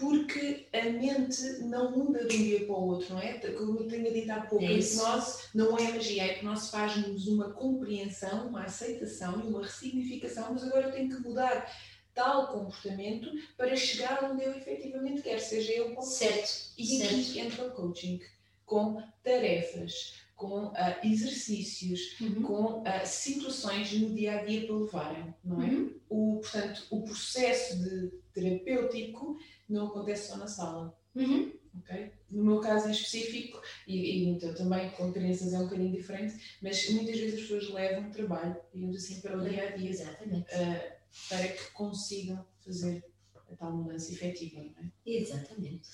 porque 0.00 0.66
a 0.72 0.84
mente 0.86 1.42
não 1.60 1.90
muda 1.92 2.24
de 2.24 2.36
um 2.36 2.42
dia 2.42 2.64
para 2.66 2.74
o 2.74 2.88
outro, 2.88 3.14
não 3.14 3.20
é? 3.20 3.34
Como 3.34 3.78
eu 3.80 3.86
tenho 3.86 4.12
dito 4.12 4.30
há 4.30 4.40
pouco, 4.40 4.64
É 4.64 4.68
a 4.68 4.72
isso. 4.72 4.96
hipnose 4.98 5.38
não 5.54 5.78
é 5.78 5.92
magia, 5.92 6.22
a 6.24 6.26
hipnose 6.28 6.70
faz-nos 6.70 7.26
uma 7.28 7.50
compreensão, 7.52 8.48
uma 8.48 8.64
aceitação 8.64 9.40
e 9.44 9.48
uma 9.48 9.62
ressignificação, 9.62 10.52
mas 10.52 10.64
agora 10.64 10.88
eu 10.88 10.92
tenho 10.92 11.08
que 11.14 11.22
mudar 11.22 11.70
tal 12.14 12.48
comportamento 12.48 13.30
para 13.56 13.76
chegar 13.76 14.24
onde 14.24 14.42
eu 14.42 14.52
efetivamente 14.56 15.22
quero, 15.22 15.40
seja 15.40 15.72
eu 15.72 15.94
for. 15.94 16.02
Certo, 16.02 16.72
E 16.76 16.86
certo. 16.98 17.14
aqui 17.14 17.38
entra 17.38 17.66
o 17.66 17.70
coaching, 17.70 18.20
com 18.66 19.02
tarefas, 19.22 20.14
com 20.34 20.72
ah, 20.74 20.98
exercícios, 21.04 22.18
Uhum. 22.20 22.42
com 22.42 22.82
ah, 22.86 23.04
situações 23.04 23.92
no 23.92 24.14
dia 24.14 24.40
a 24.40 24.44
dia 24.44 24.66
para 24.66 24.76
levarem, 24.76 25.34
não 25.44 25.62
é? 25.62 25.66
Uhum. 25.66 25.94
O, 26.08 26.40
portanto, 26.40 26.86
o 26.90 27.02
processo 27.02 27.78
de 27.78 28.10
terapêutico 28.32 29.36
não 29.68 29.86
acontece 29.88 30.28
só 30.28 30.36
na 30.36 30.46
sala, 30.46 30.96
Uhum. 31.14 31.52
ok? 31.80 32.12
No 32.30 32.44
meu 32.44 32.60
caso 32.60 32.88
em 32.88 32.92
específico, 32.92 33.60
e, 33.86 33.96
e 33.96 34.28
então, 34.28 34.54
também 34.54 34.90
com 34.90 35.12
crianças 35.12 35.52
é 35.52 35.58
um 35.58 35.64
bocadinho 35.64 35.92
diferente, 35.92 36.34
mas 36.62 36.88
muitas 36.90 37.18
vezes 37.18 37.34
as 37.34 37.40
pessoas 37.40 37.68
levam 37.70 38.10
trabalho, 38.10 38.56
digamos 38.72 38.96
assim, 38.96 39.20
para 39.20 39.36
o 39.36 39.48
dia 39.48 39.68
a 39.68 39.76
dia, 39.76 40.18
ah, 40.52 40.96
para 41.28 41.48
que 41.48 41.70
consigam 41.72 42.44
fazer 42.64 43.04
a 43.50 43.56
tal 43.56 43.72
mudança 43.72 44.12
efetiva, 44.12 44.60
não 44.60 44.70
é? 44.84 44.90
Exatamente. 45.04 45.88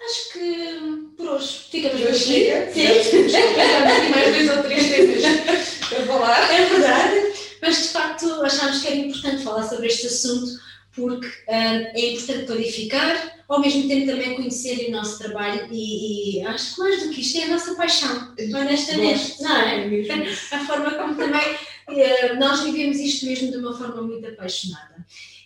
Acho 0.00 0.32
que 0.32 1.14
por 1.16 1.28
hoje 1.28 1.58
ficamos 1.70 2.00
Por 2.00 2.08
aqui. 2.10 2.18
chega. 2.18 2.72
Sim. 2.72 3.10
Temos 3.10 4.10
mais 4.10 4.34
dois 4.34 4.56
ou 4.56 4.62
três 4.64 4.88
temas 4.88 5.88
para 5.88 6.06
falar. 6.06 6.52
É 6.52 6.64
verdade. 6.68 7.32
Mas 7.60 7.76
de 7.82 7.88
facto 7.90 8.26
achámos 8.42 8.80
que 8.82 8.88
era 8.88 8.96
importante 8.96 9.44
falar 9.44 9.68
sobre 9.68 9.86
este 9.86 10.06
assunto 10.08 10.60
porque 10.94 11.26
uh, 11.26 11.90
é 11.94 12.12
importante 12.12 12.46
clarificar, 12.46 13.42
ao 13.48 13.60
mesmo 13.60 13.88
tempo 13.88 14.06
também 14.06 14.34
conhecer 14.34 14.88
o 14.88 14.90
nosso 14.90 15.18
trabalho 15.18 15.68
e, 15.70 16.38
e, 16.38 16.42
acho 16.42 16.74
que 16.74 16.80
mais 16.80 17.02
do 17.02 17.10
que 17.10 17.20
isto 17.20 17.38
é 17.38 17.44
a 17.44 17.48
nossa 17.48 17.74
paixão, 17.74 18.34
honestamente, 18.38 19.42
não 19.42 19.56
é? 19.56 19.86
A 20.52 20.64
forma 20.64 20.90
como 20.92 21.14
também 21.14 21.52
uh, 21.52 22.38
nós 22.38 22.62
vivemos 22.62 22.98
isto 22.98 23.26
mesmo 23.26 23.50
de 23.50 23.58
uma 23.58 23.76
forma 23.76 24.02
muito 24.02 24.26
apaixonada. 24.26 25.04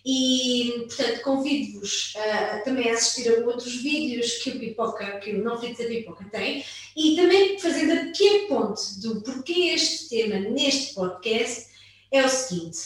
E, 0.09 0.85
portanto, 0.87 1.21
convido-vos 1.23 2.15
uh, 2.15 2.65
também 2.65 2.91
a 2.91 2.95
assistir 2.95 3.29
a 3.29 3.45
outros 3.45 3.75
vídeos 3.83 4.35
que 4.35 4.51
o 4.51 4.61
Pipoca, 4.61 5.19
que 5.19 5.33
o 5.33 5.43
Não 5.43 5.59
Fritos 5.59 5.79
da 5.79 5.91
Pipoca 5.91 6.25
tem, 6.31 6.65
e 6.97 7.17
também 7.17 7.59
fazendo 7.59 7.93
a 7.93 8.05
pequeno 8.05 8.47
ponto 8.47 8.81
do 9.01 9.21
porquê 9.23 9.75
este 9.75 10.09
tema 10.09 10.39
neste 10.49 10.95
podcast 10.95 11.67
é 12.13 12.25
o 12.25 12.29
seguinte: 12.29 12.79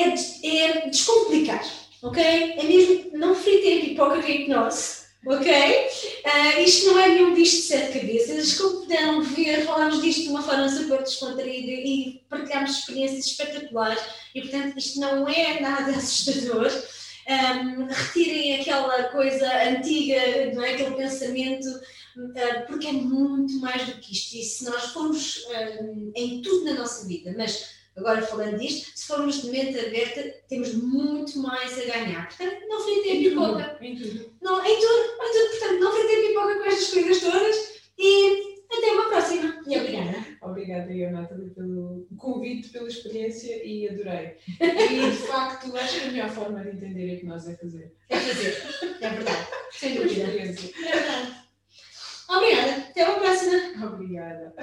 é, 0.00 0.56
é 0.56 0.88
descomplicar, 0.88 1.64
ok? 2.02 2.22
É 2.22 2.62
mesmo 2.62 3.10
não 3.12 3.34
fritem 3.34 3.78
a 3.78 3.80
pipoca 3.84 4.22
com 4.22 4.28
hipnose, 4.28 5.00
ok? 5.26 5.50
Uh, 5.50 6.60
isto 6.64 6.86
não 6.86 6.98
é 6.98 7.08
nenhum 7.08 7.34
bicho 7.34 7.56
de 7.56 7.62
sete 7.62 7.98
cabeças. 7.98 8.54
Como 8.54 8.80
puderam 8.80 9.22
ver, 9.22 9.64
falámos 9.64 10.00
disto 10.00 10.22
de 10.22 10.28
uma 10.28 10.42
forma 10.42 10.68
super 10.68 11.02
descontraída 11.02 11.72
e 11.72 12.22
partilhámos 12.28 12.78
experiências 12.78 13.26
espetaculares 13.26 14.02
e, 14.34 14.40
portanto, 14.40 14.78
isto 14.78 15.00
não 15.00 15.28
é 15.28 15.60
nada 15.60 15.92
assustador. 15.96 16.70
Um, 17.28 17.86
retirem 17.86 18.60
aquela 18.60 19.04
coisa 19.04 19.46
antiga, 19.68 20.52
não 20.52 20.64
é? 20.64 20.72
aquele 20.72 20.96
pensamento, 20.96 21.68
uh, 21.68 22.66
porque 22.66 22.88
é 22.88 22.92
muito 22.92 23.60
mais 23.60 23.86
do 23.86 23.92
que 24.00 24.12
isto. 24.12 24.36
E 24.36 24.42
se 24.42 24.64
nós 24.64 24.86
formos 24.86 25.44
em 26.16 26.40
tudo 26.42 26.64
na 26.64 26.74
nossa 26.74 27.06
vida, 27.06 27.32
mas 27.36 27.79
agora 28.00 28.22
falando 28.22 28.58
disto, 28.58 28.98
se 28.98 29.06
formos 29.06 29.42
de 29.42 29.50
mente 29.50 29.78
aberta, 29.78 30.22
temos 30.48 30.74
muito 30.74 31.38
mais 31.38 31.78
a 31.78 31.84
ganhar. 31.84 32.28
Portanto, 32.28 32.66
não 32.66 32.80
fritem 32.80 33.22
pipoca. 33.22 33.78
Em 33.80 33.96
tudo. 33.96 34.32
Não, 34.42 34.64
em 34.64 34.80
tudo, 34.80 35.02
em 35.22 35.32
tudo. 35.32 35.58
Portanto, 35.58 35.80
não 35.80 35.92
fritem 35.92 36.26
pipoca 36.28 36.58
com 36.58 36.64
estas 36.64 36.90
coisas 36.90 37.20
todas 37.20 37.56
e 37.98 38.56
até 38.72 38.92
uma 38.92 39.08
próxima. 39.08 39.62
E 39.66 39.78
obrigada. 39.78 40.30
Obrigada, 40.42 40.92
Ionata, 40.92 41.34
pelo 41.54 42.06
convite, 42.16 42.70
pela 42.70 42.88
experiência 42.88 43.62
e 43.64 43.88
adorei. 43.88 44.36
E, 44.58 45.10
de 45.10 45.16
facto, 45.28 45.76
acho 45.76 46.00
que 46.00 46.08
a 46.08 46.10
melhor 46.10 46.30
forma 46.30 46.60
de 46.62 46.70
entender 46.70 47.14
é 47.14 47.16
que 47.16 47.26
nós 47.26 47.46
é 47.46 47.56
fazer. 47.56 47.94
É 48.08 48.16
fazer. 48.16 48.62
É 49.00 49.10
verdade. 49.10 49.46
Sem 49.72 49.94
dúvida. 49.94 50.22
É 50.22 50.26
verdade. 50.26 50.72
Obrigada. 52.28 52.72
Até 52.88 53.04
uma 53.04 53.18
próxima. 53.18 53.86
Obrigada. 53.86 54.54